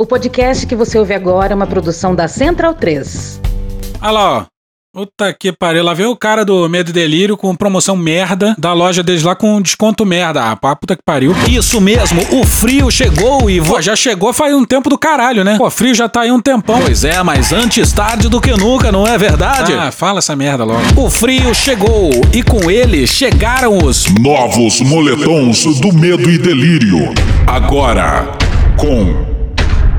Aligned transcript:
O 0.00 0.06
podcast 0.06 0.64
que 0.64 0.76
você 0.76 0.96
ouve 0.96 1.12
agora 1.12 1.52
é 1.52 1.56
uma 1.56 1.66
produção 1.66 2.14
da 2.14 2.28
Central 2.28 2.72
3. 2.72 3.40
Olha 4.00 4.10
lá, 4.12 4.38
ó. 4.38 4.44
Puta 4.94 5.34
que 5.34 5.52
pariu. 5.52 5.82
Lá 5.82 5.92
vem 5.92 6.06
o 6.06 6.14
cara 6.16 6.44
do 6.44 6.68
Medo 6.68 6.90
e 6.90 6.92
Delírio 6.92 7.36
com 7.36 7.54
promoção 7.56 7.96
merda 7.96 8.54
da 8.56 8.72
loja 8.72 9.02
deles 9.02 9.24
lá 9.24 9.34
com 9.34 9.60
desconto 9.60 10.06
merda. 10.06 10.52
Ah, 10.52 10.56
pá, 10.56 10.76
puta 10.76 10.94
que 10.94 11.02
pariu. 11.04 11.34
Isso 11.48 11.80
mesmo, 11.80 12.20
o 12.30 12.44
frio 12.44 12.92
chegou 12.92 13.50
e 13.50 13.60
pô, 13.60 13.82
já 13.82 13.96
chegou 13.96 14.32
faz 14.32 14.54
um 14.54 14.64
tempo 14.64 14.88
do 14.88 14.96
caralho, 14.96 15.42
né? 15.42 15.58
Pô, 15.58 15.68
frio 15.68 15.92
já 15.92 16.08
tá 16.08 16.20
aí 16.20 16.30
um 16.30 16.40
tempão. 16.40 16.80
Pois 16.80 17.02
é, 17.02 17.20
mas 17.24 17.52
antes 17.52 17.92
tarde 17.92 18.28
do 18.28 18.40
que 18.40 18.52
nunca, 18.52 18.92
não 18.92 19.04
é 19.04 19.18
verdade? 19.18 19.72
Ah, 19.72 19.90
fala 19.90 20.18
essa 20.20 20.36
merda 20.36 20.62
logo. 20.62 20.80
O 20.96 21.10
frio 21.10 21.52
chegou 21.52 22.10
e 22.32 22.40
com 22.44 22.70
ele 22.70 23.04
chegaram 23.04 23.78
os 23.78 24.06
Novos 24.20 24.80
moletons 24.80 25.80
do 25.80 25.92
medo 25.92 26.30
e 26.30 26.38
delírio. 26.38 27.12
Agora 27.48 28.28
com 28.76 29.37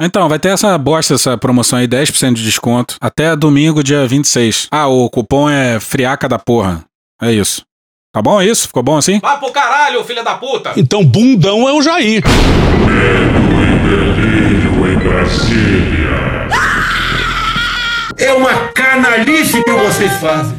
Então, 0.00 0.28
vai 0.28 0.38
ter 0.38 0.50
essa 0.50 0.78
bosta, 0.78 1.14
essa 1.14 1.36
promoção 1.36 1.78
aí, 1.78 1.88
10% 1.88 2.34
de 2.34 2.44
desconto. 2.44 2.96
Até 3.00 3.34
domingo, 3.34 3.82
dia 3.82 4.06
26. 4.06 4.68
Ah, 4.70 4.86
o 4.86 5.10
cupom 5.10 5.50
é 5.50 5.80
friaca 5.80 6.28
da 6.28 6.38
porra. 6.38 6.84
É 7.20 7.32
isso. 7.32 7.62
Tá 8.12 8.22
bom 8.22 8.40
isso? 8.40 8.68
Ficou 8.68 8.82
bom 8.82 8.96
assim? 8.96 9.18
Vá 9.18 9.36
pro 9.36 9.50
caralho, 9.52 10.02
filha 10.04 10.22
da 10.22 10.36
puta! 10.36 10.72
Então, 10.76 11.04
bundão 11.04 11.68
é 11.68 11.72
o 11.72 11.82
Jair. 11.82 12.22
Delírio 13.82 14.92
em 14.92 14.98
Brasília. 14.98 16.48
É 18.16 18.32
uma 18.32 18.68
canalice 18.68 19.62
que 19.62 19.72
vocês 19.72 20.12
fazem. 20.14 20.56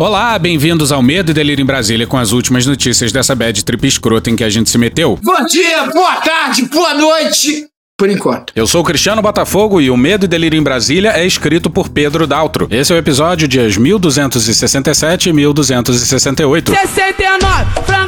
Olá, 0.00 0.38
bem-vindos 0.38 0.92
ao 0.92 1.02
Medo 1.02 1.32
e 1.32 1.34
Delírio 1.34 1.60
em 1.60 1.66
Brasília 1.66 2.06
com 2.06 2.16
as 2.16 2.30
últimas 2.30 2.64
notícias 2.64 3.10
dessa 3.10 3.34
bad 3.34 3.64
trip 3.64 3.84
escrota 3.84 4.30
em 4.30 4.36
que 4.36 4.44
a 4.44 4.48
gente 4.48 4.70
se 4.70 4.78
meteu. 4.78 5.18
Bom 5.20 5.44
dia, 5.44 5.86
boa 5.86 6.14
tarde, 6.20 6.66
boa 6.66 6.94
noite. 6.94 7.66
Por 7.98 8.08
enquanto. 8.08 8.52
Eu 8.54 8.64
sou 8.64 8.82
o 8.82 8.84
Cristiano 8.84 9.20
Botafogo 9.20 9.80
e 9.80 9.90
o 9.90 9.96
Medo 9.96 10.24
e 10.24 10.28
Delírio 10.28 10.56
em 10.56 10.62
Brasília 10.62 11.10
é 11.16 11.26
escrito 11.26 11.68
por 11.68 11.88
Pedro 11.88 12.28
Daltro. 12.28 12.68
Esse 12.70 12.92
é 12.92 12.94
o 12.94 12.98
episódio 12.98 13.48
dias 13.48 13.76
1267 13.76 15.30
e 15.30 15.32
1268. 15.32 16.70
69, 16.70 17.37
frango 17.37 17.37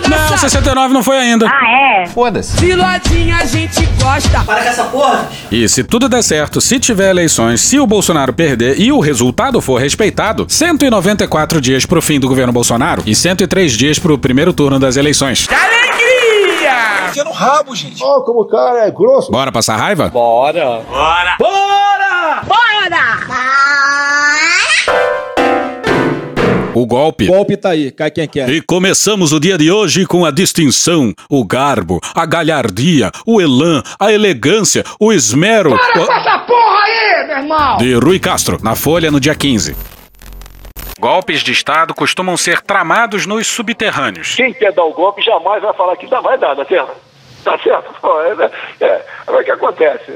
Não, 0.09 0.17
assado. 0.17 0.41
69 0.41 0.95
não 0.95 1.03
foi 1.03 1.19
ainda. 1.19 1.47
Ah, 1.47 2.03
é? 2.03 2.07
Filodinha 2.59 3.37
a 3.37 3.45
gente 3.45 3.87
gosta. 4.03 4.45
E 5.51 5.69
se 5.69 5.85
tudo 5.85 6.09
der 6.09 6.23
certo, 6.23 6.61
se 6.61 6.79
tiver 6.81 7.11
eleições, 7.11 7.61
se 7.61 7.79
o 7.79 7.87
Bolsonaro 7.87 8.33
perder 8.33 8.81
e 8.81 8.91
o 8.91 9.01
resultado 9.01 9.61
for 9.61 9.81
respeitado, 9.81 10.47
194 10.49 11.61
dias 11.61 11.87
pro 11.87 12.03
fim 12.03 12.19
do 12.19 12.29
governo 12.29 12.53
Bolsonaro 12.53 13.03
e 13.07 13.15
103 13.15 13.73
dias 13.73 13.99
pro 13.99 14.19
primeiro 14.19 14.53
turno 14.53 14.79
das 14.79 14.97
eleições. 14.97 15.47
Alegria! 15.49 17.11
Ó, 18.01 18.21
como 18.23 18.43
o 18.43 18.47
cara 18.47 18.87
é 18.87 18.91
grosso. 18.91 19.31
Bora 19.31 19.53
passar 19.53 19.77
raiva? 19.77 20.11
O 21.39 21.80
golpe. 26.91 27.27
Golpe 27.27 27.57
tá 27.57 27.71
aí, 27.71 27.93
cai 27.93 28.11
quem 28.11 28.27
quer. 28.27 28.49
E 28.49 28.61
começamos 28.61 29.33
o 29.33 29.39
dia 29.39 29.57
de 29.57 29.71
hoje 29.71 30.05
com 30.07 30.25
a 30.25 30.31
distinção, 30.33 31.15
o 31.31 31.45
garbo, 31.45 32.01
a 32.15 32.27
galhardia, 32.27 33.13
o 33.25 33.41
elan, 33.41 33.81
a 33.99 34.13
elegância, 34.13 34.83
o 34.99 35.13
esmero 35.13 35.71
o- 35.73 35.77
Essa 35.77 36.39
porra 36.41 36.79
aí, 36.83 37.27
meu 37.29 37.37
irmão! 37.39 37.77
de 37.77 37.95
Rui 37.95 38.19
Castro, 38.19 38.59
na 38.61 38.75
Folha 38.75 39.09
no 39.11 39.21
dia 39.21 39.37
15. 39.37 39.77
Golpes 40.99 41.43
de 41.43 41.53
Estado 41.53 41.95
costumam 41.95 42.37
ser 42.37 42.61
tramados 42.61 43.25
nos 43.25 43.47
subterrâneos. 43.47 44.35
Quem 44.35 44.53
quer 44.53 44.73
dar 44.73 44.85
o 44.85 44.93
golpe 44.93 45.23
jamais 45.23 45.63
vai 45.63 45.73
falar 45.75 45.97
que 45.97 46.11
não 46.11 46.21
vai 46.23 46.37
dar, 46.39 46.55
tá 46.57 46.65
certo? 46.67 46.91
Tá 47.45 47.59
certo? 47.59 47.95
Pô, 48.03 48.21
é, 48.21 48.51
é, 48.81 49.03
é 49.29 49.31
o 49.33 49.43
que 49.45 49.51
acontece. 49.51 50.13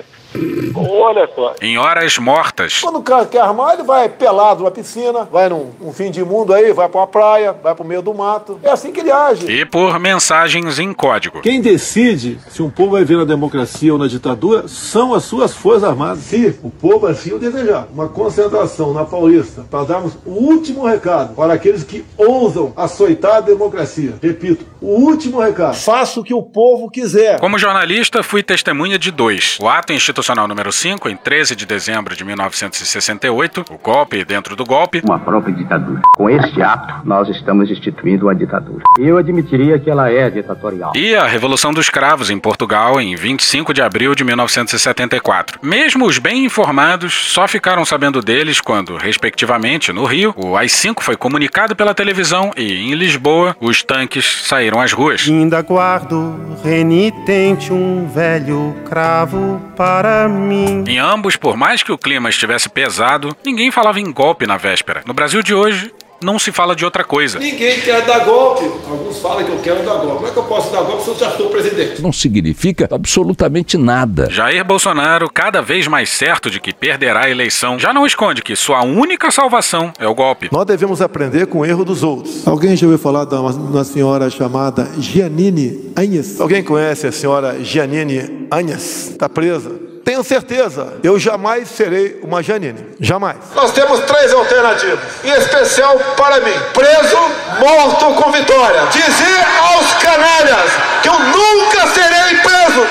Olha 0.74 1.28
só. 1.34 1.54
Em 1.62 1.78
horas 1.78 2.18
mortas. 2.18 2.80
Quando 2.80 2.98
o 2.98 3.02
cara 3.02 3.26
quer 3.26 3.40
armar, 3.40 3.74
ele 3.74 3.84
vai 3.84 4.08
pelado 4.08 4.60
numa 4.60 4.70
piscina, 4.70 5.24
vai 5.30 5.48
num, 5.48 5.70
num 5.80 5.92
fim 5.92 6.10
de 6.10 6.24
mundo 6.24 6.52
aí, 6.52 6.72
vai 6.72 6.88
pra 6.88 7.00
uma 7.00 7.06
praia, 7.06 7.52
vai 7.52 7.74
pro 7.74 7.84
meio 7.84 8.02
do 8.02 8.12
mato. 8.12 8.58
É 8.62 8.70
assim 8.70 8.92
que 8.92 9.00
ele 9.00 9.12
age. 9.12 9.50
E 9.50 9.64
por 9.64 9.98
mensagens 9.98 10.78
em 10.78 10.92
código. 10.92 11.40
Quem 11.40 11.60
decide 11.60 12.38
se 12.48 12.62
um 12.62 12.70
povo 12.70 12.92
vai 12.92 13.04
viver 13.04 13.18
na 13.18 13.24
democracia 13.24 13.92
ou 13.92 13.98
na 13.98 14.06
ditadura 14.06 14.66
são 14.66 15.14
as 15.14 15.24
suas 15.24 15.54
forças 15.54 15.84
armadas. 15.84 16.24
Se 16.24 16.58
o 16.62 16.70
povo 16.70 17.06
assim 17.06 17.32
o 17.32 17.38
desejar, 17.38 17.86
uma 17.92 18.08
concentração 18.08 18.92
na 18.92 19.04
Paulista 19.04 19.64
para 19.70 19.84
darmos 19.84 20.14
o 20.24 20.30
último 20.30 20.86
recado 20.86 21.34
para 21.34 21.52
aqueles 21.52 21.84
que 21.84 22.04
ousam 22.16 22.72
açoitar 22.76 23.36
a 23.36 23.40
democracia. 23.40 24.14
Repito, 24.20 24.64
o 24.80 25.00
último 25.00 25.40
recado. 25.40 25.74
Faça 25.76 26.20
o 26.20 26.24
que 26.24 26.34
o 26.34 26.42
povo 26.42 26.90
quiser. 26.90 27.38
Como 27.38 27.58
jornalista, 27.58 28.22
fui 28.22 28.42
testemunha 28.42 28.98
de 28.98 29.10
dois. 29.10 29.58
O 29.60 29.68
ato 29.68 29.92
institucional 29.92 30.23
número 30.32 30.72
5, 30.72 31.08
em 31.08 31.16
13 31.16 31.54
de 31.54 31.66
dezembro 31.66 32.16
de 32.16 32.24
1968, 32.24 33.64
o 33.70 33.76
golpe 33.76 34.24
dentro 34.24 34.56
do 34.56 34.64
golpe. 34.64 35.02
Uma 35.04 35.18
própria 35.18 35.54
ditadura. 35.54 36.00
Com 36.16 36.30
este 36.30 36.62
ato, 36.62 37.06
nós 37.06 37.28
estamos 37.28 37.70
instituindo 37.70 38.26
uma 38.26 38.34
ditadura. 38.34 38.82
Eu 38.98 39.18
admitiria 39.18 39.78
que 39.78 39.90
ela 39.90 40.10
é 40.10 40.30
ditatorial. 40.30 40.92
E 40.94 41.14
a 41.14 41.26
Revolução 41.26 41.72
dos 41.72 41.90
Cravos 41.90 42.30
em 42.30 42.38
Portugal 42.38 43.00
em 43.00 43.14
25 43.14 43.74
de 43.74 43.82
abril 43.82 44.14
de 44.14 44.24
1974. 44.24 45.58
Mesmo 45.62 46.06
os 46.06 46.18
bem 46.18 46.44
informados 46.44 47.12
só 47.12 47.46
ficaram 47.46 47.84
sabendo 47.84 48.22
deles 48.22 48.60
quando, 48.60 48.96
respectivamente, 48.96 49.92
no 49.92 50.04
Rio, 50.04 50.32
o 50.36 50.56
AI-5 50.56 51.02
foi 51.02 51.16
comunicado 51.16 51.76
pela 51.76 51.94
televisão 51.94 52.50
e, 52.56 52.72
em 52.72 52.94
Lisboa, 52.94 53.56
os 53.60 53.82
tanques 53.82 54.46
saíram 54.46 54.80
às 54.80 54.92
ruas. 54.92 55.26
Ainda 55.28 55.60
guardo 55.60 56.34
renitente 56.62 57.72
um 57.72 58.08
velho 58.08 58.74
cravo 58.88 59.60
para 59.76 60.13
mim. 60.28 60.84
Em 60.86 60.98
ambos, 60.98 61.36
por 61.36 61.56
mais 61.56 61.82
que 61.82 61.92
o 61.92 61.98
clima 61.98 62.28
estivesse 62.28 62.68
pesado, 62.68 63.36
ninguém 63.44 63.70
falava 63.70 64.00
em 64.00 64.12
golpe 64.12 64.46
na 64.46 64.56
véspera. 64.56 65.02
No 65.06 65.14
Brasil 65.14 65.42
de 65.42 65.54
hoje, 65.54 65.92
não 66.24 66.38
se 66.38 66.50
fala 66.50 66.74
de 66.74 66.84
outra 66.84 67.04
coisa. 67.04 67.38
Ninguém 67.38 67.80
quer 67.80 68.02
dar 68.02 68.20
golpe. 68.20 68.64
Alguns 68.88 69.18
falam 69.18 69.44
que 69.44 69.50
eu 69.50 69.58
quero 69.58 69.84
dar 69.84 69.96
golpe. 69.96 70.14
Como 70.14 70.26
é 70.26 70.30
que 70.30 70.36
eu 70.36 70.44
posso 70.44 70.72
dar 70.72 70.82
golpe 70.82 71.02
se 71.02 71.10
eu 71.10 71.16
já 71.16 71.30
sou 71.32 71.50
presidente? 71.50 72.00
Não 72.00 72.12
significa 72.12 72.88
absolutamente 72.90 73.76
nada. 73.76 74.30
Jair 74.30 74.64
Bolsonaro, 74.64 75.28
cada 75.30 75.60
vez 75.60 75.86
mais 75.86 76.08
certo 76.08 76.50
de 76.50 76.60
que 76.60 76.72
perderá 76.72 77.24
a 77.24 77.30
eleição, 77.30 77.78
já 77.78 77.92
não 77.92 78.06
esconde 78.06 78.40
que 78.42 78.56
sua 78.56 78.82
única 78.82 79.30
salvação 79.30 79.92
é 79.98 80.08
o 80.08 80.14
golpe. 80.14 80.48
Nós 80.50 80.64
devemos 80.64 81.02
aprender 81.02 81.46
com 81.46 81.58
o 81.58 81.66
erro 81.66 81.84
dos 81.84 82.02
outros. 82.02 82.46
Alguém 82.46 82.74
já 82.74 82.86
ouviu 82.86 82.98
falar 82.98 83.26
de 83.26 83.34
uma, 83.34 83.50
uma 83.50 83.84
senhora 83.84 84.30
chamada 84.30 84.88
Giannini 84.98 85.92
Anhes? 85.94 86.40
Alguém 86.40 86.62
conhece 86.62 87.06
a 87.06 87.12
senhora 87.12 87.62
Giannini 87.62 88.48
Anhes? 88.50 89.10
Está 89.10 89.28
presa. 89.28 89.93
Tenho 90.04 90.22
certeza, 90.22 90.98
eu 91.02 91.18
jamais 91.18 91.66
serei 91.68 92.20
uma 92.22 92.42
Janine. 92.42 92.84
Jamais. 93.00 93.38
Nós 93.54 93.72
temos 93.72 94.00
três 94.00 94.34
alternativas. 94.34 94.98
Em 95.24 95.30
especial 95.30 95.98
para 96.14 96.40
mim. 96.40 96.52
Preso, 96.74 97.16
morto 97.58 98.22
com 98.22 98.30
vitória. 98.30 98.82
Dizer 98.92 99.44
aos 99.62 99.94
canalhas 99.94 100.70
que 101.02 101.08
eu 101.08 101.18
nunca 101.18 101.86
serei 101.88 102.38
preso. 102.42 102.86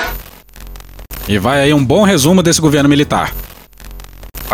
E 1.28 1.38
vai 1.38 1.60
aí 1.60 1.72
um 1.72 1.84
bom 1.84 2.02
resumo 2.02 2.42
desse 2.42 2.60
governo 2.60 2.88
militar. 2.88 3.32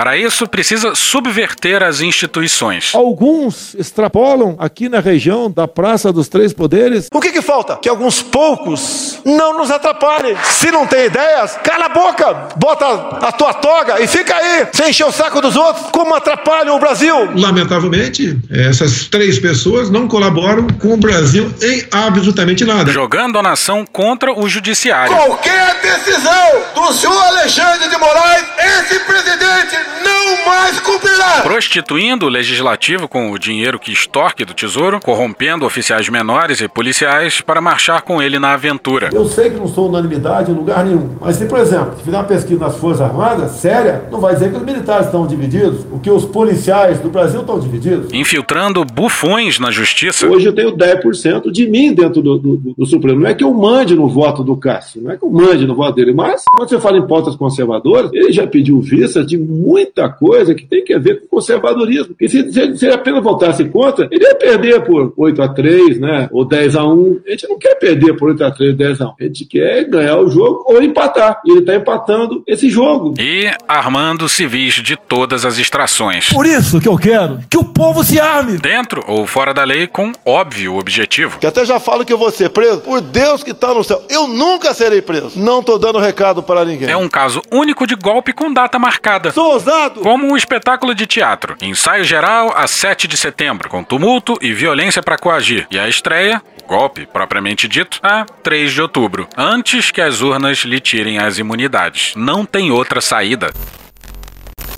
Para 0.00 0.16
isso, 0.16 0.48
precisa 0.48 0.94
subverter 0.94 1.82
as 1.82 2.00
instituições. 2.00 2.94
Alguns 2.94 3.74
extrapolam 3.74 4.56
aqui 4.58 4.88
na 4.88 4.98
região 4.98 5.50
da 5.50 5.68
Praça 5.68 6.10
dos 6.10 6.26
Três 6.26 6.54
Poderes. 6.54 7.08
O 7.12 7.20
que, 7.20 7.30
que 7.30 7.42
falta? 7.42 7.76
Que 7.76 7.86
alguns 7.86 8.22
poucos 8.22 9.20
não 9.26 9.58
nos 9.58 9.70
atrapalhem. 9.70 10.34
Se 10.42 10.70
não 10.70 10.86
tem 10.86 11.04
ideias, 11.04 11.54
cala 11.62 11.84
a 11.84 11.88
boca, 11.90 12.48
bota 12.56 12.86
a 13.26 13.30
tua 13.30 13.52
toga 13.52 14.02
e 14.02 14.06
fica 14.06 14.34
aí, 14.34 14.68
sem 14.72 14.88
encher 14.88 15.04
o 15.04 15.12
saco 15.12 15.38
dos 15.42 15.54
outros, 15.54 15.90
como 15.92 16.14
atrapalham 16.14 16.76
o 16.76 16.80
Brasil. 16.80 17.32
Lamentavelmente, 17.34 18.38
essas 18.50 19.04
três 19.04 19.38
pessoas 19.38 19.90
não 19.90 20.08
colaboram 20.08 20.66
com 20.80 20.94
o 20.94 20.96
Brasil 20.96 21.52
em 21.60 21.86
absolutamente 21.92 22.64
nada. 22.64 22.90
Jogando 22.90 23.38
a 23.38 23.42
nação 23.42 23.84
contra 23.84 24.32
o 24.32 24.48
judiciário. 24.48 25.14
Qualquer 25.14 25.78
decisão 25.82 26.62
do 26.74 26.90
senhor 26.94 27.22
Alexandre 27.22 27.86
de 27.86 27.98
Moraes, 27.98 28.46
esse 28.58 28.98
presidente 29.00 29.89
não 30.04 30.46
mais 30.46 30.80
cumprirá. 30.80 31.42
Prostituindo 31.42 32.26
o 32.26 32.28
legislativo 32.28 33.08
com 33.08 33.30
o 33.30 33.38
dinheiro 33.38 33.78
que 33.78 33.92
extorque 33.92 34.44
do 34.44 34.54
tesouro, 34.54 35.00
corrompendo 35.00 35.64
oficiais 35.64 36.08
menores 36.08 36.60
e 36.60 36.68
policiais 36.68 37.40
para 37.40 37.60
marchar 37.60 38.02
com 38.02 38.22
ele 38.22 38.38
na 38.38 38.54
aventura. 38.54 39.10
Eu 39.12 39.26
sei 39.26 39.50
que 39.50 39.56
não 39.56 39.68
sou 39.68 39.88
unanimidade 39.88 40.50
em 40.50 40.54
lugar 40.54 40.84
nenhum, 40.84 41.10
mas 41.20 41.36
se, 41.36 41.46
por 41.46 41.58
exemplo, 41.58 41.96
se 41.96 42.04
fizer 42.04 42.16
uma 42.16 42.24
pesquisa 42.24 42.60
nas 42.60 42.76
Forças 42.76 43.00
Armadas, 43.00 43.52
séria, 43.52 44.04
não 44.10 44.20
vai 44.20 44.34
dizer 44.34 44.50
que 44.50 44.56
os 44.56 44.62
militares 44.62 45.06
estão 45.06 45.26
divididos, 45.26 45.84
o 45.90 45.98
que 45.98 46.10
os 46.10 46.24
policiais 46.24 46.98
do 46.98 47.10
Brasil 47.10 47.40
estão 47.40 47.58
divididos. 47.58 48.12
Infiltrando 48.12 48.84
bufões 48.84 49.58
na 49.58 49.70
justiça. 49.70 50.26
Hoje 50.26 50.46
eu 50.46 50.54
tenho 50.54 50.76
10% 50.76 51.50
de 51.50 51.68
mim 51.68 51.92
dentro 51.92 52.22
do, 52.22 52.38
do, 52.38 52.56
do, 52.76 52.86
Supremo. 52.86 53.20
Não 53.20 53.28
é 53.28 53.34
que 53.34 53.44
eu 53.44 53.52
mande 53.52 53.94
no 53.94 54.08
voto 54.08 54.42
do 54.42 54.56
Cássio, 54.56 55.02
não 55.02 55.10
é 55.10 55.16
que 55.16 55.24
eu 55.24 55.30
mande 55.30 55.66
no 55.66 55.74
voto 55.74 55.94
dele, 55.94 56.12
mas 56.12 56.44
quando 56.54 56.68
você 56.68 56.80
fala 56.80 56.98
em 56.98 57.06
pautas 57.06 57.36
conservadoras, 57.36 58.10
ele 58.12 58.32
já 58.32 58.46
pediu 58.46 58.80
vista 58.80 59.24
de 59.24 59.38
muita 59.80 60.08
coisa 60.10 60.54
que 60.54 60.66
tem 60.66 60.84
que 60.84 60.98
ver 60.98 61.22
com 61.22 61.36
conservadorismo. 61.36 62.14
E 62.20 62.28
se, 62.28 62.52
se, 62.52 62.76
se 62.76 62.86
ele 62.86 62.94
apenas 62.94 63.22
votasse 63.22 63.64
contra, 63.64 64.08
ele 64.10 64.24
ia 64.24 64.34
perder 64.34 64.84
por 64.84 65.12
8 65.16 65.42
a 65.42 65.48
3 65.48 66.00
né? 66.00 66.28
Ou 66.32 66.44
10 66.44 66.76
a 66.76 66.84
1 66.84 67.20
A 67.26 67.30
gente 67.30 67.48
não 67.48 67.58
quer 67.58 67.74
perder 67.76 68.14
por 68.16 68.28
8 68.30 68.44
a 68.44 68.50
3 68.50 68.76
10 68.76 69.00
a 69.00 69.06
1 69.06 69.14
A 69.20 69.24
gente 69.24 69.44
quer 69.46 69.84
ganhar 69.84 70.18
o 70.18 70.30
jogo 70.30 70.64
ou 70.66 70.82
empatar. 70.82 71.40
E 71.44 71.50
ele 71.50 71.60
está 71.60 71.74
empatando 71.74 72.42
esse 72.46 72.68
jogo. 72.68 73.14
E 73.18 73.50
armando 73.66 74.28
civis 74.28 74.74
de 74.74 74.96
todas 74.96 75.44
as 75.44 75.58
extrações. 75.58 76.28
Por 76.28 76.46
isso 76.46 76.80
que 76.80 76.88
eu 76.88 76.96
quero 76.96 77.40
que 77.48 77.56
o 77.56 77.64
povo 77.64 78.04
se 78.04 78.20
arme. 78.20 78.58
Dentro 78.58 79.02
ou 79.06 79.26
fora 79.26 79.54
da 79.54 79.64
lei, 79.64 79.86
com 79.86 80.12
óbvio 80.24 80.76
objetivo. 80.76 81.38
Que 81.38 81.46
até 81.46 81.64
já 81.64 81.80
falo 81.80 82.04
que 82.04 82.12
eu 82.12 82.18
vou 82.18 82.30
ser 82.30 82.50
preso. 82.50 82.80
Por 82.80 83.00
Deus 83.00 83.42
que 83.42 83.50
está 83.52 83.72
no 83.72 83.82
céu. 83.82 84.02
Eu 84.08 84.28
nunca 84.28 84.74
serei 84.74 85.00
preso. 85.00 85.32
Não 85.36 85.62
tô 85.62 85.78
dando 85.78 85.98
recado 85.98 86.42
para 86.42 86.64
ninguém. 86.64 86.90
É 86.90 86.96
um 86.96 87.08
caso 87.08 87.40
único 87.50 87.86
de 87.86 87.94
golpe 87.94 88.32
com 88.32 88.52
data 88.52 88.78
marcada. 88.78 89.32
Sou 89.32 89.54
Como 90.02 90.26
um 90.26 90.36
espetáculo 90.36 90.94
de 90.94 91.06
teatro. 91.06 91.56
Ensaio 91.62 92.02
geral 92.02 92.52
a 92.56 92.66
7 92.66 93.06
de 93.06 93.16
setembro, 93.16 93.68
com 93.68 93.84
tumulto 93.84 94.36
e 94.40 94.52
violência 94.52 95.02
para 95.02 95.16
coagir. 95.16 95.66
E 95.70 95.78
a 95.78 95.88
estreia, 95.88 96.42
golpe 96.66 97.06
propriamente 97.06 97.68
dito, 97.68 98.00
a 98.02 98.24
3 98.24 98.72
de 98.72 98.82
outubro, 98.82 99.28
antes 99.36 99.90
que 99.90 100.00
as 100.00 100.22
urnas 100.22 100.58
lhe 100.58 100.80
tirem 100.80 101.18
as 101.18 101.38
imunidades. 101.38 102.14
Não 102.16 102.44
tem 102.44 102.70
outra 102.72 103.00
saída. 103.00 103.52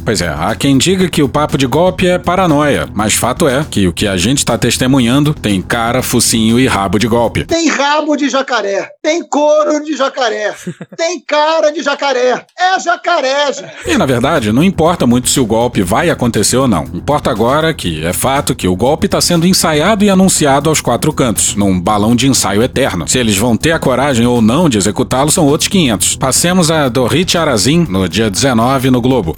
Pois 0.04 0.20
é, 0.20 0.28
há 0.28 0.54
quem 0.56 0.76
diga 0.76 1.08
que 1.08 1.22
o 1.22 1.28
papo 1.28 1.56
de 1.56 1.66
golpe 1.66 2.08
é 2.08 2.18
paranoia, 2.18 2.88
mas 2.92 3.14
fato 3.14 3.48
é 3.48 3.64
que 3.68 3.86
o 3.86 3.92
que 3.92 4.08
a 4.08 4.16
gente 4.16 4.38
está 4.38 4.58
testemunhando 4.58 5.32
tem 5.32 5.62
cara, 5.62 6.02
focinho 6.02 6.58
e 6.58 6.66
rabo 6.66 6.98
de 6.98 7.06
golpe. 7.06 7.44
Tem 7.44 7.68
rabo 7.68 8.16
de 8.16 8.28
jacaré, 8.28 8.90
tem 9.00 9.22
couro 9.22 9.84
de 9.84 9.96
jacaré, 9.96 10.54
tem 10.96 11.20
cara 11.20 11.70
de 11.70 11.82
jacaré, 11.82 12.44
é 12.58 12.80
jacaré, 12.80 13.52
gente. 13.52 13.72
E 13.86 13.96
na 13.96 14.04
verdade, 14.04 14.50
não 14.50 14.62
importa 14.62 15.06
muito 15.06 15.28
se 15.28 15.38
o 15.38 15.46
golpe 15.46 15.82
vai 15.82 16.10
acontecer 16.10 16.56
ou 16.56 16.66
não. 16.66 16.84
Importa 16.92 17.30
agora 17.30 17.72
que 17.72 18.04
é 18.04 18.12
fato 18.12 18.56
que 18.56 18.66
o 18.66 18.76
golpe 18.76 19.06
está 19.06 19.20
sendo 19.20 19.46
ensaiado 19.46 20.04
e 20.04 20.10
anunciado 20.10 20.68
aos 20.68 20.80
quatro 20.80 21.12
cantos, 21.12 21.54
num 21.54 21.80
balão 21.80 22.16
de 22.16 22.28
ensaio 22.28 22.62
eterno. 22.62 23.06
Se 23.06 23.18
eles 23.18 23.36
vão 23.36 23.56
ter 23.56 23.70
a 23.70 23.78
coragem 23.78 24.26
ou 24.26 24.42
não 24.42 24.68
de 24.68 24.78
executá-lo 24.78 25.30
são 25.30 25.46
outros 25.46 25.68
500. 25.68 26.16
Passemos 26.16 26.70
a 26.70 26.88
Dorit 26.88 27.38
Arazin 27.38 27.86
no 27.88 28.08
dia 28.08 28.28
19 28.28 28.90
no 28.90 29.00
Globo. 29.00 29.36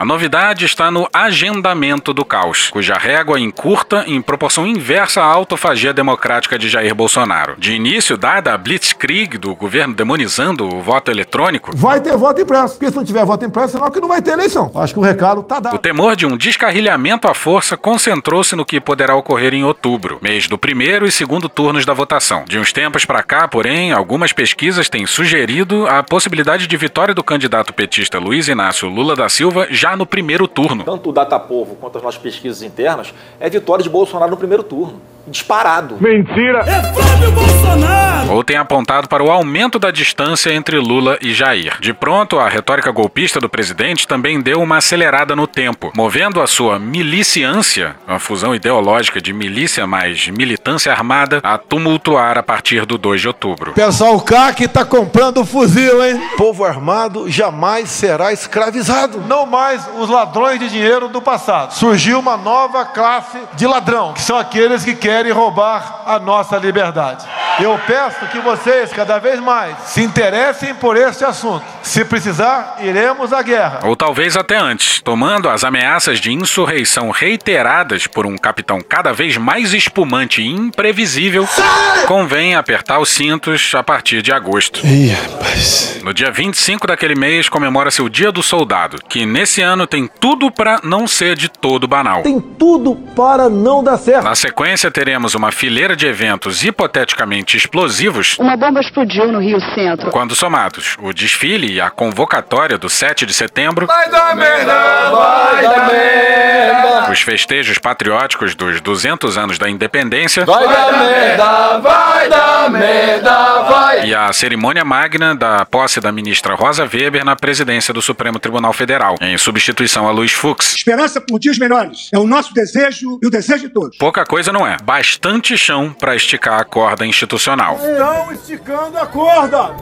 A 0.00 0.04
novidade 0.06 0.64
está 0.64 0.90
no 0.90 1.06
agendamento 1.12 2.14
do 2.14 2.24
caos, 2.24 2.70
cuja 2.70 2.94
régua 2.94 3.38
encurta 3.38 4.02
em 4.06 4.22
proporção 4.22 4.66
inversa 4.66 5.20
à 5.20 5.26
autofagia 5.26 5.92
democrática 5.92 6.58
de 6.58 6.70
Jair 6.70 6.94
Bolsonaro. 6.94 7.54
De 7.58 7.74
início, 7.74 8.16
dada 8.16 8.54
a 8.54 8.56
blitzkrieg 8.56 9.36
do 9.36 9.54
governo 9.54 9.92
demonizando 9.92 10.66
o 10.66 10.80
voto 10.80 11.10
eletrônico, 11.10 11.76
vai 11.76 12.00
ter 12.00 12.16
voto 12.16 12.40
impresso. 12.40 12.78
Porque 12.78 12.90
se 12.90 12.96
não 12.96 13.04
tiver 13.04 13.26
voto 13.26 13.44
impresso, 13.44 13.74
senão 13.74 13.90
que 13.90 14.00
não 14.00 14.08
vai 14.08 14.22
ter 14.22 14.30
eleição. 14.30 14.72
Acho 14.74 14.94
que 14.94 15.00
o 15.00 15.02
recado 15.02 15.42
tá 15.42 15.60
dado. 15.60 15.76
O 15.76 15.78
temor 15.78 16.16
de 16.16 16.24
um 16.24 16.34
descarrilhamento 16.34 17.28
à 17.28 17.34
força 17.34 17.76
concentrou-se 17.76 18.56
no 18.56 18.64
que 18.64 18.80
poderá 18.80 19.14
ocorrer 19.14 19.52
em 19.52 19.64
outubro, 19.64 20.18
mês 20.22 20.48
do 20.48 20.56
primeiro 20.56 21.04
e 21.06 21.12
segundo 21.12 21.46
turnos 21.46 21.84
da 21.84 21.92
votação. 21.92 22.46
De 22.48 22.58
uns 22.58 22.72
tempos 22.72 23.04
para 23.04 23.22
cá, 23.22 23.46
porém, 23.46 23.92
algumas 23.92 24.32
pesquisas 24.32 24.88
têm 24.88 25.04
sugerido 25.04 25.86
a 25.86 26.02
possibilidade 26.02 26.66
de 26.66 26.76
vitória 26.78 27.12
do 27.12 27.22
candidato 27.22 27.74
petista 27.74 28.18
Luiz 28.18 28.48
Inácio 28.48 28.88
Lula 28.88 29.14
da 29.14 29.28
Silva 29.28 29.68
já 29.68 29.89
no 29.96 30.06
primeiro 30.06 30.46
turno. 30.48 30.84
Tanto 30.84 31.10
o 31.10 31.12
Datapovo 31.12 31.76
quanto 31.76 31.98
as 31.98 32.04
nossas 32.04 32.20
pesquisas 32.20 32.62
internas 32.62 33.14
é 33.38 33.48
vitória 33.48 33.82
de 33.82 33.90
Bolsonaro 33.90 34.30
no 34.30 34.36
primeiro 34.36 34.62
turno 34.62 35.00
disparado. 35.30 35.96
Mentira! 36.00 36.60
É 36.60 36.92
Flávio 36.92 37.32
Bolsonaro! 37.32 38.32
Ou 38.32 38.44
tem 38.44 38.56
apontado 38.56 39.08
para 39.08 39.24
o 39.24 39.30
aumento 39.30 39.78
da 39.78 39.90
distância 39.90 40.52
entre 40.52 40.78
Lula 40.78 41.18
e 41.20 41.32
Jair. 41.32 41.76
De 41.80 41.92
pronto, 41.92 42.38
a 42.38 42.48
retórica 42.48 42.92
golpista 42.92 43.40
do 43.40 43.48
presidente 43.48 44.06
também 44.06 44.40
deu 44.40 44.62
uma 44.62 44.76
acelerada 44.76 45.34
no 45.34 45.46
tempo, 45.46 45.92
movendo 45.96 46.40
a 46.40 46.46
sua 46.46 46.78
miliciância, 46.78 47.96
uma 48.06 48.18
fusão 48.18 48.54
ideológica 48.54 49.20
de 49.20 49.32
milícia 49.32 49.86
mais 49.86 50.28
militância 50.28 50.92
armada, 50.92 51.40
a 51.42 51.58
tumultuar 51.58 52.38
a 52.38 52.42
partir 52.42 52.86
do 52.86 52.96
2 52.96 53.20
de 53.20 53.28
outubro. 53.28 53.72
Pessoal, 53.72 54.16
o 54.16 54.20
CAC 54.20 54.68
tá 54.68 54.84
comprando 54.84 55.44
fuzil, 55.44 56.04
hein? 56.04 56.20
Povo 56.36 56.64
armado 56.64 57.28
jamais 57.30 57.88
será 57.90 58.32
escravizado. 58.32 59.20
Não 59.26 59.44
mais 59.44 59.88
os 59.98 60.08
ladrões 60.08 60.58
de 60.58 60.68
dinheiro 60.68 61.08
do 61.08 61.20
passado. 61.20 61.72
Surgiu 61.74 62.18
uma 62.18 62.36
nova 62.36 62.84
classe 62.84 63.38
de 63.54 63.66
ladrão, 63.66 64.12
que 64.12 64.22
são 64.22 64.38
aqueles 64.38 64.84
que 64.84 64.94
querem 64.94 65.19
querem 65.20 65.32
roubar 65.32 66.02
a 66.06 66.18
nossa 66.18 66.56
liberdade. 66.56 67.26
Eu 67.60 67.78
peço 67.86 68.26
que 68.28 68.38
vocês, 68.40 68.90
cada 68.90 69.18
vez 69.18 69.38
mais, 69.38 69.76
se 69.84 70.02
interessem 70.02 70.74
por 70.74 70.96
este 70.96 71.24
assunto. 71.26 71.62
Se 71.82 72.06
precisar, 72.06 72.78
iremos 72.80 73.30
à 73.32 73.42
guerra. 73.42 73.80
Ou 73.84 73.94
talvez 73.94 74.34
até 74.34 74.56
antes, 74.56 75.02
tomando 75.02 75.46
as 75.46 75.62
ameaças 75.62 76.20
de 76.20 76.32
insurreição 76.32 77.10
reiteradas 77.10 78.06
por 78.06 78.24
um 78.24 78.38
capitão 78.38 78.80
cada 78.80 79.12
vez 79.12 79.36
mais 79.36 79.74
espumante 79.74 80.40
e 80.40 80.46
imprevisível, 80.48 81.46
Sai! 81.46 82.06
convém 82.06 82.54
apertar 82.54 82.98
os 82.98 83.10
cintos 83.10 83.74
a 83.74 83.82
partir 83.82 84.22
de 84.22 84.32
agosto. 84.32 84.80
Ih, 84.86 85.10
rapaz. 85.10 86.00
No 86.02 86.14
dia 86.14 86.30
25 86.30 86.86
daquele 86.86 87.14
mês 87.14 87.48
comemora-se 87.50 88.00
o 88.00 88.08
Dia 88.08 88.32
do 88.32 88.42
Soldado, 88.42 88.96
que 89.06 89.26
nesse 89.26 89.60
ano 89.60 89.86
tem 89.86 90.08
tudo 90.18 90.50
para 90.50 90.80
não 90.82 91.06
ser 91.06 91.36
de 91.36 91.48
todo 91.50 91.86
banal. 91.86 92.22
Tem 92.22 92.40
tudo 92.40 92.94
para 93.14 93.50
não 93.50 93.84
dar 93.84 93.98
certo. 93.98 94.24
Na 94.24 94.34
sequência, 94.34 94.90
teremos 95.10 95.34
uma 95.34 95.50
fileira 95.50 95.96
de 95.96 96.06
eventos 96.06 96.62
hipoteticamente 96.62 97.56
explosivos. 97.56 98.38
Uma 98.38 98.56
bomba 98.56 98.78
explodiu 98.78 99.26
no 99.32 99.40
Rio 99.40 99.58
Centro. 99.74 100.08
Quando 100.12 100.36
somados 100.36 100.96
o 101.02 101.12
desfile 101.12 101.72
e 101.72 101.80
a 101.80 101.90
convocatória 101.90 102.78
do 102.78 102.88
7 102.88 103.26
de 103.26 103.34
setembro. 103.34 103.88
Vai 103.88 104.08
dar 104.08 104.36
merda, 104.36 105.10
vai 105.10 105.62
dar 105.64 105.90
merda. 105.90 107.10
Os 107.10 107.20
festejos 107.22 107.76
patrióticos 107.76 108.54
dos 108.54 108.80
200 108.80 109.36
anos 109.36 109.58
da 109.58 109.68
independência. 109.68 110.44
Vai 110.44 110.68
dar 110.68 110.92
merda, 110.92 111.78
vai 111.78 112.28
dar 112.28 112.70
merda, 112.70 113.62
vai. 113.62 114.06
E 114.06 114.14
a 114.14 114.32
cerimônia 114.32 114.84
magna 114.84 115.34
da 115.34 115.64
posse 115.64 116.00
da 116.00 116.12
ministra 116.12 116.54
Rosa 116.54 116.84
Weber 116.84 117.24
na 117.24 117.34
presidência 117.34 117.92
do 117.92 118.00
Supremo 118.00 118.38
Tribunal 118.38 118.72
Federal, 118.72 119.16
em 119.20 119.36
substituição 119.36 120.06
a 120.06 120.12
Luiz 120.12 120.30
Fux. 120.30 120.76
Esperança 120.76 121.20
por 121.20 121.40
dias 121.40 121.58
melhores. 121.58 122.10
É 122.12 122.18
o 122.18 122.28
nosso 122.28 122.54
desejo 122.54 123.18
e 123.20 123.26
o 123.26 123.30
desejo 123.30 123.66
de 123.66 123.74
todos. 123.74 123.98
Pouca 123.98 124.24
coisa 124.24 124.52
não 124.52 124.64
é 124.64 124.76
bastante 124.90 125.56
chão 125.56 125.94
para 125.96 126.16
esticar 126.16 126.58
a 126.58 126.64
corda 126.64 127.06
institucional. 127.06 127.76
Estão 127.76 128.32
esticando 128.32 128.98
a 128.98 129.06
corda! 129.06 129.76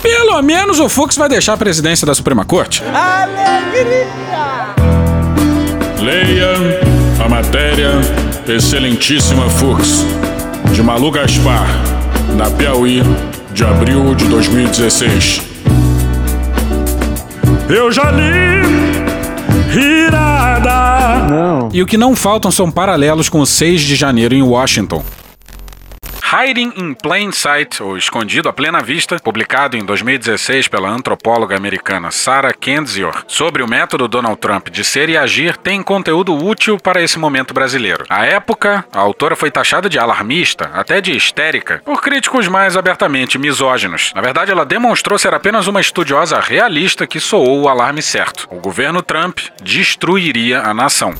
Pelo 0.00 0.40
menos 0.40 0.80
o 0.80 0.88
Fux 0.88 1.14
vai 1.14 1.28
deixar 1.28 1.52
a 1.52 1.56
presidência 1.58 2.06
da 2.06 2.14
Suprema 2.14 2.42
Corte. 2.42 2.82
Alegria! 2.84 3.92
Leia 6.00 6.54
a 7.22 7.28
matéria 7.28 7.90
Excelentíssima 8.48 9.50
Fux, 9.50 10.06
de 10.72 10.82
Malu 10.82 11.10
Gaspar, 11.10 11.68
na 12.34 12.50
Piauí, 12.50 13.02
de 13.52 13.62
abril 13.62 14.14
de 14.14 14.24
2016. 14.24 15.42
Eu 17.68 17.92
já 17.92 18.10
li 18.10 18.52
irada. 20.62 21.28
Não. 21.28 21.68
E 21.72 21.82
o 21.82 21.86
que 21.86 21.96
não 21.96 22.14
faltam 22.14 22.50
são 22.50 22.70
paralelos 22.70 23.28
com 23.28 23.40
o 23.40 23.46
6 23.46 23.80
de 23.80 23.96
janeiro 23.96 24.34
em 24.34 24.42
Washington. 24.42 25.02
Hiding 26.34 26.72
in 26.76 26.94
Plain 26.94 27.30
Sight, 27.30 27.82
ou 27.82 27.94
Escondido 27.94 28.48
à 28.48 28.54
Plena 28.54 28.80
Vista, 28.80 29.18
publicado 29.22 29.76
em 29.76 29.84
2016 29.84 30.66
pela 30.66 30.88
antropóloga 30.88 31.54
americana 31.54 32.10
Sarah 32.10 32.54
Kendzior, 32.54 33.22
sobre 33.28 33.62
o 33.62 33.68
método 33.68 34.08
Donald 34.08 34.38
Trump 34.40 34.70
de 34.70 34.82
ser 34.82 35.10
e 35.10 35.16
agir, 35.18 35.58
tem 35.58 35.82
conteúdo 35.82 36.34
útil 36.34 36.78
para 36.78 37.02
esse 37.02 37.18
momento 37.18 37.52
brasileiro. 37.52 38.06
À 38.08 38.24
época, 38.24 38.82
a 38.90 38.98
autora 38.98 39.36
foi 39.36 39.50
taxada 39.50 39.90
de 39.90 39.98
alarmista, 39.98 40.70
até 40.72 41.02
de 41.02 41.14
histérica, 41.14 41.82
por 41.84 42.00
críticos 42.00 42.48
mais 42.48 42.78
abertamente 42.78 43.36
misóginos. 43.36 44.10
Na 44.14 44.22
verdade, 44.22 44.50
ela 44.50 44.64
demonstrou 44.64 45.18
ser 45.18 45.34
apenas 45.34 45.66
uma 45.66 45.82
estudiosa 45.82 46.40
realista 46.40 47.06
que 47.06 47.20
soou 47.20 47.60
o 47.60 47.68
alarme 47.68 48.00
certo. 48.00 48.48
O 48.50 48.58
governo 48.58 49.02
Trump 49.02 49.38
destruiria 49.62 50.62
a 50.62 50.72
nação. 50.72 51.12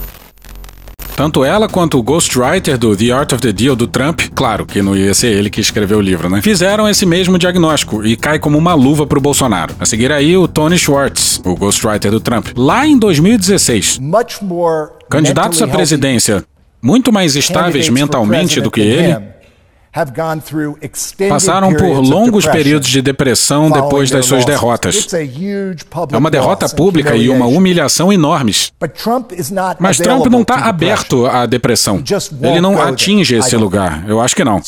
Tanto 1.22 1.44
ela 1.44 1.68
quanto 1.68 2.00
o 2.00 2.02
ghostwriter 2.02 2.76
do 2.76 2.96
The 2.96 3.12
Art 3.12 3.32
of 3.32 3.40
the 3.40 3.52
Deal 3.52 3.76
do 3.76 3.86
Trump, 3.86 4.22
claro 4.34 4.66
que 4.66 4.82
não 4.82 4.96
ia 4.96 5.14
ser 5.14 5.28
ele 5.28 5.50
que 5.50 5.60
escreveu 5.60 5.98
o 5.98 6.00
livro, 6.00 6.28
né? 6.28 6.42
Fizeram 6.42 6.88
esse 6.88 7.06
mesmo 7.06 7.38
diagnóstico 7.38 8.04
e 8.04 8.16
cai 8.16 8.40
como 8.40 8.58
uma 8.58 8.74
luva 8.74 9.06
pro 9.06 9.20
Bolsonaro. 9.20 9.72
A 9.78 9.86
seguir 9.86 10.10
aí 10.10 10.36
o 10.36 10.48
Tony 10.48 10.76
Schwartz, 10.76 11.40
o 11.44 11.54
ghostwriter 11.54 12.10
do 12.10 12.18
Trump. 12.18 12.48
Lá 12.56 12.84
em 12.88 12.98
2016, 12.98 14.00
candidatos 15.08 15.62
à 15.62 15.68
presidência 15.68 16.44
muito 16.82 17.12
mais 17.12 17.36
estáveis 17.36 17.88
mentalmente 17.88 18.60
do 18.60 18.68
que 18.68 18.80
ele 18.80 19.16
passaram 21.28 21.74
por 21.74 21.98
longos 22.00 22.46
períodos 22.46 22.88
de 22.88 23.02
depressão 23.02 23.70
depois 23.70 24.10
das 24.10 24.24
suas 24.26 24.44
derrotas. 24.44 25.06
É 26.10 26.16
uma 26.16 26.30
derrota 26.30 26.68
pública 26.68 27.14
e 27.14 27.28
uma 27.28 27.46
humilhação 27.46 28.12
enormes. 28.12 28.72
Mas 29.78 29.98
Trump 29.98 30.26
não 30.26 30.40
está 30.42 30.56
aberto 30.66 31.26
à 31.26 31.44
depressão. 31.46 32.02
Ele 32.42 32.60
não 32.60 32.80
atinge 32.80 33.34
esse 33.36 33.56
lugar. 33.56 34.04
Eu 34.08 34.20
acho 34.20 34.34
que 34.34 34.44
não. 34.44 34.60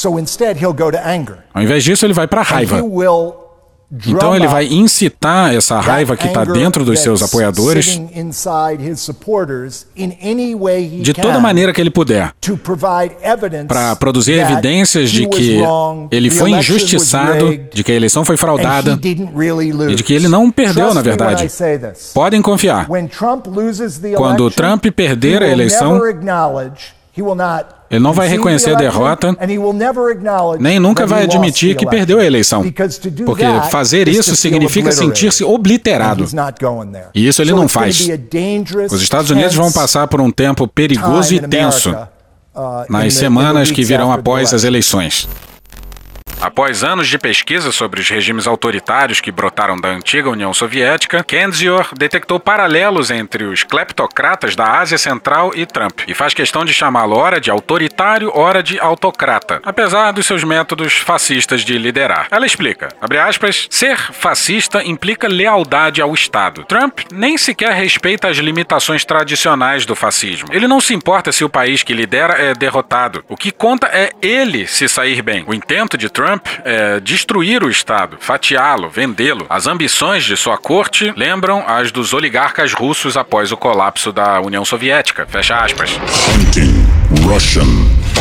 Ao 1.54 1.62
invés 1.62 1.84
disso, 1.84 2.04
ele 2.04 2.12
vai 2.12 2.26
para 2.26 2.40
a 2.40 2.44
raiva. 2.44 2.82
Então 4.06 4.34
ele 4.34 4.48
vai 4.48 4.66
incitar 4.66 5.54
essa 5.54 5.78
raiva 5.80 6.16
que 6.16 6.26
está 6.26 6.44
dentro 6.44 6.84
dos 6.84 6.98
seus 7.00 7.22
apoiadores 7.22 8.00
de 11.02 11.12
toda 11.14 11.38
maneira 11.38 11.72
que 11.72 11.80
ele 11.80 11.90
puder 11.90 12.32
para 13.68 13.96
produzir 13.96 14.32
evidências 14.32 15.10
de 15.10 15.28
que 15.28 15.58
ele 16.10 16.30
foi 16.30 16.50
injustiçado, 16.50 17.56
de 17.72 17.84
que 17.84 17.92
a 17.92 17.94
eleição 17.94 18.24
foi 18.24 18.36
fraudada 18.36 18.98
e 19.02 19.94
de 19.94 20.02
que 20.02 20.12
ele 20.12 20.28
não 20.28 20.50
perdeu, 20.50 20.92
na 20.92 21.02
verdade. 21.02 21.46
Podem 22.12 22.42
confiar. 22.42 22.88
Quando 24.16 24.50
Trump 24.50 24.84
perder 24.94 25.42
a 25.42 25.48
eleição, 25.48 26.00
ele 27.90 28.02
não 28.02 28.12
vai 28.12 28.26
reconhecer 28.26 28.74
a 28.74 28.74
derrota, 28.74 29.36
nem 30.58 30.80
nunca 30.80 31.06
vai 31.06 31.24
admitir 31.24 31.76
que 31.76 31.86
perdeu 31.86 32.18
a 32.18 32.24
eleição. 32.24 32.64
Porque 33.24 33.44
fazer 33.70 34.08
isso 34.08 34.34
significa 34.34 34.90
sentir-se 34.90 35.44
obliterado. 35.44 36.26
E 37.14 37.26
isso 37.26 37.40
ele 37.40 37.52
não 37.52 37.68
faz. 37.68 38.08
Os 38.90 39.00
Estados 39.00 39.30
Unidos 39.30 39.54
vão 39.54 39.70
passar 39.70 40.08
por 40.08 40.20
um 40.20 40.30
tempo 40.30 40.66
perigoso 40.66 41.34
e 41.34 41.40
tenso 41.40 41.94
nas 42.88 43.14
semanas 43.14 43.70
que 43.70 43.84
virão 43.84 44.12
após 44.12 44.52
as 44.52 44.64
eleições. 44.64 45.28
Após 46.44 46.84
anos 46.84 47.08
de 47.08 47.18
pesquisa 47.18 47.72
sobre 47.72 48.02
os 48.02 48.08
regimes 48.10 48.46
autoritários 48.46 49.18
que 49.18 49.32
brotaram 49.32 49.78
da 49.78 49.88
antiga 49.88 50.28
União 50.28 50.52
Soviética, 50.52 51.24
Kendzior 51.24 51.88
detectou 51.96 52.38
paralelos 52.38 53.10
entre 53.10 53.44
os 53.44 53.64
cleptocratas 53.64 54.54
da 54.54 54.78
Ásia 54.78 54.98
Central 54.98 55.52
e 55.54 55.64
Trump, 55.64 56.00
e 56.06 56.12
faz 56.12 56.34
questão 56.34 56.62
de 56.62 56.74
chamá-lo 56.74 57.16
ora 57.16 57.40
de 57.40 57.50
autoritário, 57.50 58.30
ora 58.34 58.62
de 58.62 58.78
autocrata, 58.78 59.58
apesar 59.64 60.12
dos 60.12 60.26
seus 60.26 60.44
métodos 60.44 60.92
fascistas 60.92 61.62
de 61.62 61.78
liderar. 61.78 62.26
Ela 62.30 62.44
explica, 62.44 62.90
aspas, 63.26 63.66
ser 63.70 63.96
fascista 63.96 64.84
implica 64.84 65.26
lealdade 65.26 66.02
ao 66.02 66.12
Estado. 66.12 66.64
Trump 66.64 66.98
nem 67.10 67.38
sequer 67.38 67.72
respeita 67.72 68.28
as 68.28 68.36
limitações 68.36 69.02
tradicionais 69.02 69.86
do 69.86 69.96
fascismo. 69.96 70.50
Ele 70.52 70.68
não 70.68 70.78
se 70.78 70.92
importa 70.92 71.32
se 71.32 71.42
o 71.42 71.48
país 71.48 71.82
que 71.82 71.94
lidera 71.94 72.34
é 72.34 72.52
derrotado. 72.52 73.24
O 73.30 73.36
que 73.36 73.50
conta 73.50 73.86
é 73.86 74.10
ele 74.20 74.66
se 74.66 74.86
sair 74.90 75.22
bem. 75.22 75.42
O 75.46 75.54
intento 75.54 75.96
de 75.96 76.10
Trump 76.10 76.33
Trump 76.34 76.46
é 76.64 77.00
destruir 77.00 77.62
o 77.62 77.70
Estado, 77.70 78.16
fatiá-lo, 78.18 78.88
vendê-lo. 78.88 79.46
As 79.48 79.66
ambições 79.66 80.24
de 80.24 80.36
sua 80.36 80.58
corte 80.58 81.12
lembram 81.16 81.64
as 81.66 81.92
dos 81.92 82.12
oligarcas 82.12 82.72
russos 82.72 83.16
após 83.16 83.52
o 83.52 83.56
colapso 83.56 84.12
da 84.12 84.40
União 84.40 84.64
Soviética. 84.64 85.26
Fecha 85.26 85.56
aspas. 85.56 85.90
Hunting 86.34 86.74
Russian 87.24 87.66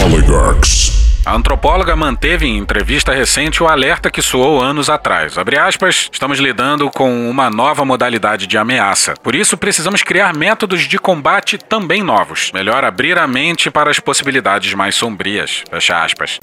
oligarchs. 0.05 1.01
A 1.25 1.33
antropóloga 1.33 1.95
manteve 1.95 2.45
em 2.45 2.57
entrevista 2.57 3.13
recente 3.13 3.63
o 3.63 3.67
alerta 3.67 4.11
que 4.11 4.21
soou 4.21 4.61
anos 4.61 4.89
atrás. 4.89 5.37
Abre 5.37 5.57
aspas, 5.57 6.09
estamos 6.11 6.37
lidando 6.37 6.91
com 6.91 7.29
uma 7.29 7.49
nova 7.49 7.85
modalidade 7.85 8.45
de 8.45 8.57
ameaça. 8.57 9.13
Por 9.23 9.33
isso, 9.33 9.57
precisamos 9.57 10.03
criar 10.03 10.35
métodos 10.35 10.81
de 10.81 10.99
combate 10.99 11.57
também 11.57 12.03
novos. 12.03 12.51
Melhor 12.53 12.83
abrir 12.83 13.17
a 13.17 13.25
mente 13.25 13.71
para 13.71 13.89
as 13.89 14.01
possibilidades 14.01 14.73
mais 14.73 14.95
sombrias. 14.95 15.63
Fecha 15.71 16.03
aspas. 16.03 16.39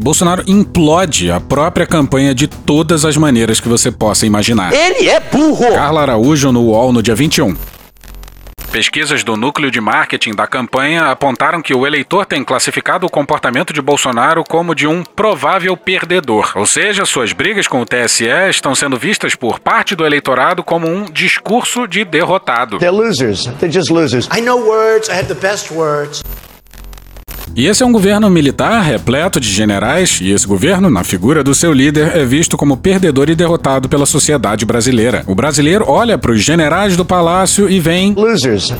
Bolsonaro 0.00 0.44
implode 0.46 1.30
a 1.30 1.40
própria 1.40 1.86
campanha 1.86 2.34
de 2.34 2.46
todas 2.46 3.04
as 3.04 3.16
maneiras 3.16 3.60
que 3.60 3.68
você 3.68 3.90
possa 3.90 4.26
imaginar. 4.26 4.72
Ele 4.72 5.08
é 5.08 5.18
burro! 5.18 5.74
Carla 5.74 6.02
Araújo 6.02 6.52
no 6.52 6.62
UOL 6.62 6.92
no 6.92 7.02
dia 7.02 7.14
21. 7.14 7.56
Pesquisas 8.70 9.24
do 9.24 9.38
núcleo 9.38 9.70
de 9.70 9.80
marketing 9.80 10.34
da 10.34 10.46
campanha 10.46 11.06
apontaram 11.10 11.62
que 11.62 11.74
o 11.74 11.86
eleitor 11.86 12.26
tem 12.26 12.44
classificado 12.44 13.06
o 13.06 13.10
comportamento 13.10 13.72
de 13.72 13.80
Bolsonaro 13.80 14.44
como 14.44 14.74
de 14.74 14.86
um 14.86 15.02
provável 15.02 15.74
perdedor. 15.78 16.52
Ou 16.54 16.66
seja, 16.66 17.06
suas 17.06 17.32
brigas 17.32 17.66
com 17.66 17.80
o 17.80 17.86
TSE 17.86 18.26
estão 18.50 18.74
sendo 18.74 18.98
vistas 18.98 19.34
por 19.34 19.58
parte 19.58 19.96
do 19.96 20.04
eleitorado 20.04 20.62
como 20.62 20.86
um 20.86 21.06
discurso 21.06 21.86
de 21.86 22.04
derrotado. 22.04 22.78
They're 22.78 22.94
losers. 22.94 23.46
They're 23.58 23.72
just 23.72 23.90
losers. 23.90 24.28
I 24.36 24.42
know 24.42 24.58
words. 24.60 25.08
I 25.08 25.14
have 25.14 25.28
the 25.28 25.40
best 25.40 25.72
words. 25.72 26.22
E 27.56 27.66
esse 27.66 27.82
é 27.82 27.86
um 27.86 27.90
governo 27.90 28.28
militar 28.28 28.82
repleto 28.82 29.40
de 29.40 29.50
generais, 29.50 30.20
e 30.20 30.30
esse 30.30 30.46
governo, 30.46 30.90
na 30.90 31.02
figura 31.02 31.42
do 31.42 31.54
seu 31.54 31.72
líder, 31.72 32.14
é 32.14 32.22
visto 32.22 32.54
como 32.54 32.76
perdedor 32.76 33.30
e 33.30 33.34
derrotado 33.34 33.88
pela 33.88 34.04
sociedade 34.04 34.66
brasileira. 34.66 35.24
O 35.26 35.34
brasileiro 35.34 35.86
olha 35.88 36.18
para 36.18 36.32
os 36.32 36.44
generais 36.44 36.98
do 36.98 37.04
palácio 37.04 37.66
e 37.66 37.80
vem. 37.80 38.12
Losers. 38.12 38.74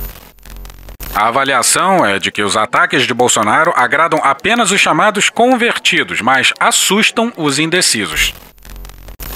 A 1.15 1.29
avaliação 1.29 2.05
é 2.05 2.19
de 2.19 2.31
que 2.31 2.43
os 2.43 2.55
ataques 2.55 3.07
de 3.07 3.15
Bolsonaro 3.15 3.73
agradam 3.75 4.21
apenas 4.23 4.71
os 4.71 4.79
chamados 4.79 5.31
convertidos, 5.31 6.21
mas 6.21 6.53
assustam 6.61 7.33
os 7.35 7.59
indecisos. 7.59 8.35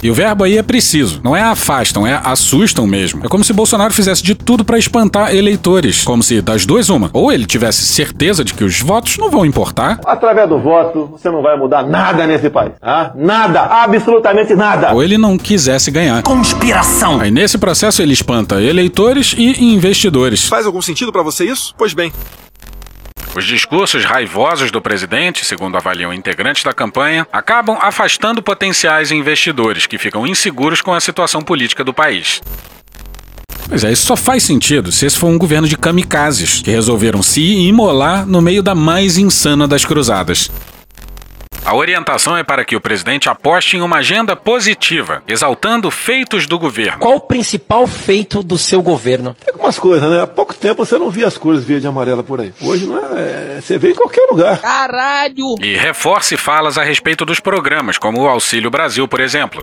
E 0.02 0.11
o 0.11 0.14
verbo 0.14 0.45
aí 0.45 0.57
é 0.57 0.62
preciso. 0.62 1.21
Não 1.23 1.37
é 1.37 1.42
afastam, 1.42 2.07
é 2.07 2.21
assustam 2.25 2.87
mesmo. 2.87 3.25
É 3.25 3.28
como 3.28 3.45
se 3.45 3.52
Bolsonaro 3.52 3.92
fizesse 3.92 4.23
de 4.23 4.35
tudo 4.35 4.64
para 4.64 4.78
espantar 4.78 5.35
eleitores. 5.35 6.04
Como 6.04 6.23
se, 6.23 6.40
das 6.40 6.64
duas, 6.64 6.88
uma. 6.88 7.11
Ou 7.12 7.30
ele 7.30 7.45
tivesse 7.45 7.83
certeza 7.83 8.42
de 8.42 8.54
que 8.54 8.64
os 8.64 8.80
votos 8.80 9.19
não 9.19 9.30
vão 9.30 9.45
importar. 9.45 10.00
Através 10.07 10.49
do 10.49 10.59
voto, 10.59 11.07
você 11.12 11.28
não 11.30 11.42
vai 11.42 11.57
mudar 11.57 11.83
nada 11.83 12.26
nesse 12.26 12.49
país. 12.49 12.73
Ah? 12.80 13.12
Nada. 13.14 13.61
Absolutamente 13.62 14.54
nada. 14.54 14.95
Ou 14.95 15.02
ele 15.02 15.19
não 15.19 15.37
quisesse 15.37 15.90
ganhar. 15.90 16.23
Conspiração. 16.23 17.21
Aí 17.21 17.30
nesse 17.30 17.59
processo 17.59 18.00
ele 18.00 18.14
espanta 18.14 18.61
eleitores 18.61 19.35
e 19.37 19.75
investidores. 19.75 20.49
Faz 20.49 20.64
algum 20.64 20.80
sentido 20.80 21.12
para 21.12 21.23
você 21.23 21.45
isso? 21.45 21.75
Pois 21.76 21.92
bem. 21.92 22.11
Os 23.34 23.44
discursos 23.44 24.04
raivosos 24.04 24.72
do 24.72 24.80
presidente, 24.80 25.44
segundo 25.44 25.76
avaliam 25.76 26.12
integrantes 26.12 26.64
da 26.64 26.72
campanha, 26.72 27.26
acabam 27.32 27.78
afastando 27.80 28.42
potenciais 28.42 29.12
investidores 29.12 29.87
que 29.87 29.99
ficam 29.99 30.26
inseguros 30.26 30.80
com 30.80 30.92
a 30.92 31.00
situação 31.00 31.40
política 31.40 31.84
do 31.84 31.94
país. 31.94 32.40
Pois 33.68 33.84
é, 33.84 33.92
isso 33.92 34.04
só 34.04 34.16
faz 34.16 34.42
sentido 34.42 34.90
se 34.90 35.06
esse 35.06 35.16
for 35.16 35.28
um 35.28 35.38
governo 35.38 35.68
de 35.68 35.76
kamikazes 35.76 36.60
que 36.60 36.72
resolveram 36.72 37.22
se 37.22 37.40
imolar 37.40 38.26
no 38.26 38.42
meio 38.42 38.64
da 38.64 38.75
mais 38.75 39.16
insana 39.16 39.68
das 39.68 39.84
cruzadas. 39.84 40.50
A 41.64 41.75
orientação 41.75 42.37
é 42.37 42.43
para 42.43 42.64
que 42.64 42.75
o 42.75 42.81
presidente 42.81 43.29
aposte 43.29 43.76
em 43.76 43.81
uma 43.81 43.99
agenda 43.99 44.35
positiva, 44.35 45.23
exaltando 45.29 45.90
feitos 45.90 46.47
do 46.47 46.59
governo. 46.59 46.99
Qual 46.99 47.17
o 47.17 47.21
principal 47.21 47.87
feito 47.87 48.43
do 48.43 48.57
seu 48.57 48.83
governo? 48.83 49.37
Tem 49.45 49.52
algumas 49.52 49.79
coisas, 49.79 50.11
né? 50.11 50.23
Há 50.23 50.26
pouco 50.26 50.55
tempo 50.55 50.85
você 50.85 50.99
não 50.99 51.11
via 51.11 51.26
as 51.26 51.37
cores 51.37 51.62
verde 51.62 51.87
e 51.87 51.88
amarela 51.88 52.23
por 52.23 52.40
aí. 52.40 52.52
Hoje 52.62 52.87
não 52.87 52.99
é, 52.99 53.57
é, 53.57 53.61
você 53.61 53.76
vê 53.79 53.90
em 53.90 53.95
qualquer 53.95 54.26
lugar. 54.31 54.59
Caralho! 54.59 55.55
E 55.62 55.76
reforce 55.76 56.37
falas 56.37 56.79
a 56.79 56.83
respeito 56.83 57.25
dos 57.25 57.40
programas, 57.40 57.99
como 57.99 58.23
o 58.23 58.29
Auxílio 58.29 58.71
Brasil, 58.71 59.07
por 59.07 59.21
exemplo. 59.21 59.62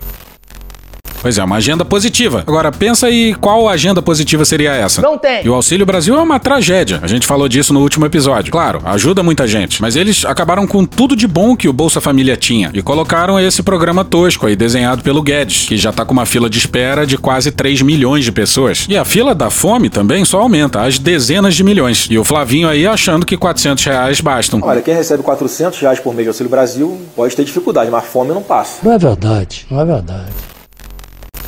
Pois 1.20 1.36
é, 1.36 1.44
uma 1.44 1.56
agenda 1.56 1.84
positiva. 1.84 2.44
Agora, 2.46 2.70
pensa 2.70 3.06
aí 3.06 3.34
qual 3.34 3.68
agenda 3.68 4.00
positiva 4.00 4.44
seria 4.44 4.72
essa. 4.72 5.02
Não 5.02 5.18
tem. 5.18 5.44
E 5.44 5.48
o 5.48 5.54
Auxílio 5.54 5.84
Brasil 5.84 6.16
é 6.16 6.22
uma 6.22 6.38
tragédia. 6.38 7.00
A 7.02 7.06
gente 7.06 7.26
falou 7.26 7.48
disso 7.48 7.72
no 7.72 7.80
último 7.80 8.06
episódio. 8.06 8.52
Claro, 8.52 8.80
ajuda 8.84 9.22
muita 9.22 9.46
gente. 9.46 9.82
Mas 9.82 9.96
eles 9.96 10.24
acabaram 10.24 10.66
com 10.66 10.84
tudo 10.84 11.16
de 11.16 11.26
bom 11.26 11.56
que 11.56 11.68
o 11.68 11.72
Bolsa 11.72 12.00
Família 12.00 12.36
tinha. 12.36 12.70
E 12.72 12.82
colocaram 12.82 13.38
esse 13.38 13.62
programa 13.62 14.04
tosco 14.04 14.46
aí, 14.46 14.54
desenhado 14.54 15.02
pelo 15.02 15.22
Guedes, 15.22 15.66
que 15.66 15.76
já 15.76 15.92
tá 15.92 16.04
com 16.04 16.12
uma 16.12 16.26
fila 16.26 16.48
de 16.48 16.58
espera 16.58 17.06
de 17.06 17.18
quase 17.18 17.50
3 17.50 17.82
milhões 17.82 18.24
de 18.24 18.32
pessoas. 18.32 18.86
E 18.88 18.96
a 18.96 19.04
fila 19.04 19.34
da 19.34 19.50
fome 19.50 19.90
também 19.90 20.24
só 20.24 20.40
aumenta, 20.40 20.82
às 20.82 20.98
dezenas 20.98 21.54
de 21.54 21.64
milhões. 21.64 22.06
E 22.10 22.18
o 22.18 22.24
Flavinho 22.24 22.68
aí 22.68 22.86
achando 22.86 23.26
que 23.26 23.36
400 23.36 23.84
reais 23.84 24.20
bastam. 24.20 24.60
Olha, 24.62 24.82
quem 24.82 24.94
recebe 24.94 25.22
400 25.22 25.78
reais 25.80 25.98
por 25.98 26.14
mês 26.14 26.24
de 26.24 26.28
Auxílio 26.28 26.50
Brasil 26.50 27.00
pode 27.16 27.34
ter 27.34 27.44
dificuldade, 27.44 27.90
mas 27.90 28.04
fome 28.04 28.32
não 28.32 28.42
passa. 28.42 28.78
Não 28.82 28.92
é 28.92 28.98
verdade, 28.98 29.66
não 29.70 29.80
é 29.80 29.84
verdade. 29.84 30.57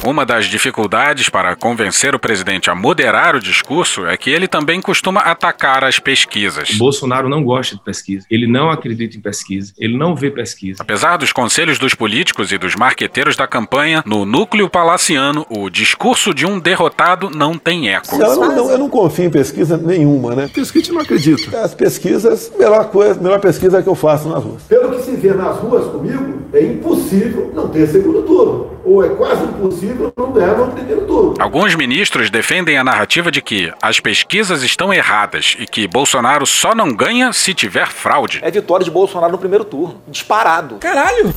Uma 0.03 0.25
das 0.25 0.47
dificuldades 0.47 1.29
para 1.29 1.55
convencer 1.55 2.15
o 2.15 2.19
presidente 2.19 2.71
a 2.71 2.75
moderar 2.75 3.37
o 3.37 3.41
discurso 3.41 4.07
é 4.07 4.17
que 4.17 4.31
ele 4.31 4.49
também 4.49 4.81
costuma 4.81 5.21
atacar 5.21 5.85
as 5.85 5.99
pesquisas. 5.99 6.71
O 6.71 6.79
Bolsonaro 6.79 7.29
não 7.29 7.45
gosta 7.45 7.77
de 7.77 7.83
pesquisa, 7.83 8.25
ele 8.31 8.47
não 8.47 8.71
acredita 8.71 9.19
em 9.19 9.21
pesquisa, 9.21 9.75
ele 9.79 9.99
não 9.99 10.17
vê 10.17 10.31
pesquisa. 10.31 10.83
Apesar 10.83 11.19
dos 11.19 11.35
conselhos 11.35 11.79
dos 11.79 11.95
políticos 11.95 12.51
e 12.51 12.57
dos 12.57 12.75
marqueteiros 12.75 13.37
da 13.37 13.47
campanha, 13.47 14.03
no 14.07 14.25
núcleo 14.25 14.71
palaciano, 14.71 15.45
o 15.51 15.69
discurso 15.69 16.33
de 16.33 16.47
um 16.47 16.59
derrotado 16.59 17.29
não 17.29 17.59
tem 17.59 17.91
eco. 17.91 18.15
Eu 18.15 18.37
não, 18.37 18.57
não, 18.57 18.71
eu 18.71 18.79
não 18.79 18.89
confio 18.89 19.27
em 19.27 19.31
pesquisa 19.31 19.77
nenhuma, 19.77 20.35
né? 20.35 20.49
Pesquisa 20.53 20.95
não 20.95 21.03
acredito. 21.03 21.55
As 21.55 21.75
pesquisas, 21.75 22.51
melhor 22.59 22.87
coisa, 22.87 23.21
melhor 23.21 23.39
pesquisa 23.39 23.83
que 23.83 23.89
eu 23.89 23.95
faço 23.95 24.31
nas 24.31 24.43
ruas. 24.43 24.63
Pelo 24.63 24.97
que 24.97 25.03
se 25.03 25.11
vê 25.11 25.35
nas 25.35 25.59
ruas 25.59 25.85
comigo, 25.93 26.41
é 26.55 26.65
impossível 26.65 27.53
não 27.55 27.69
ter 27.69 27.87
segundo 27.87 28.23
turno. 28.23 28.71
Ou 28.83 29.05
é 29.05 29.11
quase 29.11 29.45
impossível 29.45 29.90
não 29.95 30.33
ganhar 30.33 30.57
no 30.57 30.73
primeiro 30.73 31.07
turno. 31.07 31.35
Alguns 31.39 31.75
ministros 31.75 32.31
defendem 32.31 32.79
a 32.79 32.85
narrativa 32.85 33.31
de 33.31 33.41
que 33.41 33.73
as 33.81 34.01
pesquisas 34.01 34.63
estão 34.63 34.93
erradas 34.93 35.57
e 35.59 35.67
que 35.67 35.87
Bolsonaro 35.87 36.47
só 36.47 36.75
não 36.75 36.93
ganha 36.95 37.33
se 37.33 37.55
tiver 37.55 37.89
fraude. 37.89 38.41
É 38.43 38.51
vitória 38.51 38.85
de 38.85 38.91
Bolsonaro 38.91 39.33
no 39.33 39.39
primeiro 39.39 39.65
turno. 39.65 40.03
Disparado. 40.09 40.77
Caralho! 40.77 41.35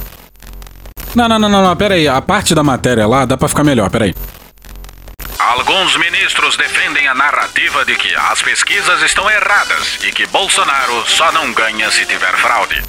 Não, 1.16 1.30
não, 1.30 1.38
não, 1.38 1.50
não, 1.50 1.64
não, 1.64 1.76
pera 1.76 1.96
aí. 1.96 2.08
A 2.08 2.22
parte 2.22 2.56
da 2.56 2.64
matéria 2.64 3.06
lá 3.08 3.26
dá 3.26 3.38
pra 3.38 3.48
ficar 3.48 3.64
melhor, 3.64 3.90
pera 3.90 4.06
aí. 4.06 4.16
Alguns 5.38 5.98
ministros 5.98 6.58
defendem 6.58 7.08
a 7.08 7.14
narrativa 7.14 7.86
de 7.86 7.96
que 7.96 8.14
as 8.16 8.42
pesquisas 8.42 9.02
estão 9.04 9.30
erradas 9.30 10.00
e 10.04 10.12
que 10.12 10.26
Bolsonaro 10.28 11.04
só 11.06 11.32
não 11.32 11.52
ganha 11.54 11.92
se 11.92 12.06
tiver 12.06 12.34
fraude. 12.38 12.82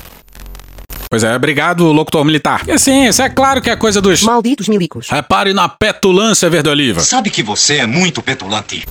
Pois 1.14 1.22
é, 1.22 1.32
obrigado, 1.36 1.92
locutor 1.92 2.24
militar. 2.24 2.62
E 2.66 2.72
assim, 2.72 3.06
isso 3.06 3.22
é 3.22 3.28
claro 3.28 3.62
que 3.62 3.70
é 3.70 3.76
coisa 3.76 4.00
dos. 4.00 4.20
Malditos 4.24 4.66
milicos. 4.66 5.08
Repare 5.08 5.52
na 5.52 5.68
petulância 5.68 6.50
verde 6.50 6.68
oliva. 6.68 6.98
Sabe 7.02 7.30
que 7.30 7.40
você 7.40 7.76
é 7.76 7.86
muito 7.86 8.20
petulante. 8.20 8.84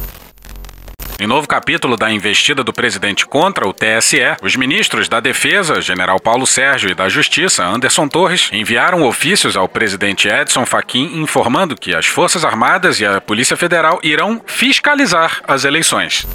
Em 1.20 1.28
novo 1.28 1.46
capítulo 1.50 1.98
da 1.98 2.10
investida 2.10 2.64
do 2.64 2.72
presidente 2.72 3.26
contra 3.26 3.68
o 3.68 3.74
TSE, 3.74 4.38
os 4.42 4.56
ministros 4.56 5.10
da 5.10 5.20
Defesa, 5.20 5.82
General 5.82 6.18
Paulo 6.18 6.48
Sérgio, 6.48 6.90
e 6.90 6.96
da 6.96 7.10
Justiça, 7.10 7.66
Anderson 7.66 8.08
Torres, 8.08 8.50
enviaram 8.54 9.04
ofícios 9.04 9.58
ao 9.58 9.68
presidente 9.68 10.30
Edson 10.30 10.66
Fachin 10.66 11.22
informando 11.22 11.76
que 11.76 11.94
as 11.94 12.06
Forças 12.06 12.46
Armadas 12.46 13.02
e 13.02 13.06
a 13.06 13.20
Polícia 13.20 13.58
Federal 13.58 14.00
irão 14.02 14.42
fiscalizar 14.46 15.42
as 15.46 15.66
eleições. 15.66 16.26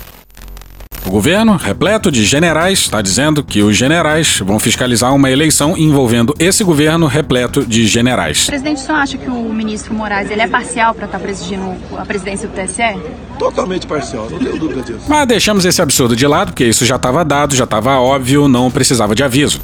O 1.08 1.10
governo, 1.10 1.56
repleto 1.56 2.12
de 2.12 2.22
generais, 2.22 2.80
está 2.80 3.00
dizendo 3.00 3.42
que 3.42 3.62
os 3.62 3.74
generais 3.74 4.40
vão 4.40 4.58
fiscalizar 4.58 5.14
uma 5.14 5.30
eleição 5.30 5.74
envolvendo 5.74 6.34
esse 6.38 6.62
governo 6.62 7.06
repleto 7.06 7.64
de 7.64 7.86
generais. 7.86 8.42
O 8.42 8.48
presidente 8.48 8.80
só 8.80 8.92
acha 8.92 9.16
que 9.16 9.30
o 9.30 9.50
ministro 9.50 9.94
Moraes 9.94 10.30
ele 10.30 10.42
é 10.42 10.46
parcial 10.46 10.94
para 10.94 11.06
estar 11.06 11.18
presidindo 11.18 11.74
a 11.96 12.04
presidência 12.04 12.46
do 12.46 12.54
TSE? 12.54 13.00
Totalmente 13.38 13.86
parcial, 13.86 14.28
não 14.30 14.38
tenho 14.38 14.58
dúvida 14.58 14.82
disso. 14.82 15.06
Mas 15.08 15.26
deixamos 15.26 15.64
esse 15.64 15.80
absurdo 15.80 16.14
de 16.14 16.26
lado, 16.26 16.48
porque 16.52 16.66
isso 16.66 16.84
já 16.84 16.96
estava 16.96 17.24
dado, 17.24 17.56
já 17.56 17.64
estava 17.64 17.98
óbvio, 17.98 18.46
não 18.46 18.70
precisava 18.70 19.14
de 19.14 19.22
aviso. 19.22 19.62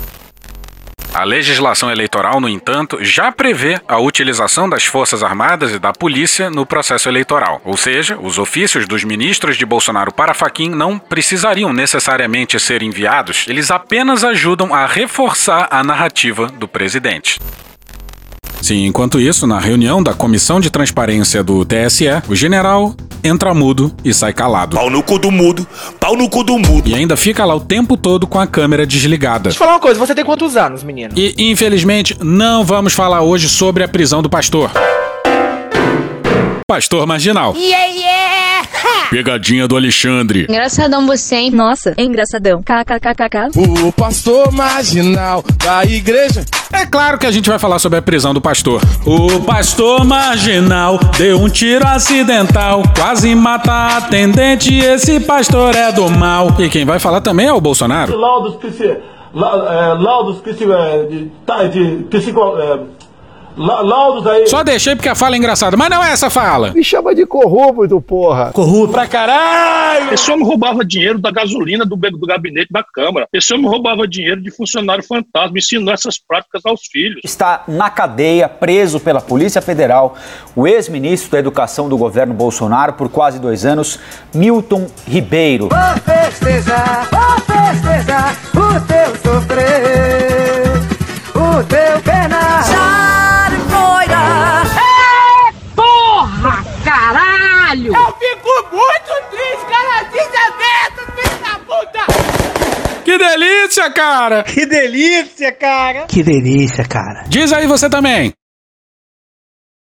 A 1.15 1.23
legislação 1.23 1.93
eleitoral, 1.93 2.41
no 2.41 2.49
entanto, 2.49 2.99
já 3.01 3.31
prevê 3.31 3.81
a 3.87 4.01
utilização 4.01 4.69
das 4.69 4.85
Forças 4.85 5.23
Armadas 5.23 5.71
e 5.71 5.79
da 5.79 5.93
Polícia 5.93 6.51
no 6.51 6.67
processo 6.67 7.09
eleitoral. 7.09 7.61
Ou 7.65 7.77
seja, 7.77 8.19
os 8.21 8.37
ofícios 8.37 8.85
dos 8.85 9.05
ministros 9.05 9.57
de 9.57 9.65
Bolsonaro 9.65 10.13
para 10.13 10.35
Faquim 10.35 10.69
não 10.69 10.99
precisariam 10.99 11.73
necessariamente 11.73 12.59
ser 12.59 12.83
enviados, 12.83 13.47
eles 13.47 13.71
apenas 13.71 14.25
ajudam 14.25 14.75
a 14.75 14.87
reforçar 14.87 15.69
a 15.71 15.85
narrativa 15.85 16.49
do 16.49 16.67
presidente. 16.67 17.39
Sim, 18.65 18.87
enquanto 18.87 19.21
isso, 19.21 19.47
na 19.47 19.59
reunião 19.59 20.03
da 20.03 20.15
Comissão 20.15 20.59
de 20.59 20.71
Transparência 20.71 21.45
do 21.45 21.67
TSE, 21.67 22.07
o 22.27 22.35
general 22.35 22.95
entra 23.23 23.53
mudo 23.53 23.95
e 24.03 24.15
sai 24.15 24.33
calado. 24.33 24.75
Pau 24.75 24.89
no 24.89 25.03
cu 25.03 25.19
do 25.19 25.31
mudo, 25.31 25.67
pau 26.01 26.17
no 26.17 26.31
cu 26.31 26.43
do 26.43 26.59
mudo. 26.59 26.89
E 26.89 26.95
ainda 26.95 27.15
fica 27.15 27.45
lá 27.45 27.55
o 27.55 27.61
tempo 27.61 27.95
todo 27.95 28.27
com 28.27 28.41
a 28.41 28.47
câmera 28.47 28.87
desligada. 28.87 29.51
Deixa 29.51 29.57
eu 29.57 29.59
falar 29.59 29.73
uma 29.73 29.81
coisa, 29.81 30.01
você 30.01 30.15
tem 30.15 30.25
quantos 30.25 30.57
anos, 30.57 30.83
menino? 30.83 31.13
E, 31.15 31.35
infelizmente, 31.37 32.17
não 32.23 32.65
vamos 32.65 32.95
falar 32.95 33.21
hoje 33.21 33.51
sobre 33.51 33.85
a 33.85 33.89
prisão 33.89 34.23
do 34.23 34.31
pastor. 34.31 34.71
Pastor 36.67 37.07
marginal. 37.07 37.55
Yeah, 37.55 37.85
yeah! 37.85 38.44
Pegadinha 39.11 39.67
do 39.69 39.77
Alexandre. 39.77 40.47
Engraçadão 40.49 41.07
você, 41.07 41.37
hein? 41.37 41.51
Nossa, 41.51 41.95
é 41.97 42.03
engraçadão. 42.03 42.63
KKKKK. 42.63 43.59
O 43.87 43.93
pastor 43.93 44.53
marginal 44.53 45.45
da 45.63 45.85
igreja. 45.85 46.45
É 46.73 46.85
claro 46.85 47.19
que 47.19 47.27
a 47.27 47.31
gente 47.31 47.49
vai 47.49 47.59
falar 47.59 47.79
sobre 47.79 47.99
a 47.99 48.03
prisão 48.03 48.35
do 48.35 48.41
pastor. 48.41 48.81
O 49.07 49.41
pastor 49.41 50.05
marginal 50.05 50.99
deu 51.17 51.41
um 51.41 51.49
tiro 51.49 51.87
acidental, 51.87 52.83
quase 52.97 53.35
mata 53.35 53.71
a 53.71 53.97
atendente. 53.99 54.75
Esse 54.75 55.21
pastor 55.21 55.75
é 55.75 55.93
do 55.93 56.11
mal. 56.11 56.49
E 56.59 56.69
quem 56.69 56.85
vai 56.85 56.99
falar 56.99 57.21
também 57.21 57.47
é 57.47 57.53
o 57.53 57.61
Bolsonaro. 57.61 58.17
Laudos 58.17 58.57
psi, 58.57 58.97
la, 59.33 59.49
é, 59.73 60.03
laudos 60.03 60.41
psi, 60.41 60.65
é, 60.65 61.07
de, 61.07 61.33
tá, 61.47 61.65
de 61.65 62.05
psico, 62.11 62.41
é, 62.59 62.81
la, 62.81 62.81
laudos 63.57 64.27
aí. 64.27 64.47
Só 64.47 64.63
deixei 64.63 64.95
porque 64.95 65.09
a 65.09 65.15
fala 65.15 65.37
é 65.37 65.39
engraçada, 65.39 65.77
mas 65.77 65.91
não 65.91 66.03
é 66.03 66.13
essa 66.13 66.29
fala. 66.31 66.73
Me 66.73 66.85
chama 66.85 67.15
de 67.15 67.25
corrupto, 67.27 68.01
porra. 68.01 68.51
Corrupto 68.53 68.93
pra 68.93 69.07
caralho! 69.07 70.13
Esse 70.13 70.31
homem 70.31 70.47
roubava 70.47 70.85
dinheiro 70.85 71.19
da 71.19 71.31
gasolina 71.31 71.85
do, 71.85 71.97
do 71.97 72.27
gabinete 72.27 72.69
da 72.71 72.83
Câmara. 72.83 73.27
Esse 73.33 73.55
homem 73.55 73.67
roubava 73.67 74.07
dinheiro 74.07 74.41
de 74.41 74.51
funcionário 74.51 75.05
fantasma, 75.05 75.59
ensinou 75.59 75.93
essas 75.93 76.19
práticas 76.19 76.63
aos 76.65 76.83
filhos. 76.91 77.21
Está 77.25 77.65
na 77.69 77.91
cadeia, 77.91 78.49
preso 78.49 79.01
pela 79.01 79.21
Polícia 79.21 79.63
Federal, 79.63 80.17
o 80.55 80.67
ex-ministro 80.67 81.31
da 81.31 81.39
Educação 81.39 81.89
do 81.89 81.97
governo 81.97 82.35
Bolsonaro 82.35 82.95
por 82.95 83.09
quase 83.09 83.39
dois 83.39 83.65
anos, 83.65 83.99
Milton 84.35 84.87
Ribeiro. 85.07 85.69
Vou 85.69 85.79
festejar, 86.05 87.09
vou 87.11 87.41
festejar 87.41 88.37
o 88.51 88.81
teu 88.87 89.33
sofrer, 89.33 90.73
o 91.35 91.65
teu 91.65 92.04
delícia, 103.29 103.91
cara! 103.91 104.43
Que 104.45 104.67
delícia, 104.67 105.53
cara! 105.53 106.07
Que 106.07 106.23
delícia, 106.23 106.85
cara. 106.85 107.25
Diz 107.29 107.53
aí 107.53 107.67
você 107.67 107.89
também. 107.89 108.33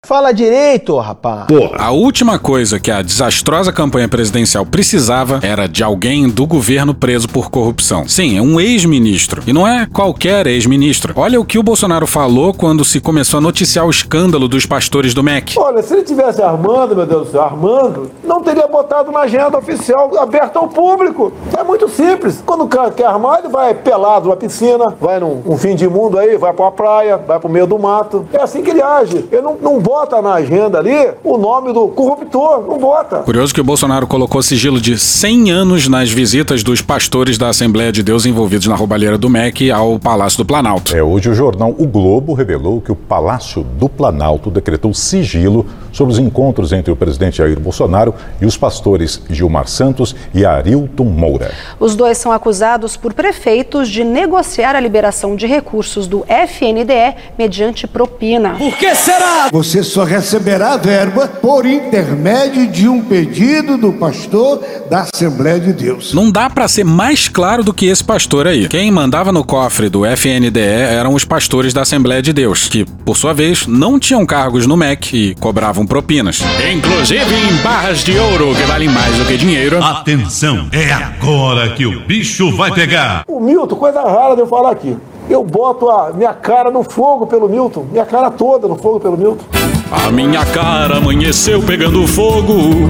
Fala 0.04 0.32
direito, 0.32 0.98
rapaz. 0.98 1.46
A 1.78 1.92
última 1.92 2.40
coisa 2.40 2.80
que 2.80 2.90
a 2.90 3.04
desastrosa 3.04 3.72
campanha 3.72 4.10
presidencial 4.10 4.66
precisava 4.66 5.40
era 5.44 5.68
de 5.68 5.84
alguém 5.84 6.28
do 6.28 6.48
governo 6.48 6.92
preso 6.92 7.30
por 7.30 7.52
corrupção. 7.52 8.08
Sim, 8.08 8.36
é 8.36 8.42
um 8.42 8.60
ex-ministro. 8.60 9.44
E 9.46 9.54
não 9.54 9.66
é 9.66 9.86
qualquer 9.86 10.48
ex-ministro. 10.48 11.14
Olha 11.16 11.40
o 11.40 11.46
que 11.46 11.60
o 11.60 11.64
Bolsonaro 11.64 12.08
falou 12.08 12.52
quando 12.52 12.84
se 12.84 13.00
começou 13.00 13.38
a 13.38 13.42
noticiar 13.42 13.86
o 13.86 13.92
escândalo 13.92 14.48
dos 14.48 14.66
pastores 14.66 15.14
do 15.14 15.22
MEC. 15.22 15.54
Olha, 15.60 15.84
se 15.84 15.94
ele 15.94 16.02
tivesse 16.04 16.42
armando, 16.42 16.96
meu 16.96 17.06
Deus 17.06 17.28
do 17.28 17.32
céu, 17.34 17.44
armando, 17.44 18.10
não 18.24 18.42
teria 18.42 18.66
botado 18.66 19.12
na 19.12 19.20
agenda 19.20 19.56
oficial 19.60 20.18
aberta 20.18 20.58
ao 20.58 20.68
público. 20.68 21.32
É 21.56 21.64
muito 21.64 21.88
simples. 21.88 22.42
Quando 22.44 22.64
o 22.64 22.68
cara 22.68 22.90
quer 22.90 23.06
armar, 23.06 23.38
ele 23.38 23.50
vai 23.50 23.76
pelado 23.76 24.26
numa 24.26 24.36
piscina, 24.36 24.96
vai 25.00 25.20
num 25.20 25.44
um 25.46 25.56
fim 25.60 25.76
de 25.76 25.88
mundo 25.88 26.18
aí, 26.18 26.38
vai 26.38 26.52
pra 26.54 26.66
uma 26.66 26.72
praia, 26.72 27.18
vai 27.18 27.40
pro 27.40 27.48
meio 27.48 27.68
do 27.68 27.78
mato. 27.78 28.28
É 28.34 28.42
assim 28.42 28.64
que 28.64 28.72
ele 28.72 28.82
age. 28.82 29.30
Ele 29.32 29.42
não, 29.44 29.56
não 29.62 29.91
bota 29.92 30.22
na 30.22 30.36
agenda 30.36 30.80
ali 30.80 31.12
o 31.22 31.38
nome 31.38 31.74
do 31.74 31.86
corruptor, 31.90 32.66
não 32.66 32.80
bota. 32.80 33.18
Curioso 33.24 33.54
que 33.54 33.60
o 33.60 33.64
Bolsonaro 33.64 34.08
colocou 34.08 34.42
sigilo 34.42 34.80
de 34.80 34.98
100 34.98 35.52
anos 35.52 35.90
nas 35.90 36.10
visitas 36.10 36.64
dos 36.64 36.82
pastores 36.82 37.38
da 37.38 37.50
Assembleia 37.50 37.92
de 37.92 38.02
Deus 38.02 38.26
envolvidos 38.26 38.68
na 38.68 38.76
roubalheira 38.76 39.18
do 39.18 39.30
MEC 39.30 39.70
ao 39.70 40.00
Palácio 40.00 40.38
do 40.38 40.46
Planalto. 40.46 40.96
É, 40.96 41.04
hoje 41.04 41.30
o 41.30 41.34
jornal 41.34 41.76
O 41.78 41.86
Globo 41.86 42.34
revelou 42.34 42.80
que 42.80 42.90
o 42.90 42.96
Palácio 42.96 43.66
do 43.66 43.90
Planalto 43.90 44.50
decretou 44.50 44.94
sigilo 44.94 45.66
sobre 45.92 46.14
os 46.14 46.20
encontros 46.20 46.72
entre 46.72 46.92
o 46.92 46.96
presidente 46.96 47.38
Jair 47.38 47.60
Bolsonaro 47.60 48.14
e 48.40 48.46
os 48.46 48.58
pastores 48.58 49.22
Gilmar 49.30 49.68
Santos 49.68 50.16
e 50.34 50.46
Arilton 50.46 51.06
Moura. 51.06 51.52
Os 51.80 51.96
dois 51.96 52.18
são 52.18 52.32
acusados 52.32 52.96
por 52.96 53.14
prefeitos 53.14 53.90
de 53.90 54.04
negociar 54.04 54.76
a 54.76 54.80
liberação 54.80 55.36
de 55.36 55.48
recursos 55.48 56.08
do 56.08 56.26
FNDE 56.28 57.16
mediante 57.38 57.88
propina. 57.88 58.56
Por 58.56 58.78
que 58.78 58.94
será? 58.96 59.50
Você 59.52 59.84
só 59.84 60.04
receberá 60.04 60.78
verba 60.78 61.28
por 61.28 61.66
intermédio 61.66 62.68
de 62.68 62.88
um 62.88 63.02
pedido 63.02 63.78
do 63.78 63.94
pastor 63.94 64.64
da 64.90 65.06
Assembleia 65.14 65.60
de 65.60 65.74
Deus. 65.74 66.14
Não 66.14 66.32
dá 66.32 66.50
pra 66.50 66.68
ser 66.68 66.84
mais 66.84 67.28
claro 67.28 67.64
do 67.64 67.74
que 67.74 67.88
esse 67.88 68.04
pastor 68.04 68.48
aí. 68.48 68.68
Quem 68.68 68.92
mandava 68.92 69.32
no 69.32 69.44
cofre 69.44 69.90
do 69.90 70.06
FNDE 70.06 70.60
eram 70.60 71.14
os 71.14 71.26
pastores 71.26 71.74
da 71.74 71.82
Assembleia 71.82 72.22
de 72.22 72.34
Deus, 72.34 72.68
que, 72.68 72.86
por 73.06 73.18
sua 73.18 73.34
vez, 73.34 73.68
não 73.68 74.00
tinham 74.00 74.26
cargos 74.26 74.66
no 74.66 74.78
MEC 74.78 75.16
e 75.16 75.36
cobravam 75.36 75.81
propinas. 75.86 76.42
Inclusive 76.74 77.36
em 77.36 77.56
barras 77.62 78.04
de 78.04 78.18
ouro, 78.18 78.56
que 78.56 78.64
valem 78.64 78.90
mais 78.90 79.16
do 79.18 79.26
que 79.26 79.38
dinheiro. 79.38 79.84
Atenção, 79.84 80.68
é 80.72 80.92
agora 80.92 81.70
que 81.70 81.86
o 81.86 82.02
bicho 82.02 82.56
vai 82.56 82.72
pegar. 82.72 83.24
O 83.28 83.40
Milton, 83.40 83.76
coisa 83.76 84.02
rara 84.02 84.36
de 84.36 84.42
eu 84.42 84.48
falar 84.48 84.72
aqui. 84.72 84.98
Eu 85.30 85.44
boto 85.44 85.90
a 85.90 86.12
minha 86.12 86.34
cara 86.34 86.70
no 86.70 86.84
fogo 86.84 87.26
pelo 87.26 87.48
Milton, 87.48 87.88
minha 87.92 88.06
cara 88.06 88.30
toda 88.30 88.68
no 88.68 88.76
fogo 88.76 89.00
pelo 89.00 89.18
Milton. 89.18 89.46
A 89.92 90.12
minha 90.12 90.46
cara 90.46 90.98
amanheceu 90.98 91.62
pegando 91.62 92.06
fogo, 92.08 92.90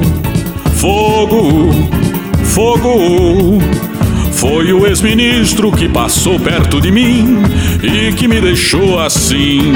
fogo, 0.75 1.71
fogo. 2.45 3.59
Foi 4.31 4.73
o 4.73 4.87
ex-ministro 4.87 5.71
que 5.71 5.87
passou 5.87 6.39
perto 6.39 6.81
de 6.81 6.91
mim 6.91 7.43
e 7.83 8.11
que 8.13 8.27
me 8.27 8.41
deixou 8.41 8.99
assim. 8.99 9.73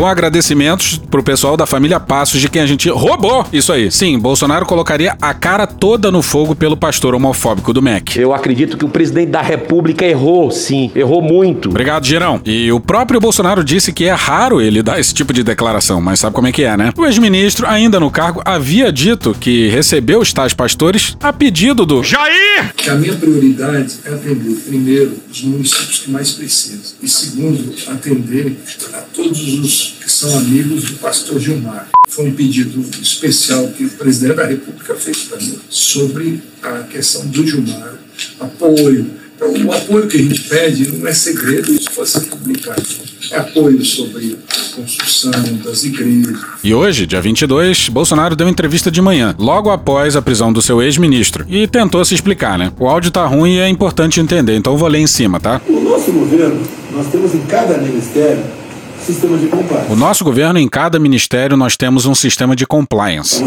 Com 0.00 0.06
agradecimentos 0.06 0.98
pro 1.10 1.22
pessoal 1.22 1.58
da 1.58 1.66
família 1.66 2.00
Passos, 2.00 2.40
de 2.40 2.48
quem 2.48 2.62
a 2.62 2.66
gente 2.66 2.88
roubou 2.88 3.44
isso 3.52 3.70
aí. 3.70 3.90
Sim, 3.92 4.18
Bolsonaro 4.18 4.64
colocaria 4.64 5.14
a 5.20 5.34
cara 5.34 5.66
toda 5.66 6.10
no 6.10 6.22
fogo 6.22 6.54
pelo 6.54 6.74
pastor 6.74 7.14
homofóbico 7.14 7.70
do 7.70 7.82
MEC. 7.82 8.18
Eu 8.18 8.32
acredito 8.32 8.78
que 8.78 8.84
o 8.86 8.88
presidente 8.88 9.28
da 9.28 9.42
República 9.42 10.02
errou, 10.02 10.50
sim, 10.50 10.90
errou 10.94 11.20
muito. 11.20 11.68
Obrigado, 11.68 12.06
Girão. 12.06 12.40
E 12.46 12.72
o 12.72 12.80
próprio 12.80 13.20
Bolsonaro 13.20 13.62
disse 13.62 13.92
que 13.92 14.06
é 14.06 14.12
raro 14.12 14.58
ele 14.58 14.82
dar 14.82 14.98
esse 14.98 15.12
tipo 15.12 15.34
de 15.34 15.42
declaração, 15.42 16.00
mas 16.00 16.20
sabe 16.20 16.34
como 16.34 16.46
é 16.46 16.52
que 16.52 16.62
é, 16.62 16.74
né? 16.78 16.94
O 16.96 17.04
ex-ministro, 17.04 17.66
ainda 17.66 18.00
no 18.00 18.10
cargo, 18.10 18.40
havia 18.42 18.90
dito 18.90 19.36
que 19.38 19.68
recebeu 19.68 20.20
os 20.20 20.32
tais 20.32 20.54
pastores 20.54 21.14
a 21.20 21.30
pedido 21.30 21.84
do 21.84 22.02
Jair! 22.02 22.72
Que 22.74 22.88
a 22.88 22.94
minha 22.94 23.14
prioridade 23.16 23.98
é 24.06 24.14
atender, 24.14 24.56
primeiro, 24.66 25.12
os 25.30 25.42
municípios 25.42 25.98
que 25.98 26.10
mais 26.10 26.30
precisam. 26.30 26.94
E 27.02 27.06
segundo, 27.08 27.74
atender 27.86 28.56
a 28.94 28.98
todos 29.12 29.58
os 29.58 29.89
que 30.00 30.10
são 30.10 30.38
amigos 30.38 30.84
do 30.84 30.94
pastor 30.94 31.38
Gilmar. 31.40 31.88
Foi 32.08 32.28
um 32.28 32.32
pedido 32.32 32.84
especial 33.00 33.68
que 33.68 33.84
o 33.84 33.90
presidente 33.90 34.36
da 34.36 34.46
República 34.46 34.94
fez 34.94 35.18
para 35.24 35.38
mim 35.38 35.58
sobre 35.68 36.42
a 36.62 36.82
questão 36.84 37.26
do 37.26 37.46
Gilmar, 37.46 37.94
apoio. 38.40 39.20
Então, 39.36 39.54
o 39.66 39.72
apoio 39.72 40.06
que 40.06 40.18
a 40.18 40.22
gente 40.22 40.40
pede 40.42 40.92
não 40.92 41.08
é 41.08 41.14
segredo, 41.14 41.72
isso 41.72 41.90
pode 41.92 42.10
ser 42.10 42.20
publicado. 42.20 42.82
É 43.30 43.38
apoio 43.38 43.82
sobre 43.82 44.36
a 44.50 44.76
construção 44.76 45.30
das 45.64 45.82
igrejas. 45.84 46.36
E 46.62 46.74
hoje, 46.74 47.06
dia 47.06 47.22
22, 47.22 47.88
Bolsonaro 47.88 48.36
deu 48.36 48.48
entrevista 48.48 48.90
de 48.90 49.00
manhã, 49.00 49.34
logo 49.38 49.70
após 49.70 50.14
a 50.14 50.20
prisão 50.20 50.52
do 50.52 50.60
seu 50.60 50.82
ex-ministro, 50.82 51.46
e 51.48 51.66
tentou 51.66 52.04
se 52.04 52.14
explicar, 52.14 52.58
né? 52.58 52.70
O 52.78 52.86
áudio 52.86 53.10
tá 53.10 53.24
ruim 53.24 53.54
e 53.54 53.60
é 53.60 53.68
importante 53.68 54.20
entender, 54.20 54.56
então 54.56 54.74
eu 54.74 54.78
vou 54.78 54.88
ler 54.88 54.98
em 54.98 55.06
cima, 55.06 55.40
tá? 55.40 55.58
No 55.66 55.80
nosso 55.80 56.12
governo, 56.12 56.60
nós 56.92 57.06
temos 57.06 57.34
em 57.34 57.40
cada 57.46 57.78
ministério 57.78 58.42
sistema 59.12 59.36
de 59.36 59.46
compliance. 59.46 59.92
O 59.92 59.96
nosso 59.96 60.24
governo, 60.24 60.58
em 60.58 60.68
cada 60.68 60.98
ministério, 60.98 61.56
nós 61.56 61.76
temos 61.76 62.06
um 62.06 62.14
sistema 62.14 62.54
de 62.54 62.66
compliance. 62.66 63.42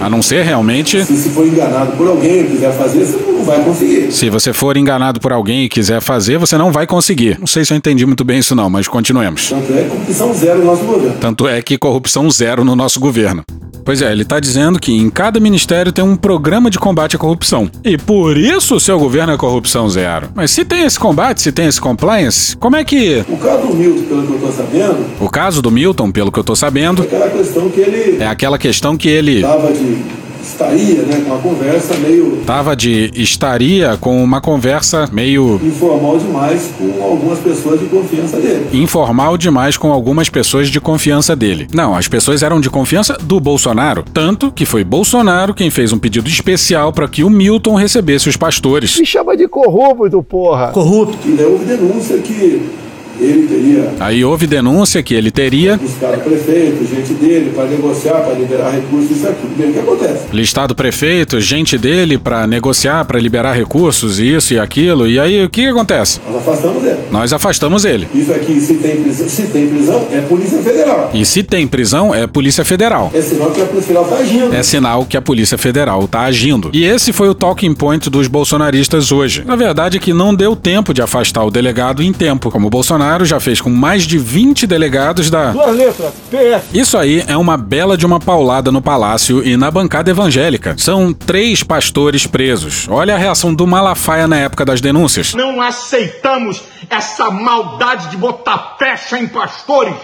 A 0.00 0.08
não 0.08 0.22
ser 0.22 0.44
realmente. 0.44 1.04
Se, 1.04 1.16
se 1.16 1.30
for 1.30 1.46
enganado 1.46 1.92
por 1.92 2.08
alguém 2.08 2.40
e 2.40 2.44
quiser 2.44 2.72
fazer, 2.72 3.04
você 3.04 3.32
não 3.32 3.44
vai 3.44 3.64
conseguir. 3.64 4.12
Se 4.12 4.30
você 4.30 4.52
for 4.52 4.76
enganado 4.76 5.20
por 5.20 5.32
alguém 5.32 5.64
e 5.64 5.68
quiser 5.68 6.00
fazer, 6.00 6.38
você 6.38 6.56
não 6.56 6.72
vai 6.72 6.86
conseguir. 6.86 7.38
Não 7.38 7.46
sei 7.46 7.64
se 7.64 7.72
eu 7.72 7.76
entendi 7.76 8.04
muito 8.04 8.24
bem 8.24 8.38
isso, 8.38 8.54
não, 8.54 8.68
mas 8.68 8.88
continuemos. 8.88 9.48
Tanto 9.48 9.72
é 9.72 9.84
corrupção 9.84 10.34
zero 10.34 10.58
no 10.58 10.64
nosso 10.64 10.84
governo. 10.84 11.16
Tanto 11.20 11.48
é 11.48 11.62
que 11.62 11.78
corrupção 11.78 12.30
zero 12.30 12.64
no 12.64 12.76
nosso 12.76 13.00
governo. 13.00 13.42
Pois 13.84 14.02
é, 14.02 14.10
ele 14.12 14.22
está 14.22 14.38
dizendo 14.38 14.78
que 14.78 14.92
em 14.92 15.10
cada 15.10 15.40
ministério 15.40 15.92
tem 15.92 16.04
um 16.04 16.16
programa 16.16 16.70
de 16.70 16.78
combate 16.78 17.16
à 17.16 17.18
corrupção. 17.18 17.70
E 17.84 17.96
por 17.96 18.36
isso 18.36 18.76
o 18.76 18.80
seu 18.80 18.98
governo 18.98 19.32
é 19.32 19.36
corrupção 19.36 19.88
zero. 19.88 20.28
Mas 20.34 20.50
se 20.50 20.64
tem 20.64 20.84
esse 20.84 20.98
combate, 20.98 21.42
se 21.42 21.52
tem 21.52 21.66
esse 21.66 21.80
compliance, 21.80 22.56
como 22.56 22.76
é 22.76 22.84
que. 22.84 23.24
O 23.28 23.36
caso 23.36 23.66
do 23.66 23.74
Milton, 23.74 24.04
pelo 24.08 24.26
que 24.26 24.32
eu 24.32 24.40
tô 24.40 24.52
sabendo. 24.52 25.06
O 25.20 25.28
caso 25.28 25.62
do 25.62 25.70
Milton, 25.70 26.10
pelo 26.10 26.32
que 26.32 26.38
eu 26.38 26.44
tô 26.44 26.56
sabendo. 26.56 27.02
É 27.02 27.06
aquela 27.06 27.30
questão 27.30 27.68
que 27.70 27.80
ele. 27.80 28.22
É 28.22 28.26
aquela 28.26 28.58
questão 28.58 28.96
que 28.96 29.08
ele. 29.08 29.40
Tava 29.42 29.72
de 29.72 30.02
estaria, 30.42 31.02
né, 31.02 31.22
com 31.24 31.30
uma 31.30 31.38
conversa 31.38 31.94
meio. 31.94 32.42
Tava 32.46 32.74
de 32.74 33.10
estaria 33.14 33.96
com 33.96 34.22
uma 34.22 34.40
conversa 34.40 35.08
meio. 35.12 35.60
Informal 35.62 36.18
demais 36.18 36.70
com 36.78 37.02
algumas 37.02 37.38
pessoas 37.38 37.80
de 37.80 37.86
confiança 37.86 38.36
dele. 38.38 38.66
Informal 38.72 39.36
demais 39.36 39.76
com 39.76 39.92
algumas 39.92 40.28
pessoas 40.28 40.68
de 40.68 40.80
confiança 40.80 41.34
dele. 41.36 41.68
Não, 41.72 41.94
as 41.94 42.08
pessoas 42.08 42.42
eram 42.42 42.60
de 42.60 42.70
confiança 42.70 43.16
do 43.20 43.40
Bolsonaro. 43.40 44.04
Tanto 44.12 44.50
que 44.52 44.64
foi 44.64 44.84
Bolsonaro 44.84 45.54
quem 45.54 45.70
fez 45.70 45.92
um 45.92 45.98
pedido 45.98 46.28
especial 46.28 46.92
para 46.92 47.08
que 47.08 47.24
o 47.24 47.30
Milton 47.30 47.74
recebesse 47.74 48.28
os 48.28 48.36
pastores. 48.36 48.98
Me 48.98 49.06
chama 49.06 49.36
de 49.36 49.46
corrupto, 49.48 50.22
porra. 50.22 50.68
Corrupto. 50.68 51.28
E 51.28 51.32
daí 51.32 51.46
houve 51.46 51.64
denúncia 51.64 52.18
que 52.18 52.62
ele 53.20 53.46
teria. 53.46 53.92
Aí 54.00 54.24
houve 54.24 54.46
denúncia 54.46 55.02
que 55.02 55.14
ele 55.14 55.30
teria. 55.30 55.76
Buscar 55.76 56.14
o 56.14 56.20
prefeito, 56.20 56.86
gente 56.86 57.12
dele, 57.14 57.52
para 57.54 57.66
negociar, 57.66 58.20
para 58.20 58.34
liberar 58.34 58.70
recursos, 58.70 59.10
isso 59.16 59.28
aqui. 59.28 59.46
Bem, 59.56 59.70
o 59.70 59.72
que 59.72 59.78
acontece? 59.78 60.20
Listado 60.32 60.74
prefeito, 60.74 61.40
gente 61.40 61.76
dele 61.76 62.18
para 62.18 62.46
negociar, 62.46 63.04
para 63.04 63.18
liberar 63.18 63.52
recursos, 63.52 64.18
isso 64.18 64.54
e 64.54 64.58
aquilo. 64.58 65.06
E 65.06 65.18
aí 65.18 65.44
o 65.44 65.50
que 65.50 65.66
acontece? 65.66 66.20
Nós 66.26 66.36
afastamos 66.36 66.84
ele. 66.84 66.98
Nós 67.10 67.32
afastamos 67.32 67.84
ele. 67.84 68.08
Isso 68.14 68.32
aqui, 68.32 68.60
se 68.60 68.74
tem 68.74 69.02
prisão, 69.02 69.28
se 69.28 69.42
tem 69.42 69.68
prisão 69.68 70.06
é 70.12 70.20
Polícia 70.20 70.58
Federal. 70.58 71.10
E 71.12 71.24
se 71.24 71.42
tem 71.42 71.66
prisão, 71.66 72.14
é 72.14 72.26
Polícia 72.26 72.64
Federal. 72.64 73.10
É 73.14 73.20
sinal 73.20 73.50
que 73.50 73.60
a 73.60 73.66
Polícia 73.66 73.86
Federal 73.86 74.04
está 74.04 74.16
agindo. 74.16 74.54
É 74.54 74.62
sinal 74.62 75.04
que 75.04 75.16
a 75.16 75.22
Polícia 75.22 75.58
Federal 75.58 76.04
está 76.04 76.20
agindo. 76.22 76.70
E 76.72 76.84
esse 76.84 77.12
foi 77.12 77.28
o 77.28 77.34
talking 77.34 77.74
point 77.74 78.08
dos 78.08 78.28
bolsonaristas 78.28 79.12
hoje. 79.12 79.42
Na 79.46 79.56
verdade 79.56 79.96
é 79.96 80.00
que 80.00 80.12
não 80.12 80.34
deu 80.34 80.54
tempo 80.56 80.94
de 80.94 81.02
afastar 81.02 81.44
o 81.44 81.50
delegado 81.50 82.02
em 82.02 82.12
tempo, 82.12 82.50
como 82.50 82.66
o 82.66 82.70
Bolsonaro 82.70 83.09
Bolsonaro 83.10 83.24
já 83.24 83.40
fez 83.40 83.60
com 83.60 83.70
mais 83.70 84.04
de 84.04 84.18
20 84.18 84.66
delegados 84.66 85.30
da. 85.30 85.50
Duas 85.50 85.74
letras, 85.74 86.12
PF. 86.30 86.78
Isso 86.78 86.96
aí 86.96 87.24
é 87.26 87.36
uma 87.36 87.56
bela 87.56 87.96
de 87.96 88.06
uma 88.06 88.20
paulada 88.20 88.70
no 88.70 88.80
palácio 88.80 89.44
e 89.44 89.56
na 89.56 89.70
bancada 89.70 90.10
evangélica. 90.10 90.76
São 90.78 91.12
três 91.12 91.62
pastores 91.62 92.26
presos. 92.26 92.86
Olha 92.88 93.14
a 93.14 93.18
reação 93.18 93.52
do 93.52 93.66
Malafaia 93.66 94.28
na 94.28 94.36
época 94.36 94.64
das 94.64 94.80
denúncias. 94.80 95.34
Não 95.34 95.60
aceitamos 95.60 96.62
essa 96.88 97.30
maldade 97.30 98.10
de 98.10 98.16
botar 98.16 98.76
pecha 98.78 99.18
em 99.18 99.26
pastores. 99.26 99.94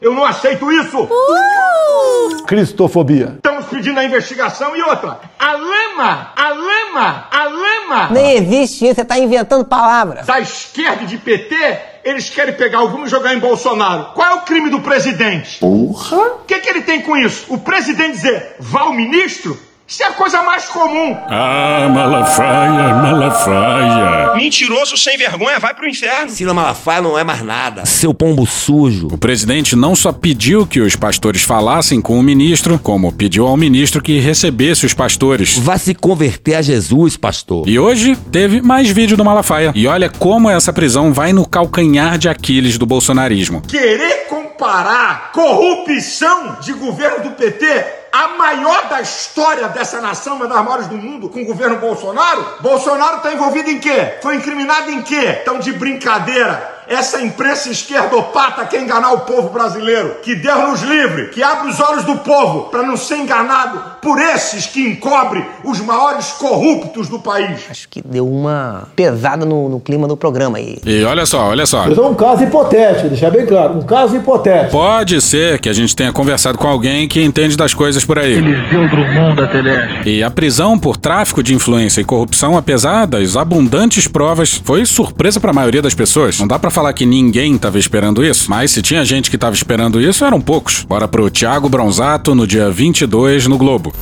Eu 0.00 0.14
não 0.14 0.24
aceito 0.24 0.70
isso! 0.70 1.00
Uh! 1.02 2.44
Cristofobia. 2.46 3.38
Estamos 3.64 3.70
pedindo 3.70 3.98
a 3.98 4.04
investigação 4.04 4.76
e 4.76 4.82
outra. 4.82 5.18
A 5.38 5.52
lema, 5.52 6.32
a 6.36 6.48
lema, 6.50 7.28
a 7.30 7.44
lema. 7.44 8.08
Nem 8.10 8.32
existe 8.36 8.84
isso, 8.84 8.94
você 8.94 9.00
está 9.02 9.18
inventando 9.18 9.64
palavras. 9.64 10.26
Da 10.26 10.40
esquerda 10.40 11.06
de 11.06 11.16
PT, 11.16 11.78
eles 12.04 12.28
querem 12.28 12.54
pegar 12.54 12.78
algum 12.78 13.04
e 13.04 13.08
jogar 13.08 13.34
em 13.34 13.38
Bolsonaro. 13.38 14.12
Qual 14.14 14.28
é 14.28 14.34
o 14.34 14.40
crime 14.40 14.70
do 14.70 14.80
presidente? 14.80 15.58
Porra! 15.60 16.16
O 16.16 16.44
que, 16.46 16.58
que 16.60 16.68
ele 16.68 16.82
tem 16.82 17.02
com 17.02 17.16
isso? 17.16 17.46
O 17.48 17.58
presidente 17.58 18.12
dizer, 18.12 18.56
vá 18.58 18.84
o 18.84 18.92
ministro? 18.92 19.58
Isso 19.86 20.02
é 20.02 20.06
a 20.06 20.12
coisa 20.12 20.42
mais 20.42 20.64
comum. 20.64 21.14
Ah, 21.28 21.90
Malafaia, 21.92 22.94
Malafaia. 22.94 24.34
Mentiroso 24.34 24.96
sem 24.96 25.18
vergonha, 25.18 25.58
vai 25.58 25.74
pro 25.74 25.86
inferno. 25.86 26.30
Sila 26.30 26.54
Malafaia 26.54 27.02
não 27.02 27.18
é 27.18 27.22
mais 27.22 27.42
nada. 27.42 27.84
Seu 27.84 28.14
pombo 28.14 28.46
sujo. 28.46 29.08
O 29.12 29.18
presidente 29.18 29.76
não 29.76 29.94
só 29.94 30.10
pediu 30.10 30.66
que 30.66 30.80
os 30.80 30.96
pastores 30.96 31.42
falassem 31.42 32.00
com 32.00 32.18
o 32.18 32.22
ministro, 32.22 32.78
como 32.78 33.12
pediu 33.12 33.46
ao 33.46 33.58
ministro 33.58 34.00
que 34.00 34.18
recebesse 34.18 34.86
os 34.86 34.94
pastores. 34.94 35.58
Vá 35.58 35.76
se 35.76 35.94
converter 35.94 36.54
a 36.54 36.62
Jesus, 36.62 37.18
pastor. 37.18 37.68
E 37.68 37.78
hoje 37.78 38.16
teve 38.32 38.62
mais 38.62 38.88
vídeo 38.88 39.18
do 39.18 39.24
Malafaia. 39.24 39.70
E 39.74 39.86
olha 39.86 40.08
como 40.08 40.48
essa 40.48 40.72
prisão 40.72 41.12
vai 41.12 41.34
no 41.34 41.46
calcanhar 41.46 42.16
de 42.16 42.30
Aquiles 42.30 42.78
do 42.78 42.86
bolsonarismo. 42.86 43.60
Querer 43.60 44.28
comparar 44.30 45.30
corrupção 45.32 46.56
de 46.62 46.72
governo 46.72 47.24
do 47.24 47.30
PT 47.32 48.03
a 48.14 48.28
maior 48.28 48.88
da 48.88 49.00
história 49.00 49.66
dessa 49.68 50.00
nação, 50.00 50.36
uma 50.36 50.46
das 50.46 50.64
maiores 50.64 50.86
do 50.86 50.96
mundo, 50.96 51.28
com 51.28 51.42
o 51.42 51.44
governo 51.44 51.78
Bolsonaro? 51.78 52.58
Bolsonaro 52.60 53.16
está 53.16 53.32
envolvido 53.32 53.68
em 53.68 53.80
quê? 53.80 54.18
Foi 54.22 54.36
incriminado 54.36 54.88
em 54.88 55.02
quê? 55.02 55.40
Então, 55.42 55.58
de 55.58 55.72
brincadeira. 55.72 56.73
Essa 56.88 57.22
imprensa 57.22 57.70
esquerdopata 57.70 58.64
quer 58.66 58.82
enganar 58.82 59.12
o 59.12 59.20
povo 59.20 59.48
brasileiro. 59.48 60.16
Que 60.22 60.34
Deus 60.34 60.68
nos 60.68 60.82
livre, 60.82 61.28
que 61.28 61.42
abre 61.42 61.70
os 61.70 61.80
olhos 61.80 62.04
do 62.04 62.16
povo 62.18 62.64
para 62.70 62.82
não 62.82 62.96
ser 62.96 63.16
enganado 63.16 63.82
por 64.02 64.18
esses 64.20 64.66
que 64.66 64.86
encobrem 64.86 65.44
os 65.64 65.80
maiores 65.80 66.32
corruptos 66.32 67.08
do 67.08 67.18
país. 67.18 67.62
Acho 67.70 67.88
que 67.88 68.02
deu 68.04 68.28
uma 68.28 68.88
pesada 68.94 69.46
no, 69.46 69.68
no 69.68 69.80
clima 69.80 70.06
do 70.06 70.16
programa 70.16 70.58
aí. 70.58 70.78
E 70.84 71.02
olha 71.04 71.24
só, 71.24 71.48
olha 71.48 71.66
só. 71.66 71.86
É 71.86 72.00
um 72.00 72.14
caso 72.14 72.44
hipotético, 72.44 73.08
deixar 73.08 73.30
bem 73.30 73.46
claro. 73.46 73.78
Um 73.78 73.82
caso 73.82 74.16
hipotético. 74.16 74.72
Pode 74.72 75.20
ser 75.20 75.58
que 75.58 75.68
a 75.68 75.72
gente 75.72 75.96
tenha 75.96 76.12
conversado 76.12 76.58
com 76.58 76.68
alguém 76.68 77.08
que 77.08 77.22
entende 77.22 77.56
das 77.56 77.72
coisas 77.72 78.04
por 78.04 78.18
aí. 78.18 78.34
Eliseu 78.34 78.88
Drummond 78.88 79.36
da 79.36 79.46
Teleste. 79.46 80.08
E 80.08 80.22
a 80.22 80.30
prisão 80.30 80.78
por 80.78 80.96
tráfico 80.96 81.42
de 81.42 81.54
influência 81.54 82.00
e 82.00 82.04
corrupção, 82.04 82.56
apesar 82.56 83.06
das 83.06 83.36
abundantes 83.36 84.06
provas, 84.06 84.60
foi 84.64 84.84
surpresa 84.84 85.40
para 85.40 85.50
a 85.50 85.54
maioria 85.54 85.80
das 85.80 85.94
pessoas. 85.94 86.38
Não 86.38 86.46
dá 86.46 86.58
para 86.58 86.70
falar 86.74 86.92
que 86.92 87.06
ninguém 87.06 87.54
estava 87.54 87.78
esperando 87.78 88.24
isso, 88.24 88.50
mas 88.50 88.72
se 88.72 88.82
tinha 88.82 89.04
gente 89.04 89.30
que 89.30 89.36
estava 89.36 89.54
esperando 89.54 90.00
isso, 90.00 90.24
eram 90.24 90.40
poucos. 90.40 90.82
Bora 90.82 91.06
pro 91.06 91.30
Thiago 91.30 91.68
Bronzato 91.68 92.34
no 92.34 92.46
dia 92.46 92.68
22 92.68 93.46
no 93.46 93.56
Globo. 93.56 93.94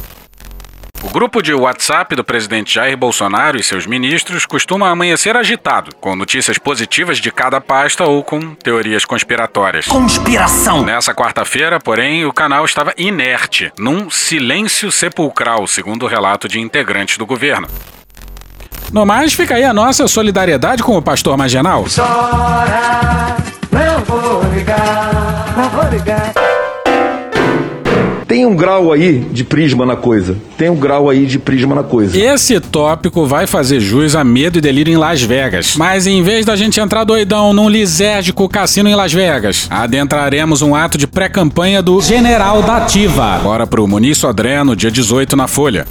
O 1.03 1.11
grupo 1.11 1.43
de 1.43 1.53
WhatsApp 1.53 2.15
do 2.17 2.25
presidente 2.25 2.75
Jair 2.75 2.97
Bolsonaro 2.97 3.59
e 3.59 3.63
seus 3.63 3.87
ministros 3.87 4.47
costuma 4.47 4.89
amanhecer 4.89 5.37
agitado, 5.37 5.95
com 5.97 6.17
notícias 6.17 6.57
positivas 6.57 7.19
de 7.19 7.31
cada 7.31 7.61
pasta 7.61 8.05
ou 8.05 8.23
com 8.25 8.55
teorias 8.55 9.05
conspiratórias. 9.05 9.87
Conspiração! 9.87 10.83
Nessa 10.83 11.13
quarta-feira, 11.13 11.79
porém, 11.79 12.25
o 12.25 12.33
canal 12.33 12.65
estava 12.65 12.95
inerte, 12.97 13.71
num 13.79 14.09
silêncio 14.09 14.91
sepulcral, 14.91 15.67
segundo 15.67 16.05
o 16.05 16.09
relato 16.09 16.49
de 16.49 16.61
integrantes 16.61 17.19
do 17.19 17.27
governo. 17.27 17.69
No 18.92 19.07
mais, 19.07 19.33
fica 19.33 19.55
aí 19.55 19.64
a 19.64 19.72
nossa 19.72 20.07
solidariedade 20.07 20.83
com 20.83 20.98
o 20.98 21.00
pastor 21.00 21.35
marginal. 21.35 21.87
Chora, 21.94 23.37
não 23.72 24.05
vou 24.05 24.42
ligar, 24.52 25.55
não 25.57 25.70
vou 25.70 25.90
ligar. 25.90 26.33
Tem 28.28 28.44
um 28.44 28.55
grau 28.55 28.92
aí 28.92 29.18
de 29.18 29.44
prisma 29.44 29.87
na 29.87 29.96
coisa. 29.96 30.37
Tem 30.59 30.68
um 30.68 30.76
grau 30.76 31.09
aí 31.09 31.24
de 31.24 31.38
prisma 31.38 31.74
na 31.74 31.83
coisa. 31.83 32.18
Esse 32.18 32.61
tópico 32.61 33.26
vai 33.26 33.46
fazer 33.46 33.81
jus 33.81 34.14
a 34.14 34.22
medo 34.22 34.59
e 34.59 34.61
delírio 34.61 34.92
em 34.92 34.96
Las 34.96 35.22
Vegas. 35.22 35.74
Mas 35.76 36.07
em 36.07 36.22
vez 36.22 36.44
da 36.44 36.55
gente 36.55 36.78
entrar 36.78 37.05
doidão 37.05 37.55
num 37.55 37.70
lisérgico 37.70 38.46
cassino 38.46 38.90
em 38.90 38.94
Las 38.94 39.12
Vegas, 39.12 39.68
adentraremos 39.70 40.61
um 40.61 40.74
ato 40.74 40.98
de 40.98 41.07
pré-campanha 41.07 41.83
do 41.83 42.00
General 42.02 42.62
da 42.62 42.76
Ativa. 42.78 43.38
Bora 43.42 43.66
pro 43.66 43.88
Muniz 43.88 44.18
Sodré 44.18 44.62
no 44.62 44.76
dia 44.76 44.90
18 44.90 45.35
na 45.35 45.46
Folha. 45.46 45.87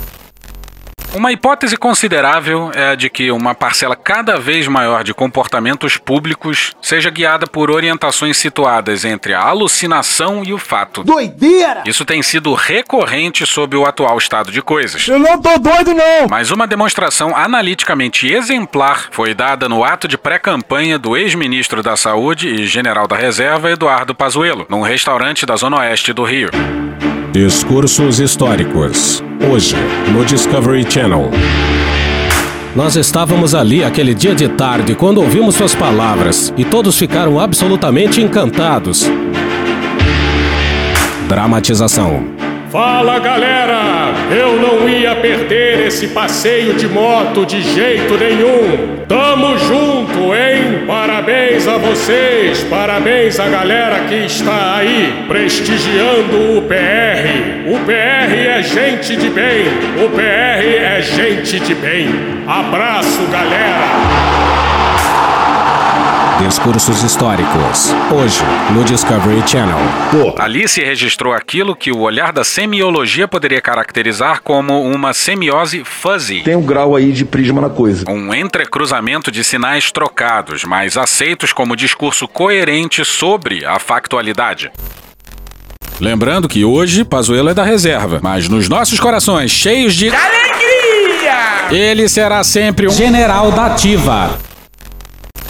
Uma 1.14 1.30
hipótese 1.34 1.76
considerável 1.76 2.72
é 2.74 2.92
a 2.92 2.96
de 2.96 3.10
que 3.10 3.32
uma 3.32 3.54
parcela 3.54 3.98
cada 3.98 4.38
vez 4.38 4.66
maior 4.70 5.04
de 5.04 5.14
comportamentos 5.14 5.98
públicos 5.98 6.74
seja 6.82 7.10
guiada 7.10 7.46
por 7.46 7.70
orientações 7.70 8.38
situadas 8.38 9.04
entre 9.04 9.34
a 9.34 9.42
alucinação 9.42 10.42
e 10.42 10.54
o 10.54 10.58
fato. 10.58 11.04
Doideira! 11.04 11.84
Isso 11.86 12.06
tem 12.06 12.24
sido 12.24 12.54
recorrente 12.54 13.46
sob 13.46 13.76
o 13.76 13.86
atual 13.86 14.18
estado 14.18 14.54
de 14.54 14.62
coisas. 14.62 15.06
Eu 15.06 15.20
não 15.20 15.40
tô 15.42 15.60
doido, 15.60 15.94
não! 15.94 16.30
Mas 16.30 16.50
uma 16.50 16.66
demonstração 16.66 17.36
analiticamente 17.36 18.32
exemplar 18.32 19.10
foi 19.12 19.34
dada 19.34 19.68
no 19.68 19.84
ato 19.84 20.08
de 20.08 20.18
pré-campanha 20.18 20.98
do 20.98 21.18
ex-ministro 21.18 21.84
da 21.84 21.98
Saúde 21.98 22.48
e 22.48 22.66
general 22.66 23.06
da 23.06 23.18
Reserva, 23.18 23.70
Eduardo 23.70 24.16
Pazuello, 24.16 24.66
num 24.70 24.82
restaurante 24.82 25.46
da 25.46 25.58
Zona 25.58 25.80
Oeste 25.80 26.14
do 26.14 26.24
Rio. 26.24 26.50
Discursos 27.32 28.20
históricos. 28.20 29.24
Hoje, 29.50 29.78
no 30.14 30.26
Discovery 30.26 30.86
Channel. 30.92 31.32
Nós 32.76 32.98
estávamos 32.98 33.56
ali 33.56 33.86
aquele 33.86 34.14
dia 34.14 34.36
de 34.36 34.50
tarde 34.50 34.96
quando 34.96 35.22
ouvimos 35.22 35.56
suas 35.56 35.74
palavras 35.74 36.54
e 36.58 36.66
todos 36.66 37.00
ficaram 37.00 37.40
absolutamente 37.40 38.20
encantados. 38.20 39.10
Dramatização. 41.30 42.41
Fala 42.72 43.20
galera! 43.20 44.14
Eu 44.32 44.56
não 44.56 44.88
ia 44.88 45.14
perder 45.14 45.88
esse 45.88 46.08
passeio 46.08 46.74
de 46.74 46.88
moto 46.88 47.46
de 47.46 47.62
jeito 47.62 48.18
nenhum! 48.18 49.04
Tamo 49.10 49.58
junto, 49.58 50.34
hein? 50.34 50.86
Parabéns 50.88 51.68
a 51.68 51.76
vocês, 51.76 52.64
parabéns 52.70 53.42
à 53.42 53.50
galera 53.50 54.06
que 54.08 54.16
está 54.16 54.78
aí 54.78 55.26
prestigiando 55.28 56.60
o 56.60 56.62
PR. 56.62 57.68
O 57.68 57.78
PR 57.80 58.34
é 58.34 58.64
gente 58.64 59.18
de 59.18 59.30
bem, 59.30 59.66
o 60.06 60.10
PR 60.10 60.64
é 60.64 61.02
gente 61.02 61.60
de 61.60 61.76
bem. 61.76 62.08
Abraço, 62.48 63.22
galera! 63.30 64.51
Discursos 66.48 67.04
históricos. 67.04 67.94
Hoje, 68.12 68.42
no 68.74 68.84
Discovery 68.84 69.48
Channel. 69.48 69.78
Ali 70.40 70.68
se 70.68 70.84
registrou 70.84 71.34
aquilo 71.34 71.76
que 71.76 71.92
o 71.92 72.00
olhar 72.00 72.34
da 72.34 72.44
semiologia 72.44 73.28
poderia 73.28 73.62
caracterizar 73.62 74.42
como 74.42 74.82
uma 74.82 75.14
semiose 75.14 75.84
fuzzy. 75.86 76.42
Tem 76.42 76.56
um 76.56 76.66
grau 76.66 76.96
aí 76.96 77.12
de 77.12 77.26
prisma 77.26 77.62
na 77.62 77.70
coisa. 77.70 78.10
Um 78.10 78.34
entrecruzamento 78.34 79.32
de 79.32 79.44
sinais 79.44 79.92
trocados, 79.92 80.64
mas 80.64 80.98
aceitos 80.98 81.54
como 81.54 81.76
discurso 81.76 82.28
coerente 82.28 83.06
sobre 83.06 83.64
a 83.64 83.78
factualidade. 83.78 84.72
Lembrando 86.00 86.50
que 86.50 86.66
hoje 86.66 87.06
Pazuello 87.06 87.50
é 87.50 87.54
da 87.54 87.64
reserva, 87.64 88.20
mas 88.22 88.50
nos 88.50 88.68
nossos 88.68 89.00
corações 89.00 89.52
cheios 89.52 89.94
de 89.94 90.10
Alegria! 90.10 91.70
ele 91.70 92.10
será 92.10 92.44
sempre 92.44 92.88
um 92.88 92.92
general 92.92 93.52
da 93.52 93.68
ativa. 93.68 94.51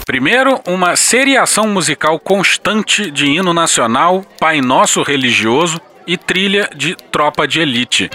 Primeiro, 0.04 0.60
uma 0.66 0.96
seriação 0.96 1.68
musical 1.68 2.18
constante 2.18 3.08
de 3.10 3.26
hino 3.26 3.54
nacional, 3.54 4.24
Pai 4.38 4.60
Nosso 4.60 5.00
religioso 5.02 5.80
e 6.06 6.16
trilha 6.16 6.68
de 6.74 6.96
Tropa 6.96 7.46
de 7.46 7.60
Elite. 7.60 8.10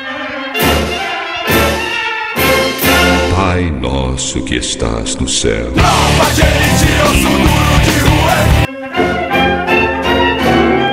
Pai 3.34 3.71
nosso 3.71 4.43
que 4.43 4.56
estás 4.56 5.15
no 5.15 5.30
céu. 5.30 5.71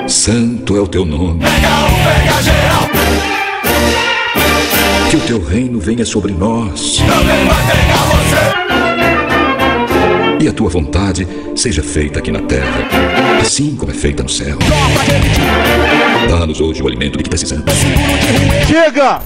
Santo 0.07 0.77
é 0.77 0.81
o 0.81 0.87
teu 0.87 1.05
nome. 1.05 1.41
Que 5.11 5.17
o 5.17 5.21
teu 5.21 5.45
reino 5.45 5.81
venha 5.81 6.05
sobre 6.05 6.33
nós. 6.33 7.03
E 10.45 10.49
a 10.49 10.53
tua 10.53 10.69
vontade 10.69 11.27
seja 11.57 11.83
feita 11.83 12.19
aqui 12.19 12.31
na 12.31 12.43
terra, 12.43 12.87
assim 13.41 13.75
como 13.75 13.91
é 13.91 13.95
feita 13.95 14.23
no 14.23 14.29
céu. 14.29 14.59
Dá-nos 16.29 16.61
hoje 16.61 16.83
o 16.83 16.87
alimento 16.87 17.17
de 17.17 17.25
que 17.25 17.31
precisamos. 17.31 17.65
Chega! 18.67 19.23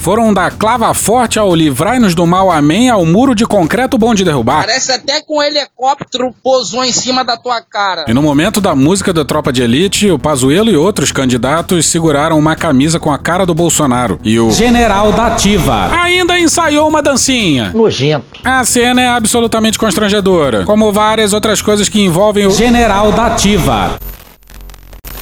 Foram 0.00 0.32
da 0.32 0.50
clava 0.50 0.94
forte 0.94 1.38
ao 1.38 1.54
livrai-nos 1.54 2.14
do 2.14 2.26
mal, 2.26 2.50
amém, 2.50 2.88
ao 2.88 3.04
muro 3.04 3.34
de 3.34 3.44
concreto 3.44 3.98
bom 3.98 4.14
de 4.14 4.24
derrubar. 4.24 4.64
Parece 4.64 4.92
até 4.92 5.20
que 5.20 5.30
um 5.30 5.42
helicóptero 5.42 6.34
pousou 6.42 6.82
em 6.82 6.90
cima 6.90 7.22
da 7.22 7.36
tua 7.36 7.60
cara. 7.60 8.06
E 8.08 8.14
no 8.14 8.22
momento 8.22 8.62
da 8.62 8.74
música 8.74 9.12
da 9.12 9.26
Tropa 9.26 9.52
de 9.52 9.62
Elite, 9.62 10.10
o 10.10 10.18
Pazuello 10.18 10.70
e 10.70 10.76
outros 10.76 11.12
candidatos 11.12 11.84
seguraram 11.84 12.38
uma 12.38 12.56
camisa 12.56 12.98
com 12.98 13.12
a 13.12 13.18
cara 13.18 13.44
do 13.44 13.54
Bolsonaro. 13.54 14.18
E 14.24 14.40
o 14.40 14.50
General 14.50 15.12
da 15.12 15.26
Ativa 15.26 15.90
ainda 15.92 16.40
ensaiou 16.40 16.88
uma 16.88 17.02
dancinha. 17.02 17.70
Nojento. 17.74 18.40
A 18.42 18.64
cena 18.64 19.02
é 19.02 19.08
absolutamente 19.08 19.78
constrangedora, 19.78 20.64
como 20.64 20.90
várias 20.90 21.34
outras 21.34 21.60
coisas 21.60 21.90
que 21.90 22.00
envolvem 22.00 22.46
o 22.46 22.50
General 22.50 23.12
da 23.12 23.26
Ativa. 23.26 23.98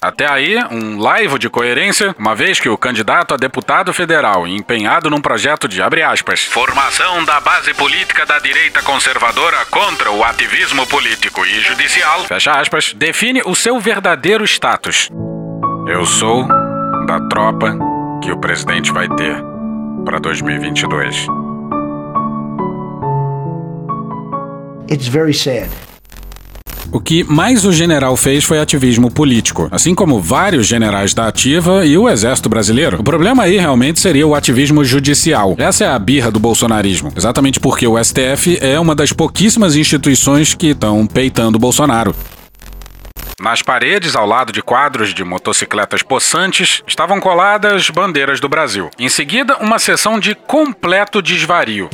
Até 0.01 0.31
aí, 0.31 0.57
um 0.71 0.97
laivo 0.99 1.39
de 1.39 1.51
coerência, 1.51 2.15
uma 2.17 2.35
vez 2.35 2.61
que 2.61 2.69
o 2.69 2.79
candidato 2.79 3.35
a 3.35 3.37
deputado 3.37 3.93
federal, 3.93 4.47
empenhado 4.47 5.11
num 5.11 5.21
projeto 5.21 5.67
de, 5.67 5.83
aspas, 5.83 6.45
formação 6.45 7.25
da 7.25 7.41
base 7.41 7.75
política 7.75 8.25
da 8.25 8.39
direita 8.39 8.81
conservadora 8.83 9.65
contra 9.67 10.13
o 10.13 10.23
ativismo 10.23 10.87
político 10.87 11.45
e 11.45 11.61
judicial, 11.61 12.25
aspas, 12.31 12.93
define 12.93 13.43
o 13.45 13.57
seu 13.57 13.81
verdadeiro 13.81 14.45
status. 14.45 15.11
Eu 15.89 16.07
sou 16.07 16.47
da 17.07 17.21
tropa 17.29 17.77
que 18.23 18.31
o 18.31 18.39
presidente 18.39 18.93
vai 18.93 19.09
ter 19.09 19.43
para 20.05 20.21
2022. 20.21 21.27
It's 24.91 25.09
very 25.09 25.35
sad. 25.35 25.69
O 26.91 27.01
que 27.01 27.23
mais 27.23 27.67
o 27.67 27.73
general 27.73 28.17
fez 28.17 28.45
foi 28.45 28.59
ativismo 28.59 29.11
político, 29.11 29.69
assim 29.71 29.95
como 29.95 30.21
vários 30.21 30.67
generais 30.67 31.13
da 31.13 31.29
ativa 31.29 31.85
e 31.85 31.99
o 31.99 32.09
exército 32.09 32.49
brasileiro. 32.49 32.99
O 33.01 33.05
problema 33.05 33.43
aí 33.43 33.59
realmente 33.59 34.01
seria 34.01 34.27
o 34.27 34.35
ativismo 34.35 34.83
judicial. 34.83 35.55
Essa 35.59 35.85
é 35.85 35.89
a 35.89 35.99
birra 35.99 36.31
do 36.31 36.41
bolsonarismo, 36.41 37.13
exatamente 37.15 37.61
porque 37.61 37.87
o 37.87 38.03
STF 38.03 38.59
é 38.63 38.81
uma 38.81 38.95
das 38.95 39.13
pouquíssimas 39.13 39.77
instituições 39.77 40.55
que 40.55 40.69
estão 40.69 41.07
peitando 41.07 41.59
Bolsonaro. 41.59 42.15
Nas 43.39 43.63
paredes, 43.63 44.17
ao 44.17 44.27
lado 44.27 44.51
de 44.51 44.63
quadros 44.63 45.15
de 45.15 45.23
motocicletas 45.23 46.03
possantes, 46.03 46.83
estavam 46.87 47.21
coladas 47.21 47.89
bandeiras 47.91 48.41
do 48.41 48.49
Brasil. 48.49 48.91
Em 48.99 49.09
seguida, 49.09 49.59
uma 49.59 49.79
sessão 49.79 50.19
de 50.19 50.35
completo 50.35 51.23
desvario. 51.23 51.89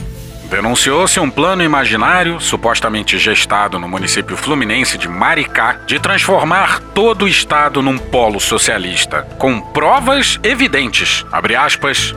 Denunciou-se 0.55 1.19
um 1.19 1.29
plano 1.29 1.65
imaginário, 1.65 2.39
supostamente 2.39 3.19
gestado 3.19 3.77
no 3.77 3.89
município 3.89 4.37
fluminense 4.37 4.97
de 4.97 5.09
Maricá, 5.09 5.81
de 5.85 5.99
transformar 5.99 6.79
todo 6.95 7.25
o 7.25 7.29
estado 7.29 7.83
num 7.83 7.99
polo 7.99 8.39
socialista, 8.39 9.23
com 9.37 9.61
provas 9.61 10.39
evidentes. 10.45 11.27
Abre 11.33 11.57
aspas. 11.57 12.15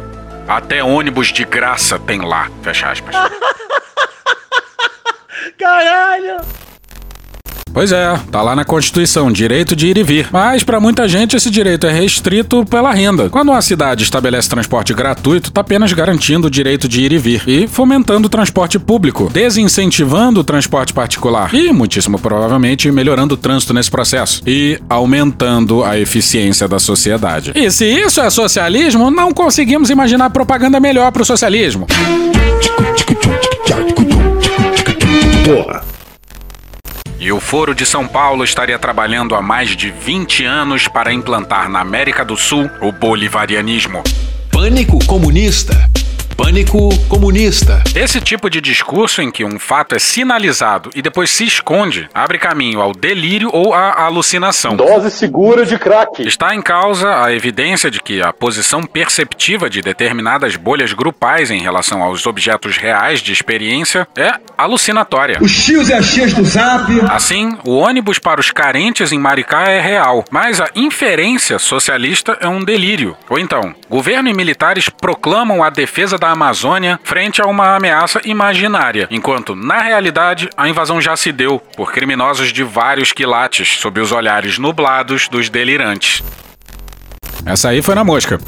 Até 0.48 0.84
ônibus 0.84 1.30
de 1.34 1.44
graça 1.46 1.98
tem 1.98 2.22
lá. 2.22 2.48
Fecha 2.62 2.92
aspas. 2.92 3.16
Caralho! 5.58 6.38
Pois 7.78 7.92
é, 7.92 8.20
tá 8.32 8.42
lá 8.42 8.56
na 8.56 8.66
Constituição, 8.66 9.32
direito 9.32 9.76
de 9.76 9.86
ir 9.86 10.00
e 10.00 10.04
vir. 10.04 10.30
Mas 10.32 10.64
para 10.64 10.80
muita 10.80 11.08
gente 11.08 11.36
esse 11.36 11.48
direito 11.52 11.86
é 11.86 11.92
restrito 11.92 12.66
pela 12.66 12.92
renda. 12.92 13.30
Quando 13.30 13.50
uma 13.50 13.62
cidade 13.62 14.02
estabelece 14.02 14.50
transporte 14.50 14.96
gratuito, 14.96 15.52
tá 15.52 15.62
apenas 15.62 15.94
garantindo 15.94 16.48
o 16.48 16.50
direito 16.50 16.88
de 16.88 17.04
ir 17.04 17.12
e 17.12 17.20
vir 17.20 17.44
e 17.46 17.68
fomentando 17.68 18.26
o 18.26 18.30
transporte 18.32 18.80
público, 18.80 19.30
desincentivando 19.32 20.40
o 20.40 20.44
transporte 20.44 20.92
particular 20.92 21.54
e, 21.54 21.72
muitíssimo 21.72 22.18
provavelmente, 22.18 22.92
melhorando 22.92 23.36
o 23.36 23.38
trânsito 23.38 23.76
nesse 23.76 23.92
processo 23.92 24.42
e 24.48 24.82
aumentando 24.90 25.84
a 25.84 26.00
eficiência 26.00 26.68
da 26.68 26.80
sociedade. 26.80 27.52
E 27.54 27.70
se 27.70 27.86
isso 27.86 28.20
é 28.20 28.28
socialismo, 28.32 29.12
não 29.12 29.32
conseguimos 29.32 29.92
imaginar 29.92 30.32
propaganda 30.32 30.80
melhor 30.80 31.12
pro 31.12 31.24
socialismo. 31.24 31.86
Porra. 35.46 35.97
E 37.20 37.32
o 37.32 37.40
Foro 37.40 37.74
de 37.74 37.84
São 37.84 38.08
Paulo 38.08 38.44
estaria 38.44 38.78
trabalhando 38.78 39.34
há 39.34 39.42
mais 39.42 39.76
de 39.76 39.90
20 39.90 40.46
anos 40.46 40.88
para 40.88 41.12
implantar 41.12 41.68
na 41.68 41.80
América 41.80 42.24
do 42.24 42.38
Sul 42.38 42.70
o 42.80 42.92
bolivarianismo. 42.92 44.04
Pânico 44.52 45.04
comunista. 45.06 45.74
Pânico 46.38 46.90
comunista. 47.10 47.84
Esse 47.96 48.22
tipo 48.22 48.48
de 48.48 48.62
discurso 48.62 49.24
em 49.24 49.32
que 49.32 49.44
um 49.44 49.58
fato 49.58 49.96
é 49.96 50.00
sinalizado 50.00 50.92
e 50.94 51.02
depois 51.02 51.32
se 51.32 51.44
esconde 51.44 52.08
abre 52.14 52.38
caminho 52.38 52.80
ao 52.80 52.94
delírio 52.94 53.50
ou 53.52 53.74
à 53.74 54.06
alucinação. 54.06 54.76
Dose 54.76 55.10
segura 55.10 55.66
de 55.66 55.78
crack. 55.80 56.22
Está 56.22 56.54
em 56.54 56.62
causa 56.62 57.24
a 57.24 57.34
evidência 57.34 57.90
de 57.90 58.00
que 58.00 58.22
a 58.22 58.32
posição 58.32 58.84
perceptiva 58.84 59.68
de 59.68 59.82
determinadas 59.82 60.56
bolhas 60.56 60.94
grupais 60.94 61.50
em 61.50 61.60
relação 61.60 62.04
aos 62.04 62.28
objetos 62.28 62.78
reais 62.78 63.20
de 63.20 63.34
experiência 63.34 64.08
é 64.16 64.34
alucinatória. 64.56 65.40
Os 65.42 65.66
tios 65.66 65.90
e 65.90 65.94
as 65.94 66.14
tias 66.14 66.34
do 66.34 66.46
zap. 66.46 66.92
Assim, 67.10 67.58
o 67.66 67.78
ônibus 67.78 68.20
para 68.20 68.40
os 68.40 68.52
carentes 68.52 69.12
em 69.12 69.18
Maricá 69.18 69.64
é 69.64 69.82
real, 69.82 70.24
mas 70.30 70.62
a 70.62 70.70
inferência 70.76 71.58
socialista 71.58 72.38
é 72.40 72.48
um 72.48 72.64
delírio. 72.64 73.18
Ou 73.28 73.40
então, 73.40 73.74
governo 73.90 74.30
e 74.30 74.34
militares 74.34 74.88
proclamam 74.88 75.64
a 75.64 75.70
defesa 75.70 76.18
da 76.18 76.27
Amazônia 76.32 77.00
frente 77.04 77.42
a 77.42 77.46
uma 77.46 77.76
ameaça 77.76 78.22
imaginária, 78.26 79.08
enquanto, 79.10 79.56
na 79.56 79.82
realidade, 79.82 80.50
a 80.56 80.68
invasão 80.68 81.02
já 81.02 81.16
se 81.16 81.32
deu 81.32 81.60
por 81.60 81.92
criminosos 81.92 82.54
de 82.54 82.64
vários 82.64 83.12
quilates, 83.12 83.78
sob 83.80 84.00
os 84.00 84.12
olhares 84.12 84.58
nublados 84.58 85.28
dos 85.28 85.50
delirantes. 85.50 86.24
Essa 87.46 87.70
aí 87.70 87.82
foi 87.82 87.96
na 87.96 88.04
mosca. 88.04 88.40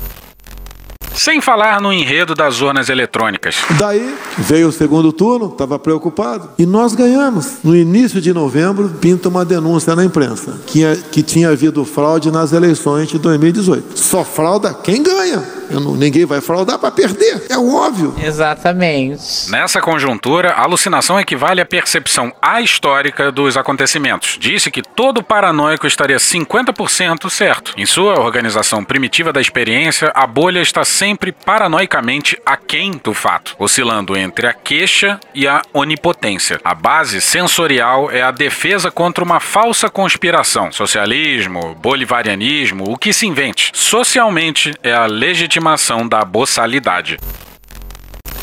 Sem 1.19 1.41
falar 1.41 1.81
no 1.81 1.91
enredo 1.91 2.33
das 2.33 2.61
urnas 2.61 2.87
eletrônicas. 2.87 3.57
Daí 3.71 4.15
veio 4.37 4.69
o 4.69 4.71
segundo 4.71 5.11
turno, 5.11 5.47
estava 5.47 5.77
preocupado. 5.77 6.51
E 6.57 6.65
nós 6.65 6.95
ganhamos. 6.95 7.57
No 7.61 7.75
início 7.75 8.21
de 8.21 8.31
novembro, 8.31 8.87
pinta 9.01 9.27
uma 9.27 9.43
denúncia 9.43 9.93
na 9.97 10.05
imprensa 10.05 10.57
que, 10.65 10.79
que 11.11 11.21
tinha 11.21 11.49
havido 11.49 11.83
fraude 11.83 12.31
nas 12.31 12.53
eleições 12.53 13.09
de 13.09 13.19
2018. 13.19 13.99
Só 13.99 14.23
frauda 14.23 14.73
quem 14.73 15.03
ganha. 15.03 15.43
Eu 15.69 15.81
não, 15.81 15.93
ninguém 15.93 16.25
vai 16.25 16.39
fraudar 16.39 16.79
para 16.79 16.89
perder. 16.89 17.43
É 17.49 17.57
óbvio. 17.57 18.15
Exatamente. 18.23 19.51
Nessa 19.51 19.81
conjuntura, 19.81 20.51
a 20.51 20.63
alucinação 20.63 21.19
equivale 21.19 21.61
à 21.61 21.65
percepção 21.65 22.33
ahistórica 22.41 23.29
dos 23.29 23.55
acontecimentos. 23.55 24.37
Disse 24.39 24.71
que 24.71 24.81
todo 24.81 25.21
paranoico 25.21 25.85
estaria 25.85 26.17
50% 26.17 27.29
certo. 27.29 27.73
Em 27.77 27.85
sua 27.85 28.19
organização 28.19 28.83
primitiva 28.83 29.31
da 29.31 29.41
experiência, 29.41 30.11
a 30.15 30.25
bolha 30.25 30.61
está 30.61 30.83
sempre 30.83 31.08
paranoicamente 31.15 32.37
aquém 32.45 32.99
do 33.03 33.13
fato, 33.13 33.55
oscilando 33.59 34.17
entre 34.17 34.47
a 34.47 34.53
queixa 34.53 35.19
e 35.33 35.47
a 35.47 35.61
onipotência. 35.73 36.59
A 36.63 36.73
base 36.73 37.21
sensorial 37.21 38.11
é 38.11 38.21
a 38.21 38.31
defesa 38.31 38.91
contra 38.91 39.23
uma 39.23 39.39
falsa 39.39 39.89
conspiração. 39.89 40.71
Socialismo, 40.71 41.75
bolivarianismo, 41.75 42.85
o 42.91 42.97
que 42.97 43.13
se 43.13 43.27
invente. 43.27 43.71
Socialmente 43.73 44.73
é 44.83 44.93
a 44.93 45.05
legitimação 45.05 46.07
da 46.07 46.23
boçalidade. 46.25 47.17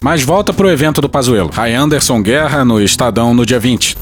Mas 0.03 0.23
volta 0.23 0.53
pro 0.53 0.71
evento 0.71 1.01
do 1.01 1.09
Pazuello. 1.09 1.51
Ray 1.51 1.75
Anderson 1.75 2.23
Guerra 2.23 2.65
no 2.65 2.81
Estadão 2.81 3.35
no 3.35 3.47
dia 3.47 3.59
20. 3.59 3.97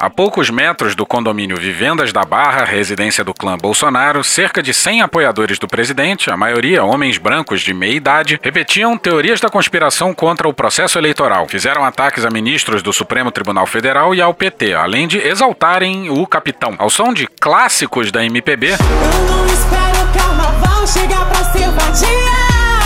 A 0.00 0.08
poucos 0.08 0.48
metros 0.48 0.94
do 0.94 1.04
condomínio 1.04 1.56
Vivendas 1.56 2.12
da 2.12 2.22
Barra, 2.22 2.64
residência 2.64 3.24
do 3.24 3.34
clã 3.34 3.58
Bolsonaro, 3.58 4.22
cerca 4.22 4.62
de 4.62 4.72
100 4.72 5.02
apoiadores 5.02 5.58
do 5.58 5.66
presidente, 5.66 6.30
a 6.30 6.36
maioria 6.36 6.84
homens 6.84 7.18
brancos 7.18 7.62
de 7.62 7.74
meia 7.74 7.94
idade, 7.94 8.38
repetiam 8.40 8.96
teorias 8.96 9.40
da 9.40 9.48
conspiração 9.48 10.14
contra 10.14 10.48
o 10.48 10.54
processo 10.54 10.98
eleitoral. 10.98 11.48
Fizeram 11.48 11.84
ataques 11.84 12.24
a 12.24 12.30
ministros 12.30 12.80
do 12.80 12.92
Supremo 12.92 13.32
Tribunal 13.32 13.66
Federal 13.66 14.14
e 14.14 14.20
ao 14.20 14.32
PT, 14.32 14.72
além 14.72 15.08
de 15.08 15.18
exaltarem 15.18 16.08
o 16.10 16.24
capitão. 16.28 16.76
Ao 16.78 16.88
som 16.88 17.12
de 17.12 17.26
clássicos 17.26 18.12
da 18.12 18.24
MPB. 18.24 18.76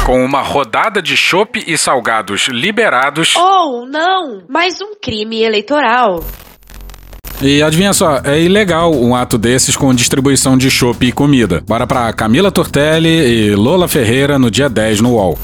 Com 0.06 0.24
uma 0.24 0.40
rodada 0.40 1.02
de 1.02 1.14
chopp 1.14 1.62
e 1.66 1.76
salgados 1.76 2.48
liberados. 2.48 3.36
Ou 3.36 3.86
não, 3.86 4.44
mais 4.48 4.80
um 4.80 4.94
crime 4.98 5.42
eleitoral. 5.42 6.24
E 7.42 7.60
adivinha 7.60 7.92
só, 7.92 8.20
é 8.24 8.40
ilegal 8.40 8.94
um 8.94 9.16
ato 9.16 9.36
desses 9.36 9.76
com 9.76 9.92
distribuição 9.92 10.56
de 10.56 10.70
chopp 10.70 11.04
e 11.04 11.10
comida. 11.10 11.60
Bora 11.66 11.88
pra 11.88 12.12
Camila 12.12 12.52
Tortelli 12.52 13.08
e 13.08 13.54
Lola 13.56 13.88
Ferreira 13.88 14.38
no 14.38 14.48
dia 14.48 14.68
10 14.68 15.00
no 15.00 15.14
UOL. 15.14 15.36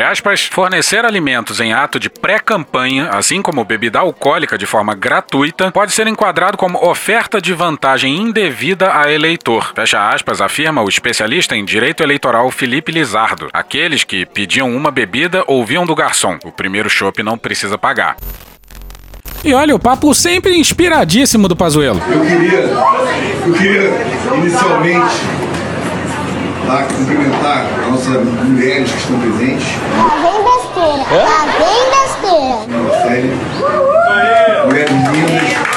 Aspas, 0.00 0.44
fornecer 0.44 1.04
alimentos 1.04 1.60
em 1.60 1.72
ato 1.72 1.98
de 1.98 2.08
pré-campanha, 2.08 3.08
assim 3.10 3.42
como 3.42 3.64
bebida 3.64 3.98
alcoólica 3.98 4.56
de 4.56 4.64
forma 4.64 4.94
gratuita, 4.94 5.72
pode 5.72 5.92
ser 5.92 6.06
enquadrado 6.06 6.56
como 6.56 6.78
oferta 6.88 7.40
de 7.40 7.52
vantagem 7.52 8.16
indevida 8.16 8.96
a 8.96 9.12
eleitor. 9.12 9.72
Fecha 9.74 10.08
aspas, 10.08 10.40
afirma 10.40 10.82
o 10.82 10.88
especialista 10.88 11.56
em 11.56 11.64
direito 11.64 12.04
eleitoral 12.04 12.48
Felipe 12.52 12.92
Lizardo. 12.92 13.48
Aqueles 13.52 14.04
que 14.04 14.24
pediam 14.24 14.74
uma 14.74 14.92
bebida 14.92 15.42
ouviam 15.48 15.84
do 15.84 15.96
garçom. 15.96 16.38
O 16.44 16.52
primeiro 16.52 16.88
chopp 16.88 17.20
não 17.22 17.36
precisa 17.36 17.76
pagar. 17.76 18.16
E 19.44 19.54
olha, 19.54 19.74
o 19.74 19.78
papo 19.78 20.12
sempre 20.14 20.56
inspiradíssimo 20.58 21.48
do 21.48 21.56
Pazuello. 21.56 22.00
Eu 22.10 22.20
queria, 22.20 22.60
eu 23.46 23.52
queria 23.54 23.90
inicialmente 24.36 25.16
lá 26.66 26.82
cumprimentar 26.84 27.66
as 27.80 27.90
nossas 27.90 28.24
mulheres 28.44 28.90
que 28.90 28.98
estão 28.98 29.18
presentes. 29.20 29.66
Lá 29.96 30.16
vem 30.22 30.44
besteira. 30.44 31.24
Lá 31.24 31.46
vem 31.58 31.80
besteira. 31.94 33.02
Série. 33.02 33.32
Mulheres 34.66 34.90
lindas. 34.90 35.68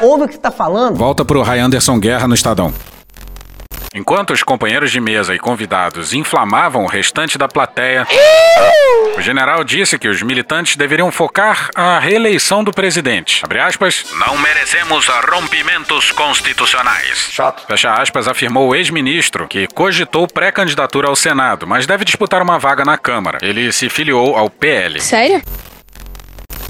Ouve 0.00 0.24
o 0.24 0.28
que 0.28 0.34
você 0.34 0.40
tá 0.40 0.50
falando? 0.50 0.96
Volta 0.96 1.24
pro 1.24 1.42
Ray 1.42 1.58
Anderson 1.58 1.98
Guerra 1.98 2.28
no 2.28 2.34
Estadão. 2.34 2.72
Enquanto 3.98 4.32
os 4.32 4.44
companheiros 4.44 4.92
de 4.92 5.00
mesa 5.00 5.34
e 5.34 5.40
convidados 5.40 6.12
inflamavam 6.12 6.84
o 6.84 6.86
restante 6.86 7.36
da 7.36 7.48
plateia, 7.48 8.06
o 9.16 9.20
general 9.20 9.64
disse 9.64 9.98
que 9.98 10.06
os 10.06 10.22
militantes 10.22 10.76
deveriam 10.76 11.10
focar 11.10 11.68
a 11.74 11.98
reeleição 11.98 12.62
do 12.62 12.70
presidente. 12.70 13.40
Abre 13.44 13.58
aspas, 13.58 14.04
não 14.24 14.38
merecemos 14.38 15.08
rompimentos 15.28 16.12
constitucionais. 16.12 17.28
Chato. 17.32 17.66
Fecha 17.66 17.92
aspas, 17.92 18.28
afirmou 18.28 18.68
o 18.68 18.74
ex-ministro, 18.76 19.48
que 19.48 19.66
cogitou 19.66 20.28
pré-candidatura 20.28 21.08
ao 21.08 21.16
Senado, 21.16 21.66
mas 21.66 21.84
deve 21.84 22.04
disputar 22.04 22.40
uma 22.40 22.56
vaga 22.56 22.84
na 22.84 22.96
Câmara. 22.96 23.38
Ele 23.42 23.72
se 23.72 23.88
filiou 23.88 24.36
ao 24.36 24.48
PL. 24.48 25.00
Sério? 25.00 25.42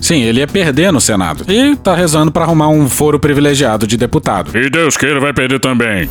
Sim, 0.00 0.22
ele 0.22 0.40
ia 0.40 0.46
perder 0.46 0.90
no 0.90 1.00
Senado. 1.00 1.44
E 1.46 1.76
tá 1.76 1.94
rezando 1.94 2.32
para 2.32 2.44
arrumar 2.44 2.68
um 2.68 2.88
foro 2.88 3.20
privilegiado 3.20 3.86
de 3.86 3.98
deputado. 3.98 4.56
E 4.56 4.70
Deus 4.70 4.96
queira 4.96 5.20
vai 5.20 5.34
perder 5.34 5.60
também. 5.60 6.08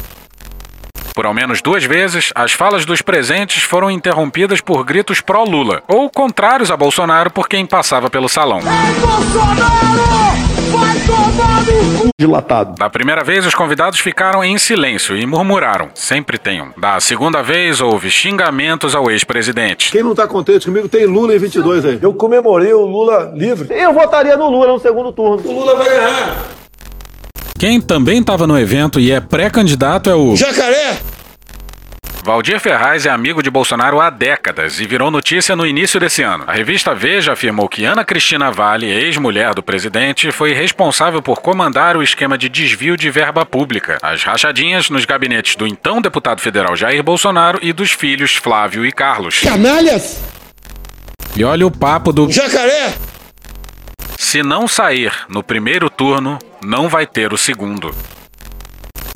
Por 1.18 1.26
ao 1.26 1.34
menos 1.34 1.64
duas 1.64 1.84
vezes, 1.84 2.32
as 2.36 2.52
falas 2.52 2.86
dos 2.86 3.02
presentes 3.02 3.64
foram 3.64 3.90
interrompidas 3.90 4.62
por 4.62 4.84
gritos 4.84 5.20
pró-Lula, 5.20 5.82
ou 5.88 6.08
contrários 6.12 6.70
a 6.70 6.78
Bolsonaro 6.78 7.32
por 7.32 7.50
quem 7.50 7.66
passava 7.66 8.08
pelo 8.08 8.30
salão. 8.30 8.60
Dilatado. 12.20 12.76
Da 12.76 12.88
primeira 12.88 13.24
vez, 13.24 13.48
os 13.48 13.56
convidados 13.56 14.00
ficaram 14.00 14.44
em 14.44 14.60
silêncio 14.60 15.18
e 15.18 15.26
murmuraram. 15.26 15.90
Sempre 15.96 16.38
tem 16.38 16.62
um. 16.62 16.70
Da 16.78 17.00
segunda 17.00 17.42
vez, 17.42 17.82
houve 17.82 18.12
xingamentos 18.12 18.94
ao 18.94 19.10
ex-presidente. 19.10 19.92
Quem 19.92 20.04
não 20.04 20.14
tá 20.14 20.28
contente 20.28 20.68
comigo 20.68 20.88
tem 20.88 21.08
Lula 21.08 21.34
em 21.34 21.40
22 21.40 21.84
aí. 21.84 22.00
Eu 22.00 22.14
comemorei 22.14 22.74
o 22.74 22.86
Lula 22.86 23.34
livre. 23.34 23.74
Eu 23.74 23.92
votaria 23.92 24.38
no 24.38 24.52
Lula 24.52 24.68
no 24.68 24.80
segundo 24.80 25.12
turno. 25.12 25.42
O 25.50 25.52
Lula 25.52 25.78
vai 25.78 25.90
ganhar. 25.90 26.67
Quem 27.60 27.82
também 27.82 28.20
estava 28.20 28.46
no 28.46 28.58
evento 28.58 29.00
e 29.00 29.12
é 29.12 29.20
pré-candidato 29.20 30.10
é 30.10 30.16
o. 30.16 30.36
Jacaré! 30.36 31.00
Valdir 32.24 32.60
Ferraz 32.60 33.06
é 33.06 33.10
amigo 33.10 33.42
de 33.42 33.50
Bolsonaro 33.50 34.00
há 34.00 34.10
décadas 34.10 34.80
e 34.80 34.86
virou 34.86 35.10
notícia 35.10 35.56
no 35.56 35.66
início 35.66 36.00
desse 36.00 36.22
ano. 36.22 36.44
A 36.46 36.52
revista 36.52 36.94
Veja 36.94 37.32
afirmou 37.32 37.68
que 37.70 37.86
Ana 37.86 38.04
Cristina 38.04 38.52
Vale, 38.52 38.86
ex-mulher 38.86 39.56
do 39.56 39.64
presidente, 39.64 40.30
foi 40.32 40.54
responsável 40.54 41.22
por 41.22 41.40
comandar 41.40 41.96
o 41.96 42.04
esquema 42.04 42.38
de 42.38 42.50
desvio 42.50 42.98
de 42.98 43.10
verba 43.10 43.46
pública, 43.46 43.98
as 44.04 44.24
rachadinhas 44.24 44.90
nos 44.90 45.06
gabinetes 45.06 45.56
do 45.56 45.66
então 45.66 46.02
deputado 46.02 46.42
federal 46.42 46.76
Jair 46.76 47.02
Bolsonaro 47.02 47.60
e 47.62 47.72
dos 47.72 47.92
filhos 47.92 48.36
Flávio 48.36 48.86
e 48.86 48.92
Carlos. 48.92 49.40
Canalhas! 49.40 50.20
E 51.36 51.44
olha 51.44 51.66
o 51.66 51.72
papo 51.72 52.12
do. 52.12 52.30
Jacaré! 52.30 52.94
Se 54.18 54.42
não 54.42 54.68
sair 54.68 55.12
no 55.30 55.44
primeiro 55.44 55.92
turno, 55.92 56.40
não 56.66 56.90
vai 56.90 57.06
ter 57.06 57.32
o 57.32 57.38
segundo. 57.38 57.94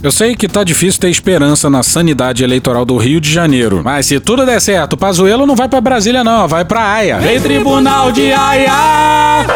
Eu 0.02 0.12
sei 0.12 0.36
que 0.36 0.48
tá 0.48 0.64
difícil 0.64 1.02
ter 1.02 1.10
esperança 1.10 1.72
na 1.72 1.82
sanidade 1.82 2.44
eleitoral 2.44 2.86
do 2.86 2.96
Rio 2.98 3.20
de 3.20 3.32
Janeiro, 3.32 3.82
mas 3.84 4.06
se 4.06 4.20
tudo 4.20 4.46
der 4.46 4.62
certo, 4.62 4.96
Pazuello 4.96 5.48
não 5.48 5.56
vai 5.56 5.68
pra 5.68 5.82
Brasília 5.82 6.24
não, 6.24 6.48
vai 6.48 6.64
pra 6.64 6.94
Haia. 6.94 7.18
Vem 7.18 7.42
Tribunal 7.42 8.12
de 8.12 8.32
Haia! 8.32 9.48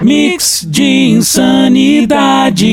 Mix 0.00 0.66
de 0.66 1.10
insanidade. 1.10 2.66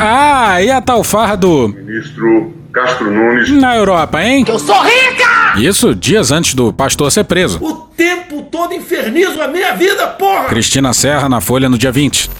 Ah, 0.00 0.60
e 0.60 0.68
a 0.68 0.80
tal 0.80 1.04
farra 1.04 1.36
do 1.36 1.68
Ministro 1.68 2.57
Castro 2.78 3.10
Nunes. 3.10 3.50
na 3.50 3.76
Europa, 3.76 4.22
hein? 4.22 4.44
Eu 4.46 4.58
sou 4.58 4.80
rica! 4.82 5.58
Isso 5.58 5.94
dias 5.96 6.30
antes 6.30 6.54
do 6.54 6.72
pastor 6.72 7.10
ser 7.10 7.24
preso. 7.24 7.58
O 7.60 7.74
tempo 7.96 8.42
todo 8.42 8.72
infernizo 8.72 9.42
a 9.42 9.48
minha 9.48 9.74
vida, 9.74 10.06
porra! 10.06 10.44
Cristina 10.44 10.92
Serra 10.92 11.28
na 11.28 11.40
Folha 11.40 11.68
no 11.68 11.76
dia 11.76 11.90
20. 11.90 12.30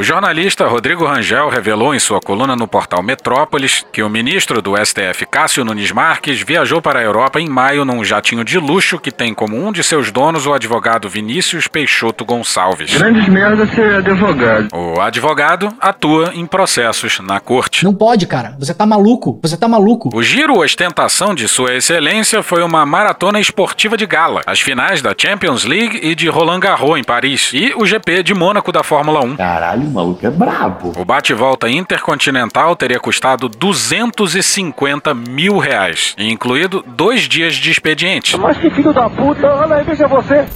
O 0.00 0.02
jornalista 0.02 0.66
Rodrigo 0.66 1.04
Rangel 1.04 1.50
revelou 1.50 1.94
em 1.94 1.98
sua 1.98 2.20
coluna 2.20 2.56
no 2.56 2.66
portal 2.66 3.02
Metrópolis 3.02 3.84
que 3.92 4.02
o 4.02 4.08
ministro 4.08 4.62
do 4.62 4.72
STF, 4.74 5.26
Cássio 5.26 5.62
Nunes 5.62 5.92
Marques, 5.92 6.40
viajou 6.40 6.80
para 6.80 7.00
a 7.00 7.02
Europa 7.02 7.38
em 7.38 7.46
maio 7.46 7.84
num 7.84 8.02
jatinho 8.02 8.42
de 8.42 8.58
luxo 8.58 8.98
que 8.98 9.12
tem 9.12 9.34
como 9.34 9.62
um 9.62 9.70
de 9.70 9.84
seus 9.84 10.10
donos 10.10 10.46
o 10.46 10.54
advogado 10.54 11.06
Vinícius 11.06 11.68
Peixoto 11.68 12.24
Gonçalves. 12.24 12.96
Grandes 12.96 13.28
merda 13.28 13.66
ser 13.66 13.96
advogado. 13.96 14.68
O 14.72 14.98
advogado 15.02 15.68
atua 15.78 16.32
em 16.32 16.46
processos 16.46 17.20
na 17.20 17.38
corte. 17.38 17.84
Não 17.84 17.92
pode, 17.92 18.26
cara. 18.26 18.56
Você 18.58 18.72
tá 18.72 18.86
maluco. 18.86 19.38
Você 19.42 19.54
tá 19.58 19.68
maluco. 19.68 20.08
O 20.14 20.22
giro 20.22 20.60
ostentação 20.60 21.34
de 21.34 21.46
Sua 21.46 21.74
Excelência 21.74 22.42
foi 22.42 22.62
uma 22.62 22.86
maratona 22.86 23.38
esportiva 23.38 23.98
de 23.98 24.06
gala. 24.06 24.40
As 24.46 24.60
finais 24.60 25.02
da 25.02 25.14
Champions 25.14 25.64
League 25.64 26.00
e 26.02 26.14
de 26.14 26.26
Roland 26.26 26.60
Garros 26.60 26.98
em 26.98 27.04
Paris. 27.04 27.50
E 27.52 27.74
o 27.76 27.84
GP 27.84 28.22
de 28.22 28.32
Mônaco 28.32 28.72
da 28.72 28.82
Fórmula 28.82 29.22
1. 29.22 29.36
Caralho, 29.36 29.89
o 29.90 29.94
maluco 29.94 30.24
é 30.24 30.30
brabo. 30.30 30.92
O 30.96 31.04
bate-volta 31.04 31.68
intercontinental 31.68 32.74
teria 32.76 33.00
custado 33.00 33.48
250 33.48 35.12
mil 35.12 35.58
reais, 35.58 36.14
incluído 36.16 36.82
dois 36.86 37.22
dias 37.22 37.54
de 37.54 37.70
expediente. 37.70 38.38
Mas 38.38 38.56
que 38.56 38.70
filho 38.70 38.92
da 38.92 39.10
puta, 39.10 39.46
olha 39.46 39.76
aí, 39.76 39.84
veja 39.84 40.06
você. 40.06 40.46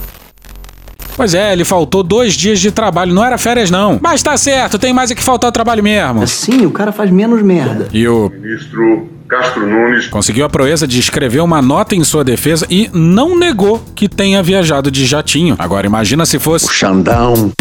Pois 1.17 1.33
é, 1.33 1.53
ele 1.53 1.63
faltou 1.63 2.03
dois 2.03 2.33
dias 2.33 2.59
de 2.59 2.71
trabalho, 2.71 3.13
não 3.13 3.23
era 3.23 3.37
férias 3.37 3.71
não. 3.71 3.99
Mas 4.01 4.21
tá 4.21 4.35
certo, 4.35 4.77
tem 4.77 4.93
mais 4.93 5.11
é 5.11 5.15
que 5.15 5.23
faltar 5.23 5.51
trabalho 5.51 5.83
mesmo. 5.83 6.27
Sim, 6.27 6.65
o 6.65 6.71
cara 6.71 6.91
faz 6.91 7.09
menos 7.09 7.41
merda. 7.41 7.87
E 7.93 8.05
o 8.07 8.29
Ministro 8.29 9.09
Castro 9.27 9.65
Nunes 9.65 10.07
conseguiu 10.07 10.45
a 10.45 10.49
proeza 10.49 10.85
de 10.85 10.99
escrever 10.99 11.39
uma 11.39 11.61
nota 11.61 11.95
em 11.95 12.03
sua 12.03 12.23
defesa 12.23 12.67
e 12.69 12.89
não 12.93 13.37
negou 13.37 13.81
que 13.95 14.09
tenha 14.09 14.43
viajado 14.43 14.91
de 14.91 15.05
jatinho. 15.05 15.55
Agora 15.57 15.87
imagina 15.87 16.25
se 16.25 16.37
fosse 16.37 16.65
O 16.65 16.69
Xandão. 16.69 17.51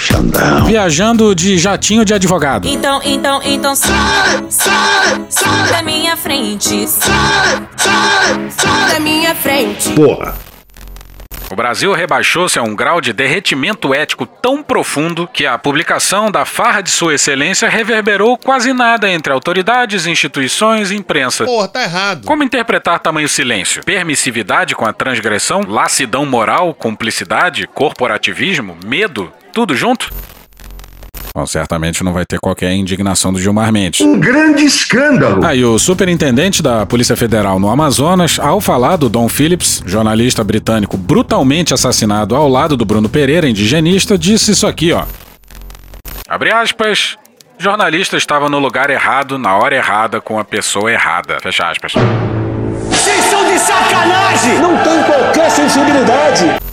Xandão. 0.00 0.64
viajando 0.64 1.34
de 1.34 1.58
jatinho 1.58 2.04
de 2.06 2.14
advogado. 2.14 2.66
Então, 2.66 3.00
então, 3.04 3.40
então 3.44 3.74
sai, 3.76 4.44
sai, 4.48 5.20
sai 5.28 5.68
da 5.70 5.82
minha 5.82 6.16
frente. 6.16 6.88
Sai, 6.88 7.68
sai, 7.76 8.50
sai 8.50 8.92
da 8.94 9.00
minha 9.00 9.34
frente. 9.34 9.90
Porra. 9.90 10.34
O 11.50 11.56
Brasil 11.56 11.92
rebaixou-se 11.92 12.60
a 12.60 12.62
um 12.62 12.76
grau 12.76 13.00
de 13.00 13.12
derretimento 13.12 13.92
ético 13.92 14.24
tão 14.24 14.62
profundo 14.62 15.26
que 15.26 15.44
a 15.44 15.58
publicação 15.58 16.30
da 16.30 16.44
farra 16.44 16.80
de 16.80 16.90
Sua 16.90 17.14
Excelência 17.14 17.68
reverberou 17.68 18.38
quase 18.38 18.72
nada 18.72 19.10
entre 19.10 19.32
autoridades, 19.32 20.06
instituições 20.06 20.92
e 20.92 20.96
imprensa. 20.96 21.44
Porra, 21.44 21.66
tá 21.66 21.82
errado. 21.82 22.24
Como 22.24 22.44
interpretar 22.44 23.00
tamanho 23.00 23.28
silêncio? 23.28 23.82
Permissividade 23.82 24.76
com 24.76 24.86
a 24.86 24.92
transgressão? 24.92 25.62
Lassidão 25.66 26.24
moral? 26.24 26.72
Cumplicidade? 26.72 27.66
Corporativismo? 27.66 28.78
Medo? 28.84 29.32
Tudo 29.52 29.74
junto? 29.74 30.08
Bom, 31.34 31.46
certamente 31.46 32.02
não 32.02 32.12
vai 32.12 32.24
ter 32.24 32.40
qualquer 32.40 32.72
indignação 32.72 33.32
do 33.32 33.40
Gilmar 33.40 33.72
Mendes. 33.72 34.00
Um 34.00 34.18
grande 34.18 34.64
escândalo. 34.64 35.44
Aí, 35.44 35.64
o 35.64 35.78
superintendente 35.78 36.62
da 36.62 36.84
Polícia 36.84 37.16
Federal 37.16 37.60
no 37.60 37.68
Amazonas, 37.68 38.38
ao 38.40 38.60
falar 38.60 38.96
do 38.96 39.08
Don 39.08 39.28
Phillips, 39.28 39.82
jornalista 39.86 40.42
britânico 40.42 40.96
brutalmente 40.96 41.72
assassinado 41.72 42.34
ao 42.34 42.48
lado 42.48 42.76
do 42.76 42.84
Bruno 42.84 43.08
Pereira, 43.08 43.48
indigenista, 43.48 44.18
disse 44.18 44.50
isso 44.50 44.66
aqui, 44.66 44.92
ó. 44.92 45.04
Abre 46.28 46.52
aspas. 46.52 47.16
Jornalista 47.58 48.16
estava 48.16 48.48
no 48.48 48.58
lugar 48.58 48.90
errado, 48.90 49.38
na 49.38 49.56
hora 49.56 49.76
errada, 49.76 50.20
com 50.20 50.38
a 50.38 50.44
pessoa 50.44 50.90
errada. 50.90 51.38
Fecha 51.40 51.68
aspas. 51.68 51.92
Vocês 52.88 53.24
são 53.26 53.44
de 53.44 53.58
sacanagem! 53.58 54.58
Não 54.58 54.76
tem 54.82 55.02
qualquer 55.04 55.50
sensibilidade. 55.50 56.69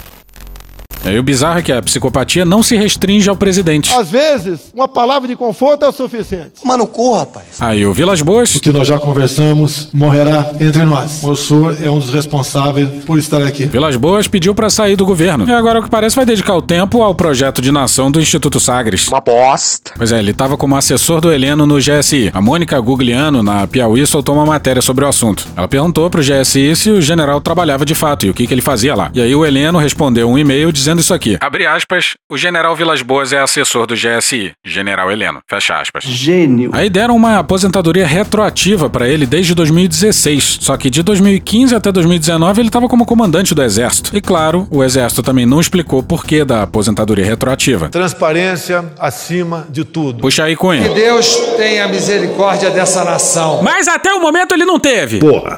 E 1.06 1.10
aí, 1.10 1.20
o 1.20 1.24
bizarro 1.24 1.60
é 1.60 1.62
que 1.62 1.72
a 1.72 1.82
psicopatia 1.82 2.44
não 2.46 2.62
se 2.62 2.76
restringe 2.76 3.30
ao 3.30 3.36
presidente. 3.36 3.94
Às 3.94 4.10
vezes, 4.10 4.72
uma 4.74 4.88
palavra 4.88 5.28
de 5.28 5.36
conforto 5.36 5.86
é 5.86 5.90
o 5.90 5.92
suficiente. 5.92 6.54
Mano, 6.64 6.86
corra, 6.88 7.20
rapaz. 7.20 7.46
Aí, 7.60 7.86
o 7.86 7.94
Vilas 7.94 8.22
Boas. 8.22 8.56
O 8.56 8.60
que 8.60 8.72
nós 8.72 8.88
já 8.88 9.00
conversamos 9.00 9.90
morrerá 9.94 10.52
entre 10.60 10.84
nós. 10.84 11.24
O 11.24 11.36
senhor 11.36 11.78
é 11.82 11.90
um 11.90 12.00
dos 12.00 12.14
responsáveis 12.14 13.04
por 13.06 13.18
estar 13.18 13.42
aqui. 13.42 13.66
Vilas 13.66 13.96
Boas 13.96 14.28
pediu 14.28 14.54
pra 14.54 14.70
sair 14.70 14.96
do 14.96 15.06
governo. 15.06 15.48
E 15.48 15.54
agora, 15.54 15.80
o 15.80 15.84
que 15.84 15.90
parece, 15.90 16.16
vai 16.16 16.26
dedicar 16.26 16.56
o 16.56 16.62
tempo 16.62 17.02
ao 17.02 17.16
projeto 17.16 17.62
de 17.62 17.72
nação 17.72 18.12
do 18.12 18.20
Instituto 18.20 18.60
Sagres. 18.60 19.08
Uma 19.08 19.22
bosta. 19.22 19.94
Pois 19.96 20.12
é, 20.12 20.20
ele 20.20 20.32
estava 20.32 20.58
como 20.58 20.76
assessor 20.76 21.22
do 21.22 21.32
Heleno 21.32 21.66
no 21.66 21.78
GSI. 21.78 22.32
A 22.34 22.42
Mônica 22.42 22.80
Gugliano, 22.80 23.42
na 23.42 23.66
Piauí, 23.68 24.06
soltou 24.06 24.36
uma 24.36 24.46
matéria 24.46 24.82
sobre 24.82 25.06
o 25.06 25.08
assunto. 25.08 25.48
Ela 25.56 25.68
perguntou 25.68 26.10
pro 26.10 26.22
GSI 26.22 26.76
se 26.76 26.90
o 26.90 27.02
general 27.02 27.40
trabalhava 27.42 27.86
de 27.86 27.96
fato 27.96 28.26
e 28.26 28.30
o 28.30 28.34
que, 28.34 28.46
que 28.48 28.54
ele 28.54 28.62
fazia 28.62 28.96
lá. 28.96 29.10
E 29.14 29.22
aí 29.22 29.34
o 29.34 29.46
Heleno 29.46 29.80
respondeu 29.80 30.30
um 30.30 30.38
e-mail 30.38 30.72
dizendo 30.72 30.97
isso 31.02 31.14
aqui. 31.14 31.38
Abre 31.40 31.66
aspas, 31.66 32.16
o 32.30 32.38
general 32.38 32.76
Vilas 32.76 33.02
Boas 33.02 33.34
é 33.34 33.40
assessor 33.40 33.86
do 33.86 33.96
GSI, 33.96 34.52
general 34.66 35.12
Heleno. 35.12 35.42
Fecha 35.48 35.80
aspas. 35.80 36.04
Gênio. 36.04 36.72
Aí 36.74 36.90
deram 36.90 37.16
uma 37.16 37.40
aposentadoria 37.40 38.06
retroativa 38.06 38.90
pra 38.90 39.08
ele 39.08 39.26
desde 39.26 39.54
2016. 39.56 40.60
Só 40.62 40.76
que 40.78 40.90
de 40.90 41.04
2015 41.04 41.76
até 41.76 41.92
2019 41.92 42.62
ele 42.62 42.70
estava 42.70 42.88
como 42.88 43.06
comandante 43.06 43.54
do 43.54 43.64
exército. 43.64 44.16
E 44.16 44.22
claro, 44.22 44.68
o 44.72 44.84
exército 44.84 45.24
também 45.24 45.46
não 45.46 45.60
explicou 45.60 46.04
por 46.04 46.26
que 46.26 46.44
da 46.44 46.64
aposentadoria 46.64 47.26
retroativa. 47.26 47.90
Transparência 47.90 48.86
acima 49.00 49.68
de 49.70 49.84
tudo. 49.84 50.22
Puxa 50.22 50.44
aí, 50.44 50.56
Cunha. 50.56 50.88
Que 50.88 50.96
Deus 50.96 51.36
tenha 51.58 51.88
misericórdia 51.88 52.70
dessa 52.70 53.04
nação. 53.04 53.62
Mas 53.64 53.88
até 53.88 54.14
o 54.14 54.22
momento 54.22 54.54
ele 54.54 54.66
não 54.66 54.80
teve. 54.80 55.20
Porra. 55.20 55.56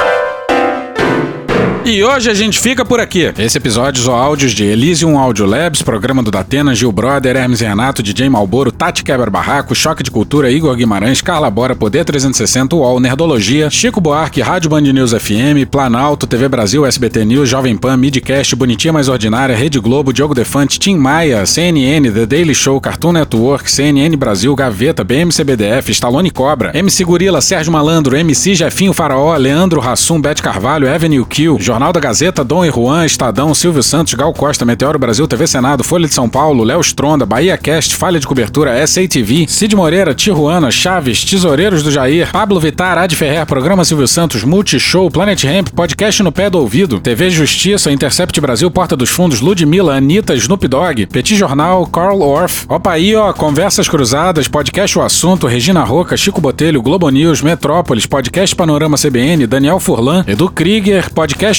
E 1.85 2.03
hoje 2.03 2.29
a 2.29 2.33
gente 2.35 2.59
fica 2.59 2.85
por 2.85 2.99
aqui. 2.99 3.33
Esse 3.37 3.57
episódio 3.57 4.01
usou 4.01 4.13
áudios 4.13 4.51
de 4.51 4.63
Elysium 4.63 5.17
Audio 5.17 5.45
Labs, 5.45 5.81
programa 5.81 6.21
do 6.21 6.29
Datena, 6.29 6.75
Gil 6.75 6.91
Brother, 6.91 7.35
Hermes 7.35 7.61
Renato, 7.61 8.03
DJ 8.03 8.29
Malboro, 8.29 8.71
Tati 8.71 9.03
Quebra 9.03 9.31
Barraco, 9.31 9.73
Choque 9.73 10.03
de 10.03 10.11
Cultura, 10.11 10.51
Igor 10.51 10.75
Guimarães, 10.75 11.21
Carla 11.21 11.49
Bora, 11.49 11.75
Poder 11.75 12.05
360, 12.05 12.75
UOL, 12.75 12.99
Nerdologia, 12.99 13.71
Chico 13.71 13.99
Buarque, 13.99 14.41
Rádio 14.41 14.69
Band 14.69 14.81
News 14.81 15.13
FM, 15.13 15.65
Planalto, 15.71 16.27
TV 16.27 16.47
Brasil, 16.47 16.85
SBT 16.85 17.25
News, 17.25 17.49
Jovem 17.49 17.75
Pan, 17.75 17.97
Midcast, 17.97 18.55
Bonitinha 18.55 18.93
Mais 18.93 19.07
Ordinária, 19.07 19.55
Rede 19.55 19.79
Globo, 19.79 20.13
Diogo 20.13 20.35
Defante, 20.35 20.79
Tim 20.79 20.97
Maia, 20.97 21.43
CNN, 21.45 22.11
The 22.11 22.25
Daily 22.27 22.53
Show, 22.53 22.79
Cartoon 22.79 23.13
Network, 23.13 23.67
CNN 23.67 24.15
Brasil, 24.15 24.55
Gaveta, 24.55 25.03
BMCBDF, 25.03 25.89
Stallone 25.89 26.29
Cobra, 26.29 26.71
MC 26.75 27.03
Gorila, 27.03 27.41
Sérgio 27.41 27.71
Malandro, 27.71 28.15
MC 28.15 28.53
Jefinho 28.53 28.93
Faraó, 28.93 29.35
Leandro 29.37 29.81
Rassum, 29.81 30.21
Bete 30.21 30.43
Carvalho, 30.43 30.87
Avenue 30.87 31.25
Kill, 31.25 31.57
Jornal 31.69 31.93
da 31.93 31.99
Gazeta, 31.99 32.43
Dom 32.43 32.65
e 32.65 32.71
Juan, 32.71 33.05
Estadão, 33.05 33.53
Silvio 33.53 33.83
Santos, 33.83 34.15
Gal 34.15 34.33
Costa, 34.33 34.65
Meteoro 34.65 34.97
Brasil, 34.97 35.27
TV 35.27 35.45
Senado, 35.45 35.83
Folha 35.83 36.07
de 36.07 36.13
São 36.15 36.27
Paulo, 36.27 36.63
Léo 36.63 36.81
Stronda, 36.81 37.27
Bahia 37.27 37.55
Cast, 37.59 37.95
Falha 37.95 38.19
de 38.19 38.25
Cobertura, 38.25 38.87
SATV, 38.87 39.45
Cid 39.47 39.75
Moreira, 39.75 40.15
Tijuana, 40.15 40.71
Chaves, 40.71 41.23
Tesoureiros 41.23 41.83
do 41.83 41.91
Jair, 41.91 42.31
Pablo 42.31 42.59
Vitar, 42.59 42.97
Ad 42.97 43.15
Ferrer, 43.15 43.45
Programa 43.45 43.85
Silvio 43.85 44.07
Santos, 44.07 44.43
Multishow, 44.43 45.11
Planet 45.11 45.43
Ramp, 45.43 45.69
Podcast 45.69 46.23
no 46.23 46.31
Pé 46.31 46.49
do 46.49 46.57
Ouvido, 46.57 46.99
TV 46.99 47.29
Justiça, 47.29 47.91
Intercept 47.91 48.41
Brasil, 48.41 48.71
Porta 48.71 48.95
dos 48.95 49.11
Fundos, 49.11 49.39
Ludmilla, 49.39 49.93
Anitta, 49.95 50.33
Snoop 50.33 50.67
Dogg, 50.67 51.05
Petit 51.05 51.35
Jornal, 51.35 51.85
Carl 51.85 52.19
Orff, 52.19 52.65
Opa 52.67 52.93
aí, 52.93 53.15
ó, 53.15 53.31
Conversas 53.31 53.87
Cruzadas, 53.87 54.47
Podcast 54.47 54.97
O 54.97 55.03
Assunto, 55.03 55.45
Regina 55.45 55.83
Roca, 55.83 56.17
Chico 56.17 56.41
Botelho, 56.41 56.81
Globo 56.81 57.07
News, 57.11 57.43
Metrópolis, 57.43 58.07
Podcast 58.07 58.55
Panorama 58.55 58.97
CBN, 58.97 59.45
Daniel 59.45 59.79
Furlan, 59.79 60.25
Edu 60.27 60.49
Krieger, 60.49 61.13
Podcast 61.13 61.58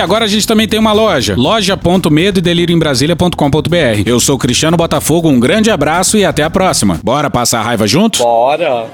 agora 0.01 0.25
a 0.25 0.27
gente 0.27 0.45
também 0.47 0.67
tem 0.67 0.79
uma 0.79 0.91
loja, 0.91 1.35
loja.medoedelirioembrasilha.com.br. 1.37 4.03
Eu 4.05 4.19
sou 4.19 4.37
Cristiano 4.37 4.75
Botafogo, 4.75 5.29
um 5.29 5.39
grande 5.39 5.69
abraço 5.69 6.17
e 6.17 6.25
até 6.25 6.43
a 6.43 6.49
próxima. 6.49 6.99
Bora 7.03 7.29
passar 7.29 7.59
a 7.59 7.63
raiva 7.63 7.85
junto? 7.87 8.19
Bora. 8.19 8.87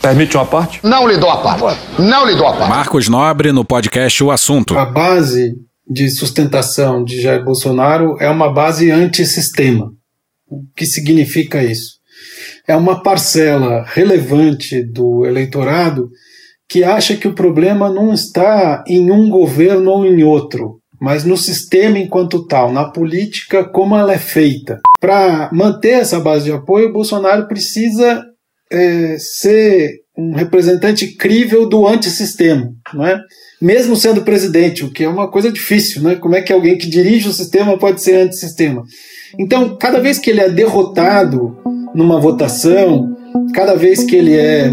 Permite 0.00 0.36
uma 0.36 0.46
parte? 0.46 0.80
Não 0.82 1.06
lhe 1.06 1.18
dou 1.18 1.30
a 1.30 1.36
parte. 1.36 1.78
Não 1.98 2.26
lhe 2.26 2.34
dou 2.34 2.46
a 2.46 2.54
parte. 2.54 2.70
Marcos 2.70 3.08
Nobre 3.08 3.52
no 3.52 3.64
podcast 3.64 4.24
O 4.24 4.30
Assunto. 4.30 4.76
A 4.76 4.86
base 4.86 5.52
de 5.88 6.10
sustentação 6.10 7.04
de 7.04 7.20
Jair 7.20 7.44
Bolsonaro 7.44 8.16
é 8.18 8.28
uma 8.28 8.52
base 8.52 8.90
antissistema. 8.90 9.92
O 10.48 10.64
que 10.74 10.86
significa 10.86 11.62
isso? 11.62 12.00
É 12.66 12.74
uma 12.74 13.02
parcela 13.02 13.84
relevante 13.86 14.82
do 14.82 15.26
eleitorado 15.26 16.08
que 16.68 16.82
acha 16.84 17.16
que 17.16 17.28
o 17.28 17.34
problema 17.34 17.90
não 17.90 18.12
está 18.12 18.82
em 18.86 19.10
um 19.10 19.28
governo 19.28 19.90
ou 19.90 20.06
em 20.06 20.22
outro, 20.22 20.78
mas 21.00 21.24
no 21.24 21.36
sistema 21.36 21.98
enquanto 21.98 22.46
tal, 22.46 22.72
na 22.72 22.84
política 22.84 23.64
como 23.64 23.96
ela 23.96 24.12
é 24.12 24.18
feita. 24.18 24.80
Para 25.00 25.50
manter 25.52 26.00
essa 26.00 26.20
base 26.20 26.44
de 26.44 26.52
apoio, 26.52 26.88
o 26.88 26.92
Bolsonaro 26.92 27.46
precisa 27.48 28.24
é, 28.70 29.16
ser 29.18 30.02
um 30.16 30.34
representante 30.34 31.16
crível 31.16 31.68
do 31.68 31.86
antissistema, 31.86 32.70
não 32.94 33.06
é? 33.06 33.20
mesmo 33.62 33.94
sendo 33.94 34.22
presidente, 34.22 34.84
o 34.84 34.90
que 34.90 35.04
é 35.04 35.08
uma 35.08 35.30
coisa 35.30 35.48
difícil, 35.48 36.02
né? 36.02 36.16
Como 36.16 36.34
é 36.34 36.42
que 36.42 36.52
alguém 36.52 36.76
que 36.76 36.90
dirige 36.90 37.28
o 37.28 37.32
sistema 37.32 37.78
pode 37.78 38.02
ser 38.02 38.16
antissistema? 38.16 38.82
Então, 39.38 39.76
cada 39.76 40.00
vez 40.00 40.18
que 40.18 40.30
ele 40.30 40.40
é 40.40 40.48
derrotado 40.48 41.56
numa 41.94 42.20
votação, 42.20 43.16
cada 43.54 43.76
vez 43.76 44.02
que 44.02 44.16
ele 44.16 44.36
é 44.36 44.68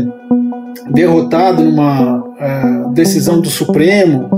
derrotado 0.91 1.63
numa 1.63 2.23
é, 2.39 2.93
decisão 2.93 3.41
do 3.41 3.49
Supremo, 3.49 4.29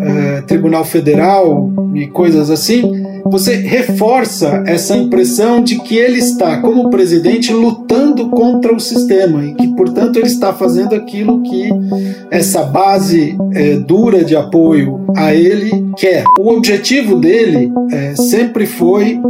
é, 0.00 0.42
Tribunal 0.42 0.84
Federal 0.84 1.70
e 1.94 2.06
coisas 2.08 2.50
assim, 2.50 3.02
você 3.24 3.54
reforça 3.54 4.62
essa 4.66 4.96
impressão 4.96 5.62
de 5.62 5.78
que 5.78 5.96
ele 5.96 6.18
está, 6.18 6.60
como 6.60 6.90
presidente, 6.90 7.52
lutando 7.52 8.28
contra 8.28 8.74
o 8.74 8.80
sistema 8.80 9.44
e 9.44 9.54
que, 9.54 9.68
portanto, 9.68 10.16
ele 10.16 10.26
está 10.26 10.52
fazendo 10.52 10.94
aquilo 10.94 11.42
que 11.42 11.68
essa 12.30 12.64
base 12.64 13.36
é, 13.54 13.76
dura 13.76 14.24
de 14.24 14.36
apoio 14.36 15.06
a 15.16 15.34
ele 15.34 15.70
quer. 15.96 16.24
O 16.38 16.48
objetivo 16.50 17.16
dele 17.16 17.72
é, 17.90 18.14
sempre 18.16 18.66
foi 18.66 19.20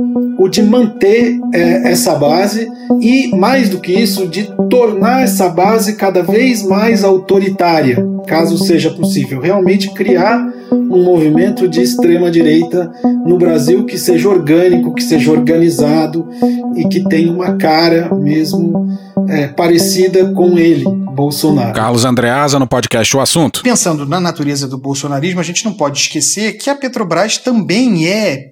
o 0.42 0.48
de 0.48 0.60
manter 0.60 1.38
é, 1.54 1.92
essa 1.92 2.16
base 2.16 2.68
e, 3.00 3.28
mais 3.36 3.68
do 3.68 3.78
que 3.78 3.92
isso, 3.92 4.26
de 4.26 4.50
tornar 4.68 5.22
essa 5.22 5.48
base 5.48 5.94
cada 5.94 6.20
vez 6.20 6.64
mais 6.64 7.04
autoritária, 7.04 8.04
caso 8.26 8.58
seja 8.58 8.90
possível, 8.90 9.40
realmente 9.40 9.90
criar 9.94 10.44
um 10.72 11.04
movimento 11.04 11.68
de 11.68 11.80
extrema 11.80 12.28
direita 12.28 12.90
no 13.24 13.38
Brasil 13.38 13.84
que 13.84 13.96
seja 13.96 14.28
orgânico, 14.28 14.92
que 14.92 15.02
seja 15.02 15.30
organizado 15.30 16.28
e 16.74 16.88
que 16.88 17.08
tenha 17.08 17.32
uma 17.32 17.56
cara 17.56 18.12
mesmo 18.12 18.88
é, 19.28 19.46
parecida 19.46 20.32
com 20.32 20.58
ele, 20.58 20.84
Bolsonaro. 21.14 21.72
Carlos 21.72 22.04
Andreasa 22.04 22.58
no 22.58 22.66
podcast 22.66 23.16
O 23.16 23.20
Assunto. 23.20 23.62
Pensando 23.62 24.04
na 24.06 24.18
natureza 24.18 24.66
do 24.66 24.76
bolsonarismo, 24.76 25.38
a 25.38 25.44
gente 25.44 25.64
não 25.64 25.72
pode 25.72 26.00
esquecer 26.00 26.54
que 26.54 26.68
a 26.68 26.74
Petrobras 26.74 27.38
também 27.38 28.08
é 28.08 28.51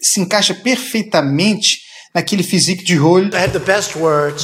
se 0.00 0.20
encaixa 0.20 0.54
perfeitamente 0.54 1.78
naquele 2.14 2.42
physique 2.42 2.84
de 2.84 2.94
role 2.94 3.30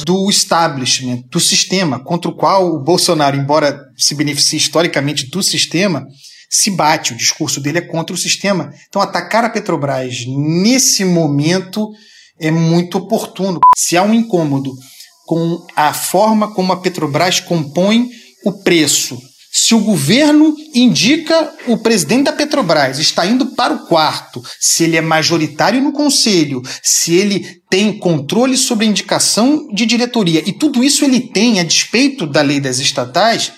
do 0.05 0.29
establishment, 0.29 1.23
do 1.29 1.39
sistema, 1.39 1.99
contra 1.99 2.29
o 2.31 2.35
qual 2.35 2.67
o 2.67 2.83
Bolsonaro, 2.83 3.37
embora 3.37 3.79
se 3.95 4.15
beneficie 4.15 4.57
historicamente 4.57 5.29
do 5.29 5.43
sistema, 5.43 6.05
se 6.49 6.71
bate. 6.71 7.13
O 7.13 7.17
discurso 7.17 7.61
dele 7.61 7.77
é 7.77 7.81
contra 7.81 8.15
o 8.15 8.17
sistema. 8.17 8.73
Então, 8.87 9.01
atacar 9.01 9.45
a 9.45 9.49
Petrobras 9.49 10.25
nesse 10.27 11.05
momento 11.05 11.87
é 12.39 12.49
muito 12.49 12.97
oportuno. 12.97 13.59
Se 13.77 13.95
há 13.95 14.01
um 14.01 14.13
incômodo 14.13 14.71
com 15.25 15.63
a 15.75 15.93
forma 15.93 16.53
como 16.55 16.73
a 16.73 16.81
Petrobras 16.81 17.39
compõe 17.39 18.09
o 18.43 18.63
preço, 18.63 19.15
se 19.51 19.73
o 19.73 19.79
governo 19.79 20.55
indica 20.75 21.51
o 21.67 21.77
presidente 21.77 22.25
da 22.25 22.33
Petrobras 22.33 22.99
está 22.99 23.25
indo 23.25 23.47
para 23.47 23.73
o 23.73 23.87
quarto, 23.87 24.43
se 24.59 24.83
ele 24.83 24.95
é 24.95 25.01
majoritário 25.01 25.81
no 25.81 25.91
conselho, 25.91 26.61
se 26.83 27.15
ele 27.15 27.61
tem 27.69 27.97
controle 27.97 28.55
sobre 28.55 28.85
a 28.85 28.89
indicação 28.89 29.67
de 29.73 29.85
diretoria, 29.85 30.43
e 30.45 30.53
tudo 30.53 30.83
isso 30.83 31.03
ele 31.03 31.19
tem 31.19 31.59
a 31.59 31.63
despeito 31.63 32.27
da 32.27 32.41
lei 32.41 32.59
das 32.59 32.77
estatais, 32.79 33.51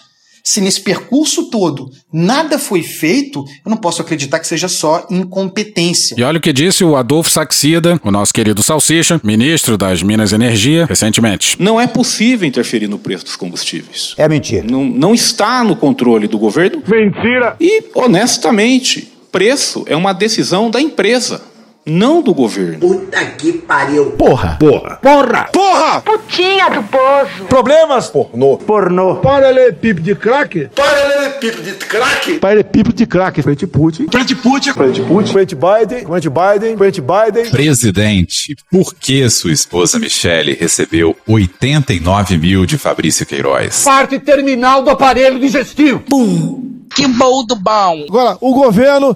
se 0.44 0.62
nesse 0.62 0.82
percurso 0.82 1.50
todo 1.50 1.90
nada 2.12 2.58
foi 2.58 2.84
feito, 2.84 3.44
eu 3.66 3.70
não 3.70 3.78
posso 3.78 4.02
acreditar 4.02 4.40
que 4.40 4.48
seja 4.48 4.68
só 4.68 5.06
incompetência. 5.10 6.16
E 6.18 6.24
olha 6.24 6.38
o 6.38 6.42
que 6.42 6.54
disse 6.54 6.84
o 6.84 6.96
Adolfo 6.96 7.30
Saxida, 7.30 8.00
o 8.04 8.12
nosso 8.12 8.34
querido 8.34 8.64
Salsicha, 8.64 9.20
ministro 9.24 9.78
das 9.78 10.04
Minas 10.04 10.32
e 10.32 10.36
Energia, 10.36 10.86
recentemente. 10.86 11.56
Não 11.62 11.80
é 11.80 11.88
possível 11.88 12.48
interferir 12.48 12.88
no 12.88 13.00
preço 13.00 13.26
dos 13.26 13.36
combustíveis. 13.36 14.14
É 14.18 14.28
mentira. 14.28 14.66
Não, 14.70 14.84
não 14.86 15.14
está 15.14 15.64
no 15.64 15.76
controle 15.76 16.28
do 16.28 16.38
governo. 16.38 16.82
Mentira! 16.88 17.56
E, 17.60 17.84
honestamente, 17.96 19.12
preço 19.32 19.84
é 19.88 19.96
uma 19.96 20.14
decisão 20.14 20.70
da 20.70 20.82
empresa 20.82 21.51
não 21.86 22.22
do 22.22 22.34
governo. 22.34 22.80
Puta 22.80 23.26
que 23.26 23.54
pariu. 23.54 24.12
Porra. 24.12 24.58
Porra. 24.60 25.00
Porra. 25.02 25.50
Porra. 25.52 26.02
Putinha 26.02 26.70
do 26.70 26.84
poço. 26.84 27.46
Problemas. 27.50 28.08
Pornô. 28.08 28.58
Pornô. 28.58 29.16
Paralelepípedo 29.16 30.02
de 30.02 30.16
crack. 30.16 30.70
Paralelepípedo 30.76 31.64
de 31.64 31.72
crack. 31.74 32.40
Paralelepípedo 32.40 32.96
de 32.96 33.06
crack. 33.06 33.42
Frente 33.42 33.66
Putin. 33.66 34.08
Frente 34.12 34.36
Putin. 34.36 34.74
Frente 34.74 35.02
Putin. 35.02 35.32
Frente 35.32 35.56
Biden. 35.56 36.06
Frente 36.06 36.30
Biden. 36.30 36.78
Frente 36.78 37.02
Biden. 37.02 37.52
Presidente, 37.52 38.56
por 38.70 38.94
que 38.94 39.28
sua 39.30 39.52
esposa 39.52 39.98
Michele 39.98 40.54
recebeu 40.54 41.16
89 41.28 42.38
mil 42.38 42.66
de 42.66 42.78
Fabrício 42.78 43.26
Queiroz? 43.26 43.84
Parte 43.84 44.20
terminal 44.20 44.84
do 44.84 44.92
aparelho 44.92 45.40
digestivo. 45.40 46.00
Pum. 46.00 46.70
Que 46.94 47.08
bom 47.08 47.46
do 47.46 47.56
bom. 47.56 48.06
Agora, 48.10 48.38
o 48.42 48.54
governo 48.54 49.16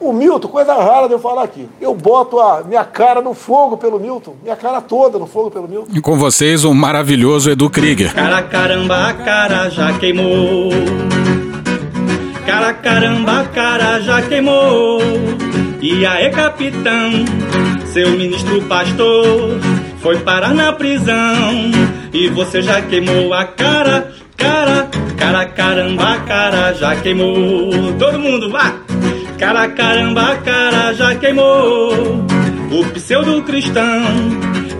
O 0.00 0.12
Milton, 0.12 0.46
coisa 0.46 0.74
rara 0.74 1.08
de 1.08 1.14
eu 1.14 1.18
falar 1.18 1.42
aqui. 1.42 1.68
Eu 1.80 1.92
boto 1.92 2.38
a 2.38 2.62
minha 2.62 2.84
cara 2.84 3.20
no 3.20 3.34
fogo 3.34 3.76
pelo 3.76 3.98
Milton. 3.98 4.36
Minha 4.42 4.54
cara 4.54 4.80
toda 4.80 5.18
no 5.18 5.26
fogo 5.26 5.50
pelo 5.50 5.66
Milton. 5.66 5.88
E 5.92 6.00
com 6.00 6.16
vocês, 6.16 6.64
o 6.64 6.72
maravilhoso 6.72 7.50
Edu 7.50 7.68
Krieger. 7.68 8.14
Cara, 8.14 8.40
caramba, 8.42 9.08
a 9.08 9.14
cara 9.14 9.68
já 9.68 9.92
queimou. 9.98 10.70
Cara, 12.46 12.72
caramba, 12.74 13.40
a 13.40 13.44
cara 13.46 14.00
já 14.00 14.22
queimou. 14.22 15.00
E 15.82 16.06
aí, 16.06 16.30
capitão, 16.30 17.10
seu 17.92 18.12
ministro 18.12 18.62
pastor 18.62 19.58
foi 20.00 20.18
parar 20.20 20.54
na 20.54 20.72
prisão. 20.72 21.72
E 22.12 22.28
você 22.28 22.62
já 22.62 22.80
queimou 22.82 23.34
a 23.34 23.44
cara, 23.44 24.12
cara, 24.36 24.88
cara, 25.16 25.44
caramba, 25.46 26.14
a 26.14 26.18
cara 26.20 26.72
já 26.72 26.94
queimou. 26.94 27.92
Todo 27.98 28.18
mundo, 28.18 28.48
vá! 28.48 28.87
Cara, 29.38 29.68
caramba, 29.68 30.36
cara 30.44 30.92
já 30.94 31.14
queimou. 31.14 32.26
O 32.70 32.84
pseudo 32.92 33.42
cristão 33.44 34.04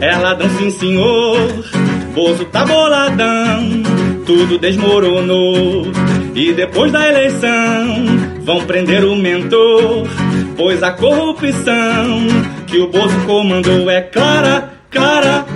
é 0.01 0.17
ladrão, 0.17 0.51
sim, 0.59 0.71
senhor. 0.71 1.65
Bozo 2.13 2.45
tá 2.47 2.65
boladão, 2.65 3.83
tudo 4.27 4.59
desmoronou. 4.59 5.87
E 6.35 6.53
depois 6.53 6.91
da 6.91 7.09
eleição, 7.09 8.05
vão 8.43 8.65
prender 8.65 9.05
o 9.05 9.15
mentor. 9.15 10.09
Pois 10.57 10.83
a 10.83 10.91
corrupção 10.91 12.27
que 12.67 12.79
o 12.79 12.89
Bozo 12.89 13.19
comandou 13.27 13.89
é 13.89 14.01
clara, 14.01 14.73
clara, 14.91 15.47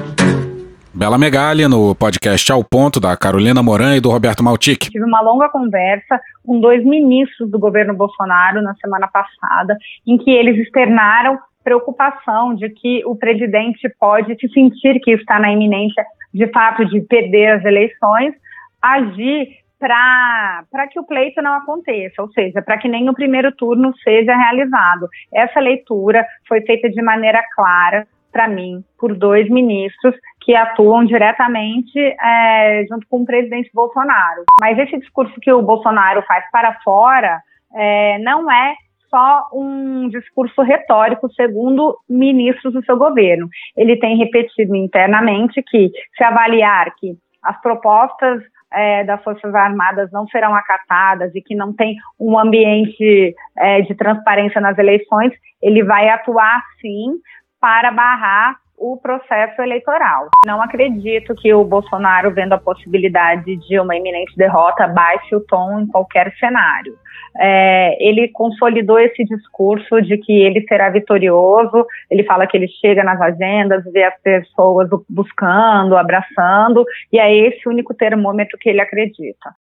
Bela 1.03 1.19
Megali 1.19 1.67
no 1.67 1.97
podcast 1.97 2.53
Ao 2.53 2.63
Ponto 2.63 3.01
da 3.01 3.17
Carolina 3.17 3.61
Moran 3.61 3.97
e 3.97 4.01
do 4.01 4.09
Roberto 4.09 4.45
Maltic. 4.45 4.89
Tive 4.89 5.05
uma 5.05 5.21
longa 5.21 5.49
conversa 5.49 6.21
com 6.47 6.61
dois 6.61 6.85
ministros 6.85 7.51
do 7.51 7.59
governo 7.59 7.93
Bolsonaro 7.93 8.63
na 8.63 8.73
semana 8.77 9.09
passada, 9.09 9.77
em 10.07 10.17
que 10.17 10.31
eles 10.31 10.57
externaram 10.59 11.41
preocupação 11.65 12.55
de 12.55 12.69
que 12.71 13.03
o 13.05 13.17
presidente 13.17 13.93
pode 13.99 14.37
se 14.37 14.49
sentir 14.51 15.01
que 15.01 15.11
está 15.11 15.41
na 15.41 15.53
iminência 15.53 16.05
de 16.33 16.47
fato 16.53 16.85
de 16.85 17.01
perder 17.01 17.49
as 17.49 17.65
eleições, 17.65 18.33
agir 18.81 19.49
para 19.81 20.87
que 20.89 21.01
o 21.01 21.05
pleito 21.05 21.43
não 21.43 21.55
aconteça, 21.55 22.23
ou 22.23 22.31
seja, 22.31 22.63
para 22.63 22.79
que 22.79 22.87
nem 22.87 23.11
o 23.11 23.13
primeiro 23.13 23.51
turno 23.51 23.93
seja 24.05 24.37
realizado. 24.37 25.09
Essa 25.35 25.59
leitura 25.59 26.25
foi 26.47 26.61
feita 26.61 26.89
de 26.89 27.03
maneira 27.03 27.43
clara 27.57 28.07
para 28.33 28.49
mim 28.49 28.83
por 28.99 29.15
dois 29.15 29.49
ministros 29.51 30.15
que 30.45 30.55
atuam 30.55 31.05
diretamente 31.05 31.99
é, 31.99 32.85
junto 32.89 33.07
com 33.09 33.23
o 33.23 33.27
presidente 33.27 33.71
Bolsonaro. 33.73 34.45
Mas 34.61 34.79
esse 34.79 34.99
discurso 34.99 35.35
que 35.41 35.53
o 35.53 35.63
Bolsonaro 35.63 36.23
faz 36.23 36.45
para 36.51 36.79
fora 36.83 37.41
é, 37.75 38.19
não 38.19 38.51
é 38.51 38.75
só 39.09 39.49
um 39.53 40.09
discurso 40.09 40.63
retórico, 40.63 41.31
segundo 41.35 41.99
ministros 42.09 42.73
do 42.73 42.85
seu 42.85 42.97
governo. 42.97 43.47
Ele 43.77 43.97
tem 43.97 44.17
repetido 44.17 44.75
internamente 44.75 45.63
que, 45.63 45.91
se 46.17 46.25
avaliar 46.25 46.95
que 46.97 47.15
as 47.43 47.61
propostas 47.61 48.43
é, 48.73 49.05
das 49.05 49.23
Forças 49.23 49.55
Armadas 49.55 50.11
não 50.11 50.27
serão 50.29 50.55
acatadas 50.55 51.35
e 51.35 51.43
que 51.43 51.55
não 51.55 51.75
tem 51.75 51.97
um 52.19 52.39
ambiente 52.39 53.35
é, 53.59 53.83
de 53.83 53.95
transparência 53.95 54.61
nas 54.61 54.79
eleições, 54.79 55.33
ele 55.61 55.85
vai 55.85 56.09
atuar 56.09 56.63
sim 56.81 57.19
para 57.61 57.93
barrar 57.93 58.57
o 58.83 58.97
processo 58.97 59.63
eleitoral. 59.63 60.29
Não 60.45 60.61
acredito 60.61 61.37
que 61.37 61.55
o 61.55 61.63
Bolsonaro, 61.63 62.35
vendo 62.35 62.53
a 62.55 62.59
possibilidade 62.59 63.57
de 63.57 63.79
uma 63.79 63.95
iminente 63.95 64.37
derrota, 64.37 64.89
baixe 64.89 65.37
o 65.37 65.41
tom 65.41 65.79
em 65.81 65.87
qualquer 65.87 66.35
cenário. 66.37 66.99
É, 67.39 67.97
ele 68.05 68.29
consolidou 68.29 68.99
esse 68.99 69.25
discurso 69.25 70.03
de 70.03 70.19
que 70.19 70.33
ele 70.33 70.67
será 70.67 70.91
vitorioso. 70.91 71.87
Ele 72.11 72.25
fala 72.25 72.47
que 72.47 72.57
ele 72.57 72.67
chega 72.81 73.05
nas 73.05 73.21
agendas, 73.21 73.85
vê 73.93 74.03
as 74.03 74.21
pessoas 74.21 74.89
buscando, 75.09 75.97
abraçando, 75.97 76.85
e 77.13 77.21
é 77.21 77.33
esse 77.33 77.69
o 77.69 77.71
único 77.71 77.95
termômetro 77.95 78.59
que 78.59 78.69
ele 78.69 78.81
acredita. 78.81 79.55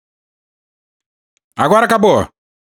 Agora 1.56 1.86
acabou. 1.86 2.26